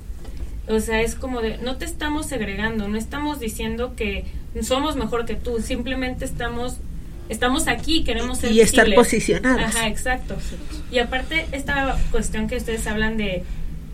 O 0.67 0.81
sea, 0.81 1.01
es 1.01 1.15
como 1.15 1.41
de, 1.41 1.57
no 1.57 1.77
te 1.77 1.85
estamos 1.85 2.25
segregando, 2.25 2.89
no 2.89 2.97
estamos 2.97 3.39
diciendo 3.39 3.95
que 3.95 4.25
somos 4.61 4.97
mejor 4.97 5.25
que 5.25 5.35
tú, 5.35 5.61
simplemente 5.61 6.25
estamos 6.25 6.79
estamos 7.29 7.67
aquí, 7.67 8.03
queremos 8.03 8.39
ser 8.39 8.51
Y 8.51 8.61
estar 8.61 8.93
posicionados. 8.93 9.75
Ajá, 9.75 9.87
exacto. 9.87 10.35
Y 10.91 10.99
aparte, 10.99 11.47
esta 11.51 11.97
cuestión 12.11 12.47
que 12.47 12.57
ustedes 12.57 12.85
hablan 12.87 13.17
de, 13.17 13.43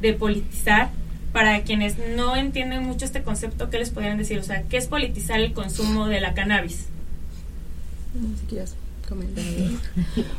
de 0.02 0.14
politizar, 0.14 0.90
para 1.36 1.64
quienes 1.64 1.98
no 2.16 2.38
entienden 2.38 2.84
mucho 2.84 3.04
este 3.04 3.22
concepto, 3.22 3.70
¿qué 3.70 3.78
les 3.78 3.90
podrían 3.90 4.18
decir? 4.18 4.40
O 4.40 4.44
sea, 4.44 4.64
¿qué 4.64 4.78
es 4.78 4.88
politizar 4.88 5.42
el 5.42 5.52
consumo 5.52 6.08
de 6.08 6.22
la 6.22 6.34
cannabis? 6.34 6.86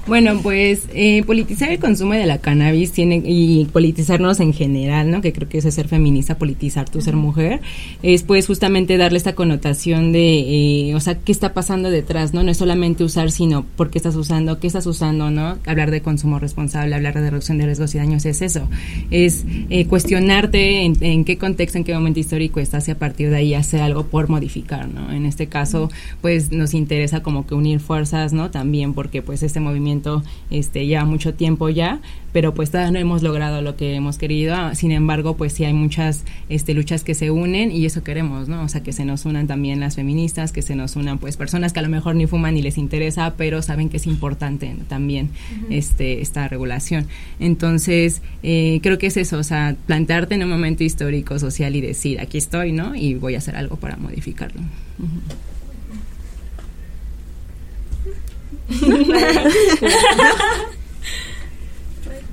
Bueno, 0.06 0.40
pues 0.42 0.86
eh, 0.92 1.22
politizar 1.24 1.70
el 1.70 1.78
consumo 1.78 2.14
de 2.14 2.26
la 2.26 2.38
cannabis 2.38 2.92
tiene 2.92 3.22
y 3.24 3.64
politizarnos 3.66 4.40
en 4.40 4.52
general, 4.52 5.10
¿no? 5.10 5.20
Que 5.20 5.32
creo 5.32 5.48
que 5.48 5.58
es 5.58 5.74
ser 5.74 5.88
feminista, 5.88 6.38
politizar 6.38 6.88
tu 6.88 7.00
ser 7.00 7.16
mujer, 7.16 7.60
es 8.02 8.22
pues 8.22 8.46
justamente 8.46 8.96
darle 8.96 9.18
esta 9.18 9.34
connotación 9.34 10.12
de, 10.12 10.88
eh, 10.88 10.94
o 10.94 11.00
sea, 11.00 11.16
qué 11.18 11.32
está 11.32 11.54
pasando 11.54 11.90
detrás, 11.90 12.34
¿no? 12.34 12.42
No 12.42 12.50
es 12.50 12.56
solamente 12.56 13.04
usar, 13.04 13.30
sino 13.30 13.64
por 13.64 13.90
qué 13.90 13.98
estás 13.98 14.16
usando, 14.16 14.58
qué 14.58 14.66
estás 14.66 14.86
usando, 14.86 15.30
¿no? 15.30 15.58
Hablar 15.66 15.90
de 15.90 16.00
consumo 16.02 16.38
responsable, 16.38 16.94
hablar 16.94 17.14
de 17.14 17.30
reducción 17.30 17.58
de 17.58 17.66
riesgos 17.66 17.94
y 17.94 17.98
daños 17.98 18.24
es 18.26 18.42
eso, 18.42 18.68
es 19.10 19.44
eh, 19.70 19.86
cuestionarte 19.86 20.84
en, 20.84 20.96
en, 21.00 21.24
qué 21.24 21.38
contexto, 21.38 21.78
en 21.78 21.84
qué 21.84 21.94
momento 21.94 22.20
histórico 22.20 22.60
estás 22.60 22.88
y 22.88 22.90
a 22.90 22.98
partir 22.98 23.30
de 23.30 23.36
ahí 23.36 23.54
hacer 23.54 23.80
algo 23.80 24.06
por 24.06 24.28
modificar, 24.28 24.88
¿no? 24.88 25.12
En 25.12 25.26
este 25.26 25.46
caso, 25.46 25.90
pues 26.20 26.52
nos 26.52 26.74
interesa 26.74 27.22
como 27.22 27.46
que 27.46 27.54
unir 27.54 27.80
fuerzas, 27.80 28.32
¿no? 28.32 28.50
También 28.56 28.94
porque 28.94 29.20
pues 29.20 29.42
este 29.42 29.60
movimiento 29.60 30.22
este 30.50 30.86
lleva 30.86 31.04
mucho 31.04 31.34
tiempo 31.34 31.68
ya, 31.68 32.00
pero 32.32 32.54
pues 32.54 32.70
todavía 32.70 32.90
no 32.90 32.98
hemos 32.98 33.22
logrado 33.22 33.60
lo 33.60 33.76
que 33.76 33.94
hemos 33.94 34.16
querido. 34.16 34.54
Ah, 34.54 34.74
sin 34.74 34.92
embargo, 34.92 35.36
pues 35.36 35.52
sí 35.52 35.66
hay 35.66 35.74
muchas 35.74 36.24
este 36.48 36.72
luchas 36.72 37.04
que 37.04 37.12
se 37.14 37.30
unen 37.30 37.70
y 37.70 37.84
eso 37.84 38.02
queremos, 38.02 38.48
¿no? 38.48 38.62
O 38.62 38.68
sea, 38.70 38.82
que 38.82 38.94
se 38.94 39.04
nos 39.04 39.26
unan 39.26 39.46
también 39.46 39.78
las 39.78 39.96
feministas, 39.96 40.52
que 40.52 40.62
se 40.62 40.74
nos 40.74 40.96
unan 40.96 41.18
pues 41.18 41.36
personas 41.36 41.74
que 41.74 41.80
a 41.80 41.82
lo 41.82 41.90
mejor 41.90 42.16
ni 42.16 42.26
fuman 42.26 42.54
ni 42.54 42.62
les 42.62 42.78
interesa, 42.78 43.34
pero 43.36 43.60
saben 43.60 43.90
que 43.90 43.98
es 43.98 44.06
importante 44.06 44.74
también 44.88 45.28
este 45.68 46.22
esta 46.22 46.48
regulación. 46.48 47.08
Entonces, 47.38 48.22
eh, 48.42 48.80
creo 48.82 48.96
que 48.96 49.08
es 49.08 49.18
eso, 49.18 49.36
o 49.36 49.42
sea, 49.42 49.76
plantearte 49.84 50.34
en 50.34 50.44
un 50.44 50.48
momento 50.48 50.82
histórico, 50.82 51.38
social 51.38 51.76
y 51.76 51.82
decir, 51.82 52.20
aquí 52.20 52.38
estoy, 52.38 52.72
¿no? 52.72 52.94
Y 52.94 53.16
voy 53.16 53.34
a 53.34 53.38
hacer 53.38 53.54
algo 53.54 53.76
para 53.76 53.98
modificarlo. 53.98 54.62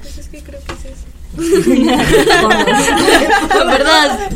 Pues 0.01 0.17
es 0.17 0.27
que 0.27 0.41
creo 0.41 0.59
que 0.65 0.73
es 0.73 0.85
eso. 0.85 1.05
verdad. 3.65 4.29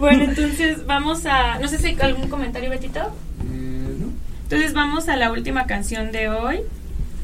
bueno, 0.00 0.24
entonces 0.24 0.84
vamos 0.86 1.26
a. 1.26 1.58
No 1.58 1.68
sé 1.68 1.78
si 1.78 1.86
hay 1.86 1.96
algún 2.00 2.28
comentario, 2.28 2.70
Betito. 2.70 3.00
Eh, 3.00 3.96
entonces 4.44 4.72
vamos 4.72 5.08
a 5.08 5.16
la 5.16 5.30
última 5.32 5.66
canción 5.66 6.12
de 6.12 6.28
hoy, 6.28 6.60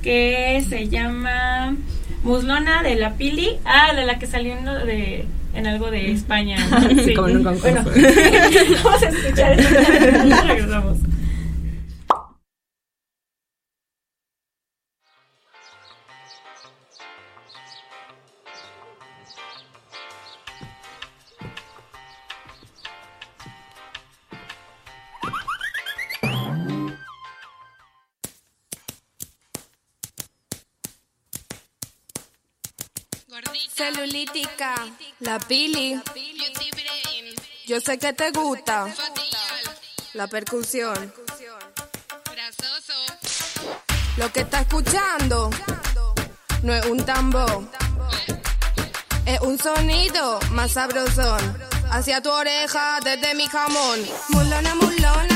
que 0.03 0.65
se 0.69 0.89
llama 0.89 1.77
Muslona 2.23 2.83
de 2.83 2.97
la 2.97 3.15
Pili. 3.15 3.59
Ah, 3.65 3.95
de 3.95 4.05
la 4.05 4.19
que 4.19 4.27
salió 4.27 4.55
de, 4.85 5.27
en 5.55 5.67
algo 5.67 5.91
de 5.91 6.13
España. 6.13 6.57
Sí. 7.05 7.15
Como 7.15 7.29
en 7.29 7.37
un 7.39 7.45
concurso. 7.45 7.83
Bueno, 7.83 7.85
vamos 8.85 9.03
a 9.03 9.09
escuchar 9.09 9.59
eso. 9.59 9.69
Regresamos. 10.47 10.99
La 35.21 35.39
pili. 35.39 36.01
Yo 37.67 37.81
sé 37.81 37.99
que 37.99 38.13
te 38.15 38.31
gusta 38.31 38.87
la 40.15 40.27
percusión. 40.27 41.13
Lo 44.17 44.33
que 44.33 44.41
está 44.41 44.61
escuchando 44.63 45.51
no 46.63 46.75
es 46.75 46.87
un 46.87 47.05
tambor, 47.05 47.65
es 49.27 49.41
un 49.41 49.59
sonido 49.59 50.41
más 50.51 50.73
sabrosón. 50.73 51.41
Hacia 51.91 52.23
tu 52.23 52.31
oreja 52.31 53.01
desde 53.05 53.35
mi 53.35 53.47
jamón. 53.49 54.01
Mulona, 54.29 54.75
mulona, 54.77 55.30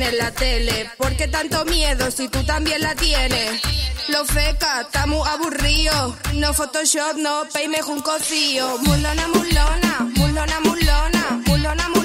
en 0.00 0.16
la 0.16 0.30
tele. 0.30 0.90
¿Por 0.96 1.14
qué 1.16 1.28
tanto 1.28 1.64
miedo 1.66 2.10
si 2.10 2.28
tú 2.28 2.42
también 2.44 2.80
la 2.80 2.94
tienes? 2.94 3.60
Lo 4.08 4.24
feca, 4.24 4.82
está 4.82 5.06
muy 5.06 5.26
aburrido. 5.28 6.16
No 6.34 6.54
Photoshop, 6.54 7.16
no 7.18 7.42
peime 7.52 7.82
un 7.86 8.00
cosío. 8.00 8.78
Mulona, 8.78 9.28
mulona, 9.28 10.08
mulona, 10.16 10.60
mulona, 10.60 11.40
mulona, 11.46 11.88
mulona, 11.88 12.01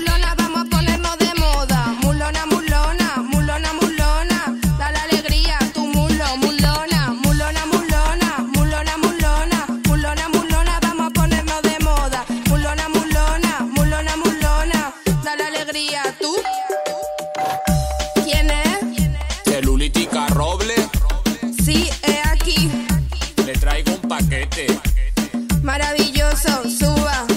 Maravilloso, 25.67 26.63
suba. 26.69 27.27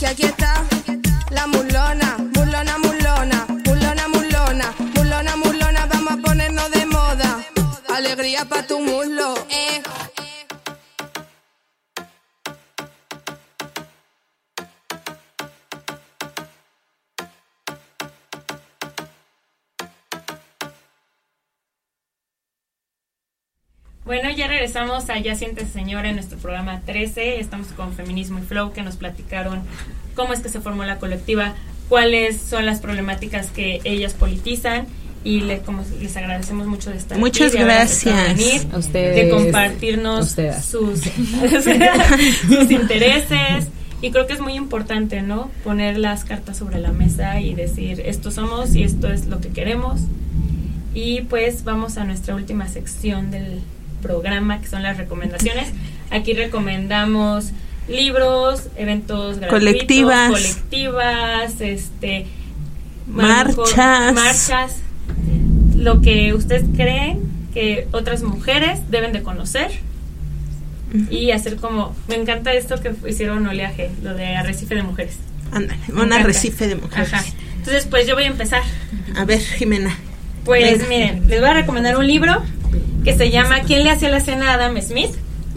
Que 0.00 0.08
aquí 0.08 0.24
está 0.24 0.52
la 1.30 1.46
mulona, 1.46 2.16
mulona, 2.34 2.76
mulona, 2.78 3.46
mulona, 3.64 4.08
mulona, 4.08 4.74
mulona, 4.96 5.36
mulona, 5.36 5.86
vamos 5.86 6.12
a 6.14 6.16
ponernos 6.16 6.68
de 6.72 6.86
moda. 6.86 7.38
Alegría 7.94 8.44
pa' 8.46 8.64
tu 8.64 8.80
muslo, 8.80 9.34
Bueno, 24.10 24.28
ya 24.28 24.48
regresamos 24.48 25.08
a 25.08 25.20
Ya 25.20 25.36
Siéntese 25.36 25.70
Señora 25.70 26.08
en 26.08 26.16
nuestro 26.16 26.36
programa 26.36 26.80
13. 26.84 27.38
Estamos 27.38 27.68
con 27.68 27.92
Feminismo 27.92 28.40
y 28.40 28.42
Flow 28.42 28.72
que 28.72 28.82
nos 28.82 28.96
platicaron 28.96 29.60
cómo 30.16 30.32
es 30.32 30.40
que 30.40 30.48
se 30.48 30.60
formó 30.60 30.82
la 30.82 30.98
colectiva, 30.98 31.54
cuáles 31.88 32.40
son 32.40 32.66
las 32.66 32.80
problemáticas 32.80 33.52
que 33.52 33.80
ellas 33.84 34.14
politizan 34.14 34.88
y 35.22 35.42
le, 35.42 35.60
como 35.60 35.84
les 36.02 36.16
agradecemos 36.16 36.66
mucho 36.66 36.90
de 36.90 36.96
estar 36.96 37.20
Muchas 37.20 37.50
aquí, 37.50 37.58
de 37.58 37.64
gracias. 37.64 38.36
venir, 38.36 38.62
A 38.72 38.78
ustedes. 38.78 39.14
de 39.14 39.30
compartirnos 39.30 40.26
Ustedes. 40.26 40.64
sus, 40.64 41.02
sus 42.48 42.68
intereses. 42.68 43.68
Y 44.02 44.10
creo 44.10 44.26
que 44.26 44.32
es 44.32 44.40
muy 44.40 44.54
importante, 44.54 45.22
¿no? 45.22 45.52
Poner 45.62 45.96
las 45.96 46.24
cartas 46.24 46.56
sobre 46.56 46.80
la 46.80 46.90
mesa 46.90 47.40
y 47.40 47.54
decir, 47.54 48.02
esto 48.04 48.32
somos 48.32 48.74
y 48.74 48.82
esto 48.82 49.06
es 49.06 49.26
lo 49.26 49.40
que 49.40 49.50
queremos. 49.50 50.00
Y 50.94 51.20
pues 51.20 51.62
vamos 51.62 51.96
a 51.96 52.02
nuestra 52.02 52.34
última 52.34 52.66
sección 52.66 53.30
del 53.30 53.60
programa, 54.00 54.60
que 54.60 54.66
son 54.66 54.82
las 54.82 54.96
recomendaciones. 54.96 55.68
Aquí 56.10 56.32
recomendamos 56.34 57.52
libros, 57.88 58.68
eventos 58.76 59.38
gratuitos, 59.38 59.50
Colectivas. 59.50 60.30
colectivas, 60.30 61.60
este, 61.60 62.26
Marchas. 63.06 64.14
marchas, 64.14 64.76
lo 65.76 66.00
que 66.00 66.34
ustedes 66.34 66.64
creen 66.76 67.20
que 67.52 67.88
otras 67.92 68.22
mujeres 68.22 68.90
deben 68.90 69.12
de 69.12 69.22
conocer 69.22 69.70
y 71.08 71.30
hacer 71.30 71.56
como, 71.56 71.94
me 72.08 72.16
encanta 72.16 72.52
esto 72.52 72.80
que 72.80 72.92
hicieron 73.08 73.46
oleaje, 73.46 73.90
lo 74.02 74.14
de 74.14 74.36
arrecife 74.36 74.74
de 74.74 74.82
mujeres. 74.82 75.16
Ándale, 75.52 75.80
un 75.92 76.12
arrecife 76.12 76.68
de 76.68 76.76
mujeres. 76.76 77.12
Ajá. 77.12 77.24
Entonces, 77.58 77.86
pues 77.86 78.06
yo 78.06 78.14
voy 78.14 78.24
a 78.24 78.28
empezar. 78.28 78.62
A 79.16 79.24
ver, 79.24 79.40
Jimena. 79.40 79.96
Pues 80.44 80.88
miren, 80.88 81.28
les 81.28 81.40
voy 81.40 81.48
a 81.48 81.54
recomendar 81.54 81.96
un 81.96 82.06
libro 82.06 82.42
que 83.04 83.16
se 83.16 83.30
llama 83.30 83.60
¿Quién 83.60 83.84
le 83.84 83.90
hacía 83.90 84.08
la 84.08 84.20
cena 84.20 84.50
a 84.50 84.54
Adam 84.54 84.80
Smith? 84.80 85.10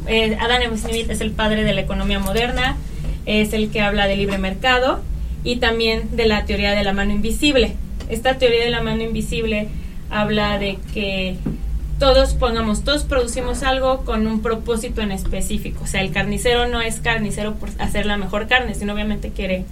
Eh, 0.07 0.38
Adam 0.39 0.77
Smith 0.77 1.09
es 1.09 1.21
el 1.21 1.31
padre 1.31 1.63
de 1.63 1.73
la 1.73 1.81
economía 1.81 2.19
moderna, 2.19 2.75
es 3.25 3.53
el 3.53 3.69
que 3.69 3.81
habla 3.81 4.07
de 4.07 4.17
libre 4.17 4.38
mercado 4.38 5.01
y 5.43 5.57
también 5.57 6.15
de 6.15 6.25
la 6.25 6.45
teoría 6.45 6.71
de 6.71 6.84
la 6.84 6.93
mano 6.93 7.11
invisible. 7.11 7.75
Esta 8.09 8.38
teoría 8.38 8.63
de 8.63 8.69
la 8.69 8.81
mano 8.81 9.03
invisible 9.03 9.69
habla 10.09 10.59
de 10.59 10.77
que 10.93 11.38
todos 11.99 12.34
pongamos, 12.34 12.84
todos 12.84 13.03
producimos 13.03 13.63
algo 13.63 14.03
con 14.03 14.27
un 14.27 14.41
propósito 14.41 15.01
en 15.01 15.11
específico. 15.11 15.84
O 15.84 15.88
sea, 15.88 16.01
el 16.01 16.11
carnicero 16.11 16.67
no 16.67 16.81
es 16.81 16.99
carnicero 16.99 17.55
por 17.55 17.69
hacer 17.79 18.05
la 18.05 18.17
mejor 18.17 18.47
carne, 18.47 18.75
sino 18.75 18.93
obviamente 18.93 19.29
quiere 19.29 19.65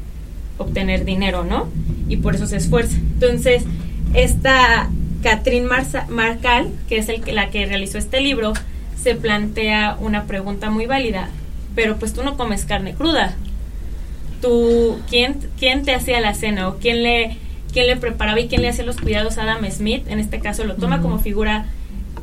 obtener 0.57 1.03
dinero, 1.03 1.43
¿no? 1.43 1.67
Y 2.07 2.17
por 2.17 2.35
eso 2.35 2.47
se 2.47 2.57
esfuerza. 2.57 2.95
Entonces, 2.95 3.63
esta 4.13 4.89
Catherine 5.21 5.67
Marcal, 6.09 6.69
que 6.87 6.97
es 6.97 7.09
el 7.09 7.23
la 7.33 7.49
que 7.49 7.65
realizó 7.65 7.97
este 7.97 8.21
libro, 8.21 8.53
se 9.01 9.15
plantea 9.15 9.97
una 9.99 10.25
pregunta 10.25 10.69
muy 10.69 10.85
válida. 10.85 11.29
Pero 11.75 11.97
pues 11.97 12.13
tú 12.13 12.23
no 12.23 12.37
comes 12.37 12.65
carne 12.65 12.93
cruda. 12.93 13.35
Tú, 14.41 14.99
¿quién, 15.09 15.37
quién 15.57 15.83
te 15.83 15.93
hacía 15.93 16.19
la 16.19 16.33
cena 16.33 16.67
o 16.67 16.77
quién 16.77 17.03
le, 17.03 17.37
quién 17.71 17.87
le 17.87 17.95
preparaba 17.95 18.39
y 18.39 18.47
quién 18.47 18.61
le 18.61 18.69
hacía 18.69 18.83
los 18.83 18.97
cuidados 18.97 19.37
a 19.37 19.43
Adam 19.43 19.69
Smith? 19.69 20.03
En 20.07 20.19
este 20.19 20.39
caso 20.39 20.65
lo 20.65 20.75
toma 20.75 21.01
como 21.01 21.19
figura 21.19 21.65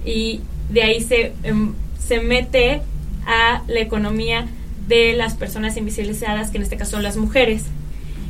y 0.05 0.41
de 0.71 0.83
ahí 0.83 1.01
se, 1.01 1.33
em, 1.45 1.75
se 1.99 2.21
mete 2.21 2.83
a 3.27 3.63
la 3.69 3.81
economía 3.81 4.47
de 4.89 5.13
las 5.13 5.35
personas 5.35 5.77
invisibilizadas, 5.77 6.51
que 6.51 6.57
en 6.57 6.63
este 6.63 6.77
caso 6.77 6.93
son 6.93 7.03
las 7.03 7.17
mujeres, 7.17 7.65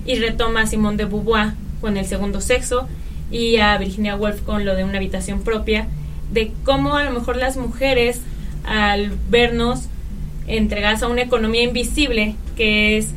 y 0.05 0.17
retoma 0.17 0.63
a 0.63 0.67
Simone 0.67 0.97
de 0.97 1.05
Beauvoir 1.05 1.53
con 1.81 1.97
el 1.97 2.05
segundo 2.05 2.41
sexo 2.41 2.89
y 3.31 3.57
a 3.59 3.77
Virginia 3.79 4.17
Woolf 4.17 4.43
con 4.43 4.65
lo 4.65 4.75
de 4.75 4.85
una 4.85 4.99
habitación 4.99 5.43
propia, 5.43 5.89
de 6.33 6.53
cómo 6.65 6.97
a 6.97 7.05
lo 7.05 7.11
mejor 7.11 7.37
las 7.37 7.57
mujeres 7.57 8.21
al 8.65 9.13
vernos 9.29 9.89
entregadas 10.47 11.03
a 11.03 11.09
una 11.09 11.23
economía 11.23 11.63
invisible, 11.63 12.37
que 12.57 12.99
es 12.99 13.09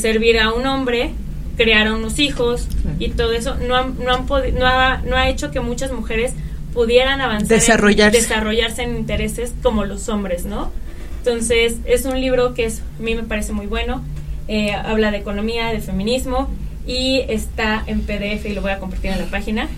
servir 0.00 0.38
a 0.38 0.52
un 0.52 0.66
hombre, 0.66 1.10
crear 1.56 1.86
a 1.86 1.94
unos 1.94 2.18
hijos 2.18 2.68
y 2.98 3.10
todo 3.10 3.32
eso, 3.32 3.56
no, 3.56 3.86
no, 3.86 4.12
han 4.12 4.26
no, 4.26 4.66
ha, 4.66 4.98
no 4.98 5.16
ha 5.16 5.28
hecho 5.28 5.50
que 5.50 5.60
muchas 5.60 5.92
mujeres 5.92 6.32
pudieran 6.72 7.20
avanzar, 7.20 7.48
desarrollarse. 7.48 8.18
En, 8.18 8.22
desarrollarse 8.22 8.82
en 8.82 8.96
intereses 8.96 9.52
como 9.62 9.84
los 9.84 10.08
hombres, 10.08 10.44
¿no? 10.44 10.72
Entonces, 11.18 11.76
es 11.86 12.04
un 12.04 12.20
libro 12.20 12.52
que 12.52 12.66
es, 12.66 12.82
a 12.98 13.02
mí 13.02 13.14
me 13.14 13.22
parece 13.22 13.52
muy 13.52 13.66
bueno, 13.66 14.02
eh, 14.48 14.72
habla 14.72 15.10
de 15.10 15.18
economía, 15.18 15.68
de 15.68 15.80
feminismo 15.80 16.50
y 16.86 17.22
está 17.28 17.82
en 17.86 18.02
PDF 18.02 18.46
y 18.46 18.54
lo 18.54 18.62
voy 18.62 18.72
a 18.72 18.78
compartir 18.78 19.10
en 19.10 19.18
la 19.18 19.26
página 19.26 19.68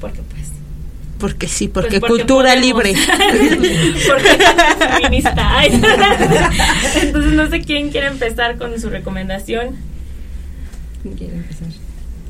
porque 0.00 0.20
pues 0.22 0.50
porque 1.18 1.46
sí, 1.46 1.68
pues, 1.68 1.86
porque, 1.86 2.00
cultura 2.00 2.56
libre. 2.56 2.94
porque 4.08 4.28
feminista. 5.00 5.64
Entonces 7.00 7.32
no 7.34 7.48
sé 7.48 7.60
quién 7.60 7.90
quiere 7.90 8.08
empezar 8.08 8.58
con 8.58 8.80
su 8.80 8.90
recomendación. 8.90 9.76
¿Quién 11.02 11.14
quiere 11.14 11.36
empezar? 11.36 11.68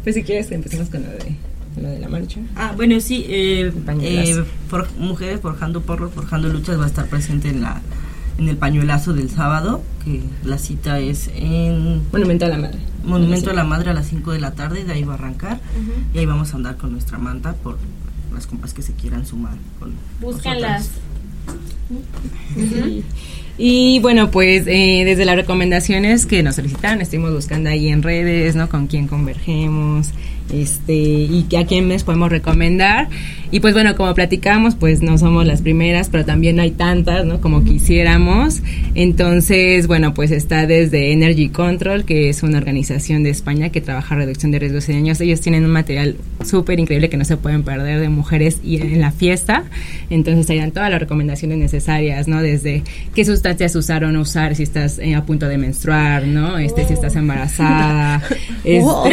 Pues 0.02 0.14
si 0.14 0.22
quieres 0.22 0.52
empezamos 0.52 0.90
con 0.90 1.04
lo 1.04 1.08
de 1.08 1.36
lo 1.80 1.88
de 1.88 2.00
la 2.00 2.08
marcha. 2.10 2.40
Ah, 2.54 2.74
bueno, 2.76 3.00
sí, 3.00 3.24
eh, 3.30 3.72
eh, 4.02 4.44
por, 4.68 4.92
Mujeres 4.98 5.40
Forjando 5.40 5.80
Porros, 5.80 6.12
Forjando 6.12 6.48
Luchas 6.48 6.78
va 6.78 6.84
a 6.84 6.88
estar 6.88 7.06
presente 7.06 7.48
en 7.48 7.62
la 7.62 7.80
en 8.38 8.48
el 8.48 8.56
pañuelazo 8.56 9.12
del 9.12 9.30
sábado, 9.30 9.82
que 10.04 10.20
la 10.44 10.58
cita 10.58 10.98
es 11.00 11.30
en... 11.34 12.02
Monumento 12.12 12.46
a 12.46 12.48
la 12.48 12.58
Madre. 12.58 12.78
Monumento 13.04 13.50
a 13.50 13.54
la 13.54 13.64
Madre 13.64 13.90
a 13.90 13.94
las 13.94 14.06
5 14.06 14.32
de 14.32 14.40
la 14.40 14.52
tarde, 14.52 14.84
de 14.84 14.92
ahí 14.92 15.04
va 15.04 15.14
a 15.14 15.16
arrancar. 15.16 15.60
Y 16.14 16.18
ahí 16.18 16.26
vamos 16.26 16.52
a 16.52 16.56
andar 16.56 16.76
con 16.76 16.92
nuestra 16.92 17.18
manta 17.18 17.54
por 17.54 17.78
las 18.32 18.46
compas 18.46 18.74
que 18.74 18.82
se 18.82 18.94
quieran 18.94 19.26
sumar. 19.26 19.56
Con 19.78 19.92
Y 23.58 24.00
bueno, 24.00 24.30
pues 24.30 24.66
eh, 24.66 25.02
desde 25.04 25.24
las 25.24 25.36
recomendaciones 25.36 26.26
que 26.26 26.42
nos 26.42 26.56
solicitaron, 26.56 27.00
estuvimos 27.00 27.32
buscando 27.32 27.70
ahí 27.70 27.88
en 27.88 28.02
redes, 28.02 28.56
¿no? 28.56 28.68
Con 28.68 28.86
quién 28.86 29.06
convergemos, 29.06 30.10
este, 30.52 30.94
y 30.94 31.46
a 31.56 31.66
quién 31.66 31.88
les 31.88 32.04
podemos 32.04 32.30
recomendar. 32.30 33.08
Y 33.50 33.60
pues 33.60 33.74
bueno, 33.74 33.94
como 33.96 34.14
platicamos, 34.14 34.74
pues 34.74 35.02
no 35.02 35.18
somos 35.18 35.46
las 35.46 35.60
primeras, 35.60 36.08
pero 36.08 36.24
también 36.24 36.58
hay 36.58 36.70
tantas, 36.70 37.26
¿no? 37.26 37.40
Como 37.40 37.64
quisiéramos. 37.64 38.62
Entonces, 38.94 39.86
bueno, 39.86 40.14
pues 40.14 40.30
está 40.30 40.66
desde 40.66 41.12
Energy 41.12 41.50
Control, 41.50 42.04
que 42.04 42.30
es 42.30 42.42
una 42.42 42.58
organización 42.58 43.22
de 43.22 43.30
España 43.30 43.68
que 43.68 43.82
trabaja 43.82 44.14
reducción 44.14 44.52
de 44.52 44.58
riesgos 44.58 44.86
de 44.86 44.94
niños. 44.94 45.20
Ellos 45.20 45.40
tienen 45.40 45.64
un 45.64 45.70
material 45.70 46.16
súper 46.44 46.80
increíble 46.80 47.10
que 47.10 47.18
no 47.18 47.26
se 47.26 47.36
pueden 47.36 47.62
perder 47.62 48.00
de 48.00 48.08
mujeres 48.08 48.58
y 48.64 48.80
en 48.80 49.00
la 49.00 49.12
fiesta. 49.12 49.64
Entonces, 50.08 50.48
ahí 50.48 50.58
dan 50.58 50.72
todas 50.72 50.90
las 50.90 51.00
recomendaciones 51.00 51.58
necesarias, 51.58 51.81
¿no? 52.26 52.42
Desde 52.42 52.82
qué 53.14 53.24
sustancias 53.24 53.74
usar 53.76 54.04
o 54.04 54.12
no 54.12 54.20
usar 54.20 54.54
si 54.54 54.62
estás 54.62 54.98
eh, 54.98 55.14
a 55.14 55.24
punto 55.24 55.48
de 55.48 55.58
menstruar, 55.58 56.26
¿no? 56.26 56.58
Este, 56.58 56.86
si 56.86 56.94
estás 56.94 57.16
embarazada. 57.16 58.22
wow. 58.64 59.08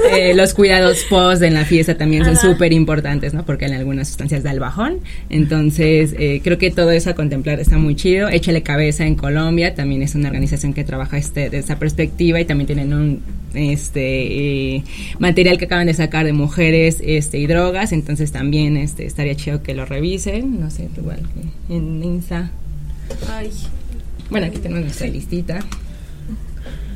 Eh, 0.12 0.34
los 0.34 0.54
cuidados 0.54 1.04
post 1.08 1.42
en 1.42 1.54
la 1.54 1.64
fiesta 1.64 1.96
también 1.96 2.24
son 2.24 2.36
súper 2.36 2.72
importantes, 2.72 3.32
¿no? 3.32 3.44
Porque 3.44 3.66
en 3.66 3.74
algunas 3.74 4.08
sustancias 4.08 4.42
da 4.42 4.50
el 4.50 4.58
bajón. 4.58 4.98
Entonces, 5.28 6.14
eh, 6.18 6.40
creo 6.42 6.58
que 6.58 6.70
todo 6.70 6.90
eso 6.90 7.10
a 7.10 7.14
contemplar 7.14 7.60
está 7.60 7.78
muy 7.78 7.94
chido. 7.94 8.28
Échale 8.28 8.62
cabeza 8.62 9.06
en 9.06 9.14
Colombia, 9.14 9.74
también 9.74 10.02
es 10.02 10.14
una 10.14 10.28
organización 10.28 10.72
que 10.72 10.84
trabaja 10.84 11.18
este, 11.18 11.42
desde 11.42 11.58
esa 11.58 11.78
perspectiva 11.78 12.40
y 12.40 12.44
también 12.44 12.66
tienen 12.66 12.92
un 12.92 13.22
este 13.54 14.76
eh, 14.76 14.84
material 15.18 15.58
que 15.58 15.64
acaban 15.64 15.86
de 15.86 15.94
sacar 15.94 16.24
de 16.24 16.32
mujeres 16.32 16.98
este 17.04 17.38
y 17.38 17.48
drogas 17.48 17.90
entonces 17.90 18.30
también 18.30 18.76
este 18.76 19.04
estaría 19.20 19.36
chido 19.36 19.62
que 19.62 19.74
lo 19.74 19.84
revisen 19.84 20.60
no 20.60 20.70
sé 20.70 20.88
igual 20.96 21.20
que 21.34 21.74
en 21.74 22.02
Insta 22.02 22.50
Ay. 23.28 23.50
bueno 24.30 24.46
aquí 24.46 24.58
tenemos 24.58 24.84
nuestra 24.84 25.08
listita 25.08 25.64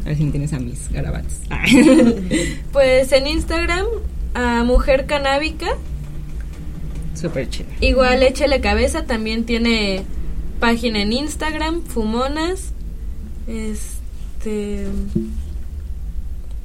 a 0.04 0.08
ver 0.08 0.18
si 0.18 0.30
tienes 0.30 0.52
a 0.52 0.58
mis 0.58 0.90
garabatos. 0.90 1.32
pues 2.72 3.10
en 3.12 3.26
Instagram, 3.26 3.86
a 4.34 4.62
Mujer 4.62 5.06
Canábica. 5.06 5.68
Súper 7.14 7.48
chido. 7.48 7.70
Igual 7.80 8.22
échale 8.22 8.60
cabeza, 8.60 9.06
también 9.06 9.44
tiene 9.44 10.02
página 10.60 11.00
en 11.00 11.14
Instagram, 11.14 11.82
Fumonas. 11.82 12.72
Este. 13.46 14.86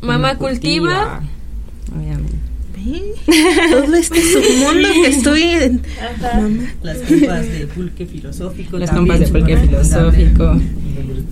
Mamá, 0.01 0.37
cultiva. 0.37 1.21
Obviamente. 1.95 2.48
Todo 3.71 3.95
este 3.95 4.21
submundo 4.21 4.89
que 4.93 5.07
estoy 5.07 5.41
en. 5.41 5.81
Las 6.81 6.97
compas 6.99 7.51
de 7.51 7.67
pulque 7.67 8.05
filosófico. 8.05 8.77
Las 8.77 8.91
compas 8.91 9.19
de 9.19 9.27
pulque 9.27 9.57
filosófico. 9.57 10.55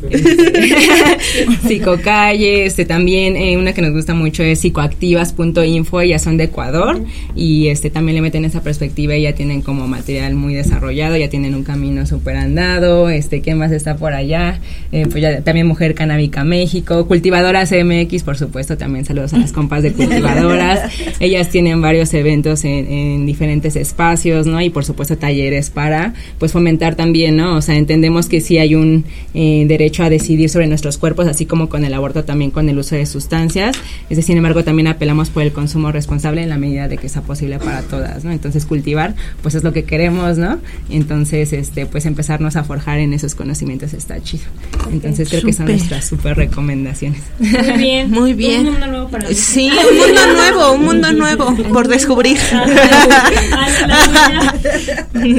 Psicocalle, 1.67 2.65
este 2.65 2.85
también 2.85 3.35
eh, 3.35 3.57
una 3.57 3.73
que 3.73 3.81
nos 3.81 3.91
gusta 3.91 4.13
mucho 4.13 4.43
es 4.43 4.59
psicoactivas.info, 4.59 6.01
ellas 6.01 6.21
son 6.21 6.37
de 6.37 6.45
Ecuador 6.45 7.03
y 7.35 7.67
este 7.67 7.89
también 7.89 8.15
le 8.15 8.21
meten 8.21 8.45
esa 8.45 8.61
perspectiva 8.61 9.15
y 9.15 9.23
ya 9.23 9.33
tienen 9.33 9.61
como 9.61 9.87
material 9.87 10.35
muy 10.35 10.53
desarrollado, 10.53 11.17
ya 11.17 11.29
tienen 11.29 11.55
un 11.55 11.63
camino 11.63 12.05
súper 12.05 12.37
andado, 12.37 13.09
este, 13.09 13.41
¿qué 13.41 13.55
más 13.55 13.71
está 13.71 13.97
por 13.97 14.13
allá? 14.13 14.59
Eh, 14.91 15.07
pues 15.09 15.21
ya 15.21 15.41
también 15.41 15.67
Mujer 15.67 15.95
Canábica 15.95 16.43
México, 16.43 17.07
Cultivadoras 17.07 17.71
MX, 17.71 18.23
por 18.23 18.37
supuesto, 18.37 18.77
también 18.77 19.05
saludos 19.05 19.33
a 19.33 19.37
las 19.37 19.51
compas 19.51 19.83
de 19.83 19.93
Cultivadoras, 19.93 20.91
ellas 21.19 21.36
tienen 21.45 21.81
varios 21.81 22.13
eventos 22.13 22.63
en, 22.65 23.25
diferentes 23.25 23.75
espacios, 23.75 24.47
¿no? 24.47 24.61
Y 24.61 24.69
por 24.69 24.85
supuesto 24.85 25.17
talleres 25.17 25.69
para, 25.69 26.13
pues 26.39 26.51
fomentar 26.51 26.95
también, 26.95 27.37
¿no? 27.37 27.55
O 27.55 27.61
sea, 27.61 27.75
entendemos 27.75 28.27
que 28.27 28.41
sí 28.41 28.57
hay 28.57 28.75
un 28.75 29.05
eh, 29.33 29.65
derecho 29.67 30.03
a 30.03 30.09
decidir 30.09 30.49
sobre 30.49 30.67
nuestros 30.67 30.97
cuerpos, 30.97 31.27
así 31.27 31.45
como 31.45 31.69
con 31.69 31.85
el 31.85 31.93
aborto 31.93 32.23
también 32.23 32.51
con 32.51 32.67
el 32.69 32.77
uso 32.77 32.95
de 32.95 33.05
sustancias. 33.05 33.75
Es 34.09 34.17
sin 34.27 34.37
embargo, 34.37 34.63
también 34.63 34.87
apelamos 34.87 35.29
por 35.29 35.43
el 35.43 35.53
consumo 35.53 35.91
responsable 35.91 36.43
en 36.43 36.49
la 36.49 36.57
medida 36.57 36.87
de 36.87 36.97
que 36.97 37.07
sea 37.07 37.21
posible 37.21 37.59
para 37.59 37.81
todas, 37.83 38.25
¿no? 38.25 38.31
Entonces, 38.31 38.65
cultivar, 38.65 39.15
pues 39.41 39.55
es 39.55 39.63
lo 39.63 39.71
que 39.71 39.85
queremos, 39.85 40.37
¿no? 40.37 40.59
Entonces, 40.89 41.53
este, 41.53 41.85
pues 41.85 42.05
empezarnos 42.05 42.55
a 42.55 42.63
forjar 42.63 42.99
en 42.99 43.13
esos 43.13 43.35
conocimientos 43.35 43.93
está 43.93 44.21
chido. 44.21 44.43
Entonces, 44.91 45.29
creo 45.29 45.43
que 45.43 45.53
son 45.53 45.67
nuestras 45.67 46.05
súper 46.05 46.35
recomendaciones. 46.35 47.21
Muy 47.39 47.77
bien. 47.77 48.11
Muy 48.11 48.33
bien. 48.33 48.67
Un 48.67 48.73
mundo 48.73 48.87
nuevo 48.87 49.09
para 49.09 49.33
Sí, 49.33 49.69
un 49.69 49.97
mundo 49.97 50.21
nuevo, 50.33 50.73
un 50.73 50.85
mundo 50.85 51.13
nuevo 51.13 51.26
por 51.35 51.87
descubrir. 51.87 52.37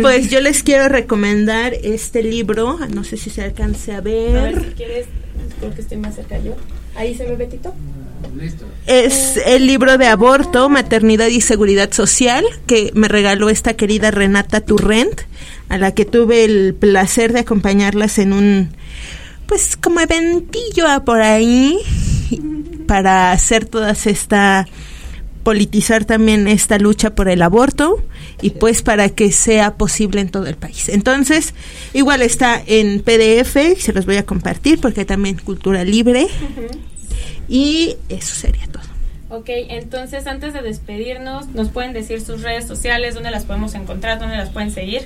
pues 0.02 0.30
yo 0.30 0.40
les 0.40 0.62
quiero 0.62 0.88
recomendar 0.88 1.74
este 1.74 2.22
libro, 2.22 2.78
no 2.94 3.04
sé 3.04 3.16
si 3.16 3.30
se 3.30 3.42
alcance 3.42 3.92
a 3.92 4.00
ver 4.00 4.64
si 4.64 4.74
quieres, 4.74 5.06
creo 5.60 5.74
que 5.74 5.80
estoy 5.80 5.98
más 5.98 6.14
cerca 6.14 6.38
yo. 6.38 6.56
Ahí 6.96 7.14
se 7.14 7.24
ve 7.24 7.36
Betito. 7.36 7.72
Es 8.86 9.38
el 9.46 9.66
libro 9.66 9.98
de 9.98 10.06
aborto, 10.06 10.68
maternidad 10.68 11.28
y 11.28 11.40
seguridad 11.40 11.92
social 11.92 12.44
que 12.66 12.90
me 12.94 13.06
regaló 13.06 13.48
esta 13.48 13.74
querida 13.74 14.10
Renata 14.10 14.60
Turrent, 14.60 15.20
a 15.68 15.78
la 15.78 15.92
que 15.92 16.04
tuve 16.04 16.44
el 16.44 16.74
placer 16.74 17.32
de 17.32 17.40
acompañarlas 17.40 18.18
en 18.18 18.32
un, 18.32 18.70
pues 19.46 19.76
como 19.76 20.00
eventillo 20.00 20.86
por 21.04 21.20
ahí, 21.20 21.78
para 22.86 23.32
hacer 23.32 23.66
todas 23.66 24.06
esta 24.06 24.66
politizar 25.42 26.04
también 26.04 26.48
esta 26.48 26.78
lucha 26.78 27.14
por 27.14 27.28
el 27.28 27.42
aborto 27.42 28.02
y 28.42 28.50
pues 28.50 28.82
para 28.82 29.08
que 29.08 29.32
sea 29.32 29.74
posible 29.74 30.20
en 30.20 30.28
todo 30.28 30.46
el 30.46 30.56
país. 30.56 30.88
Entonces, 30.88 31.54
igual 31.92 32.22
está 32.22 32.62
en 32.66 33.00
PDF, 33.00 33.80
se 33.80 33.92
los 33.92 34.06
voy 34.06 34.16
a 34.16 34.26
compartir 34.26 34.80
porque 34.80 35.04
también 35.04 35.36
cultura 35.38 35.84
libre. 35.84 36.28
Y 37.48 37.96
eso 38.08 38.34
sería 38.34 38.66
todo. 38.66 38.82
Ok, 39.30 39.48
entonces 39.68 40.26
antes 40.26 40.54
de 40.54 40.62
despedirnos, 40.62 41.48
¿nos 41.48 41.68
pueden 41.68 41.92
decir 41.92 42.20
sus 42.20 42.42
redes 42.42 42.66
sociales? 42.66 43.14
¿Dónde 43.14 43.30
las 43.30 43.44
podemos 43.44 43.74
encontrar? 43.74 44.18
¿Dónde 44.18 44.36
las 44.36 44.50
pueden 44.50 44.70
seguir? 44.70 45.02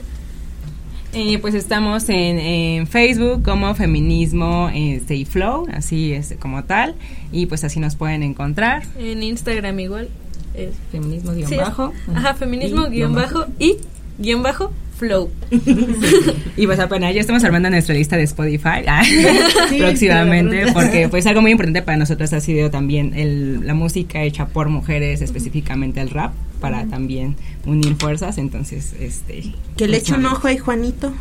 Eh, 1.14 1.39
pues 1.41 1.55
estamos 1.55 2.09
en, 2.09 2.87
Facebook 2.87 3.43
como 3.43 3.74
Feminismo 3.74 4.70
este, 4.74 5.26
Flow, 5.26 5.66
así 5.70 6.12
es 6.14 6.35
como 6.41 6.64
tal, 6.64 6.95
y 7.33 7.47
pues 7.47 7.64
así 7.64 7.80
nos 7.80 7.97
pueden 7.97 8.22
encontrar. 8.22 8.85
En 8.99 9.22
Instagram 9.22 9.78
igual. 9.80 10.09
Es 10.55 10.74
feminismo 10.90 11.32
guion 11.32 11.50
bajo. 11.57 11.92
Ajá, 12.14 12.34
feminismo 12.34 12.88
guion 12.88 13.14
bajo 13.14 13.46
y 13.59 13.76
guion 14.18 14.42
bajo 14.42 14.72
Flow. 15.03 15.30
y 16.57 16.66
pues 16.66 16.78
apenas 16.78 17.12
ya 17.12 17.20
estamos 17.20 17.42
armando 17.42 17.68
nuestra 17.70 17.94
lista 17.94 18.16
de 18.16 18.22
Spotify 18.22 18.84
ah, 18.86 19.03
próximamente, 19.78 20.66
porque 20.72 21.09
pues 21.09 21.26
algo 21.26 21.42
muy 21.42 21.50
importante 21.50 21.82
para 21.82 21.96
nosotros 21.96 22.32
ha 22.32 22.40
sido 22.40 22.70
también 22.70 23.12
el, 23.14 23.66
la 23.66 23.74
música 23.74 24.22
hecha 24.22 24.46
por 24.46 24.68
mujeres, 24.68 25.20
específicamente 25.20 26.00
el 26.00 26.11
rap, 26.11 26.32
para 26.61 26.86
también 26.86 27.34
unir 27.66 27.96
fuerzas, 27.96 28.38
entonces 28.38 28.94
este... 29.00 29.53
Que 29.76 29.88
le 29.88 29.96
eche 29.96 30.14
un 30.14 30.26
ojo 30.26 30.46
ahí, 30.46 30.59
Juanito. 30.59 31.12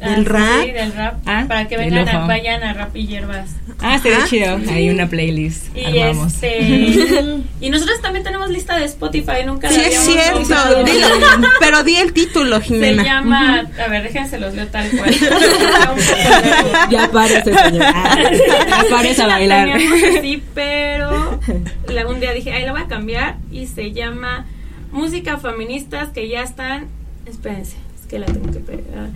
Ah, 0.00 0.10
del 0.10 0.24
rap. 0.24 1.16
Ah, 1.26 1.44
para 1.48 1.66
que 1.68 1.76
vengan 1.76 2.08
a, 2.08 2.26
vayan 2.26 2.62
a 2.62 2.72
Rap 2.72 2.96
y 2.96 3.06
Hierbas. 3.06 3.50
Ah, 3.80 3.96
estaría 3.96 4.24
chido. 4.26 4.58
Hay 4.70 4.90
una 4.90 5.08
playlist. 5.08 5.76
Y 5.76 5.98
este, 5.98 6.60
y 7.60 7.70
nosotros 7.70 8.00
también 8.00 8.24
tenemos 8.24 8.50
lista 8.50 8.76
de 8.78 8.84
Spotify. 8.84 9.44
Nunca 9.46 9.70
Sí, 9.70 9.80
es 9.80 9.98
cierto. 9.98 10.42
pero 11.60 11.82
di 11.84 11.96
el 11.96 12.12
título, 12.12 12.60
Jimena. 12.60 13.02
Se 13.02 13.08
llama. 13.08 13.66
A 13.84 13.88
ver, 13.88 14.02
déjense 14.02 14.38
los 14.38 14.54
leo 14.54 14.66
tal 14.68 14.88
cual. 14.90 15.14
ya 16.90 17.04
aparece, 17.04 17.54
señor. 17.54 17.84
ya 18.68 18.80
aparece 18.80 19.22
a 19.22 19.26
bailar. 19.26 19.80
Sí, 20.20 20.42
pero 20.54 21.40
un 22.08 22.20
día 22.20 22.32
dije, 22.32 22.52
ay, 22.52 22.66
lo 22.66 22.72
voy 22.72 22.82
a 22.82 22.86
cambiar. 22.86 23.36
Y 23.50 23.66
se 23.66 23.92
llama 23.92 24.46
Música 24.92 25.38
Feministas 25.38 26.10
que 26.10 26.28
ya 26.28 26.42
están. 26.42 26.88
Espérense 27.26 27.87
que 28.08 28.18
la 28.18 28.26
tengo 28.26 28.50
que 28.50 28.60
pegar, 28.60 29.10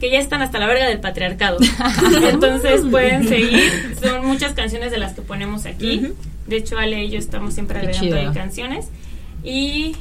que 0.00 0.10
ya 0.10 0.18
están 0.18 0.42
hasta 0.42 0.58
la 0.58 0.66
verga 0.66 0.86
del 0.86 1.00
patriarcado. 1.00 1.58
Entonces 2.28 2.82
pueden 2.90 3.28
seguir, 3.28 3.70
son 4.02 4.26
muchas 4.26 4.52
canciones 4.54 4.90
de 4.90 4.98
las 4.98 5.14
que 5.14 5.22
ponemos 5.22 5.66
aquí. 5.66 6.12
De 6.46 6.56
hecho, 6.56 6.76
Ale 6.76 7.04
y 7.04 7.10
yo 7.10 7.18
estamos 7.18 7.54
siempre 7.54 7.78
agregando 7.78 8.32
canciones. 8.34 8.88
Y 9.42 9.96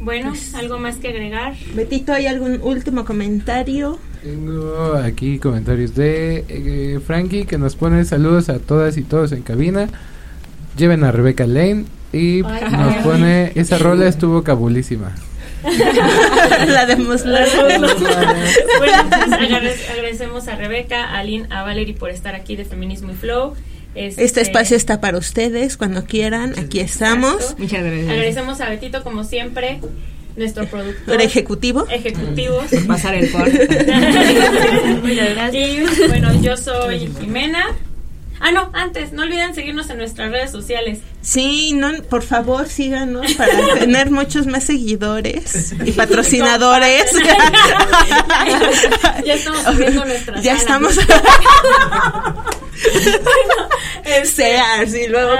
bueno, 0.00 0.30
pues, 0.30 0.54
algo 0.54 0.78
más 0.78 0.96
que 0.96 1.08
agregar. 1.08 1.54
Betito, 1.74 2.12
¿hay 2.12 2.26
algún 2.26 2.60
último 2.62 3.04
comentario? 3.04 3.98
Tengo 4.22 4.94
aquí 4.94 5.38
comentarios 5.38 5.94
de 5.94 6.44
eh, 6.48 7.00
Frankie 7.06 7.44
que 7.44 7.56
nos 7.56 7.76
pone 7.76 8.04
saludos 8.04 8.48
a 8.48 8.58
todas 8.58 8.96
y 8.96 9.02
todos 9.02 9.32
en 9.32 9.42
cabina. 9.42 9.88
Lleven 10.76 11.04
a 11.04 11.12
Rebeca 11.12 11.46
Lane 11.46 11.84
y 12.12 12.42
nos 12.42 12.96
pone 13.02 13.52
esa 13.54 13.78
rola 13.78 14.08
estuvo 14.08 14.42
cabulísima. 14.42 15.14
la 16.66 16.86
de 16.86 16.96
Bueno, 16.96 17.88
pues 18.78 19.32
agradecemos 19.90 20.48
a 20.48 20.56
Rebeca, 20.56 21.12
a 21.12 21.22
Lynn, 21.22 21.52
a 21.52 21.62
Valerie 21.62 21.94
por 21.94 22.10
estar 22.10 22.34
aquí 22.34 22.56
de 22.56 22.64
Feminismo 22.64 23.12
y 23.12 23.14
Flow. 23.14 23.54
Este, 23.94 24.24
este, 24.24 24.40
espacio 24.40 24.76
está 24.76 25.00
para 25.00 25.18
ustedes 25.18 25.76
cuando 25.76 26.04
quieran. 26.04 26.58
Aquí 26.58 26.80
estamos. 26.80 27.56
Muchas 27.58 27.82
gracias. 27.82 28.08
Agradecemos 28.08 28.60
a 28.60 28.70
Betito, 28.70 29.02
como 29.02 29.24
siempre, 29.24 29.80
nuestro 30.36 30.66
productor. 30.66 31.20
ejecutivo. 31.20 31.86
Ejecutivo. 31.90 32.62
pasar 32.86 33.14
el 33.14 33.28
por. 33.30 33.50
Muchas 35.02 35.30
gracias. 35.34 36.08
bueno, 36.08 36.40
yo 36.40 36.56
soy 36.56 37.10
Jimena. 37.20 37.66
Ah, 38.40 38.52
no, 38.52 38.70
antes, 38.72 39.12
no 39.12 39.22
olviden 39.22 39.54
seguirnos 39.54 39.90
en 39.90 39.98
nuestras 39.98 40.30
redes 40.30 40.50
sociales. 40.50 41.00
Sí, 41.20 41.74
no, 41.74 41.92
por 42.08 42.22
favor, 42.22 42.66
síganos 42.66 43.34
para 43.34 43.74
tener 43.78 44.10
muchos 44.10 44.46
más 44.46 44.64
seguidores 44.64 45.74
y 45.84 45.92
patrocinadores. 45.92 47.12
ya, 49.24 49.34
estamos 49.34 49.62
subiendo 49.62 50.06
nuestras 50.06 50.42
Ya 50.42 50.54
estamos. 50.54 50.98
Sea, 54.24 54.86
sí, 54.86 55.06
luego. 55.08 55.32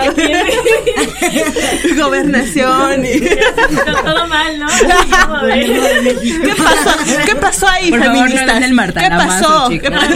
Gobernación. 1.96 3.04
Y... 3.04 3.20
todo 3.20 4.26
mal, 4.26 4.58
¿no? 4.58 4.66
¿Qué 5.50 6.54
pasó? 6.56 6.90
¿Qué 7.26 7.36
pasó 7.36 7.68
ahí, 7.68 7.90
Por 7.90 8.00
feministas? 8.02 8.46
Favor, 8.46 8.60
no 8.60 8.66
el 8.66 8.74
Marta 8.74 9.00
¿Qué 9.00 9.10
pasó? 9.10 9.68
¿Qué 9.68 9.90
pasó? 9.90 10.14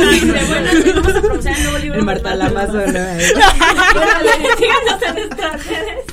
El 1.94 2.02
Marta 2.02 2.34
Lamazo, 2.34 2.72
¿no? 2.78 2.82
Síganos 4.58 5.02
en 5.02 5.14
nuestras 5.14 5.66
redes. 5.66 6.04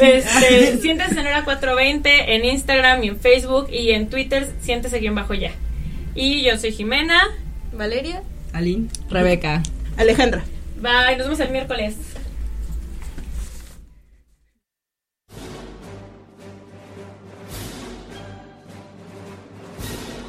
Este, 0.00 0.78
siéntese 0.80 1.20
en 1.20 1.26
hora 1.26 1.44
420 1.44 2.34
en 2.34 2.44
Instagram 2.44 3.04
y 3.04 3.08
en 3.08 3.20
Facebook 3.20 3.68
y 3.70 3.90
en 3.90 4.08
Twitter, 4.08 4.48
siéntese 4.62 4.98
guion 4.98 5.14
bajo 5.14 5.34
ya. 5.34 5.52
Y 6.14 6.42
yo 6.42 6.58
soy 6.58 6.72
Jimena. 6.72 7.22
Valeria. 7.72 8.22
Aline. 8.52 8.88
Rebeca. 9.08 9.62
Alejandra. 10.00 10.42
Bye, 10.80 11.16
nos 11.18 11.26
vemos 11.26 11.40
el 11.40 11.50
miércoles. 11.50 11.94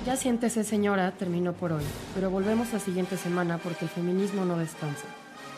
Ya 0.05 0.17
siéntese, 0.17 0.65
señora, 0.65 1.11
terminó 1.11 1.53
por 1.53 1.72
hoy, 1.72 1.86
pero 2.13 2.30
volvemos 2.30 2.74
la 2.74 2.80
siguiente 2.80 3.15
semana 3.15 3.59
porque 3.59 3.86
el 3.86 3.91
feminismo 3.91 4.43
no 4.43 4.57
descansa. 4.57 5.05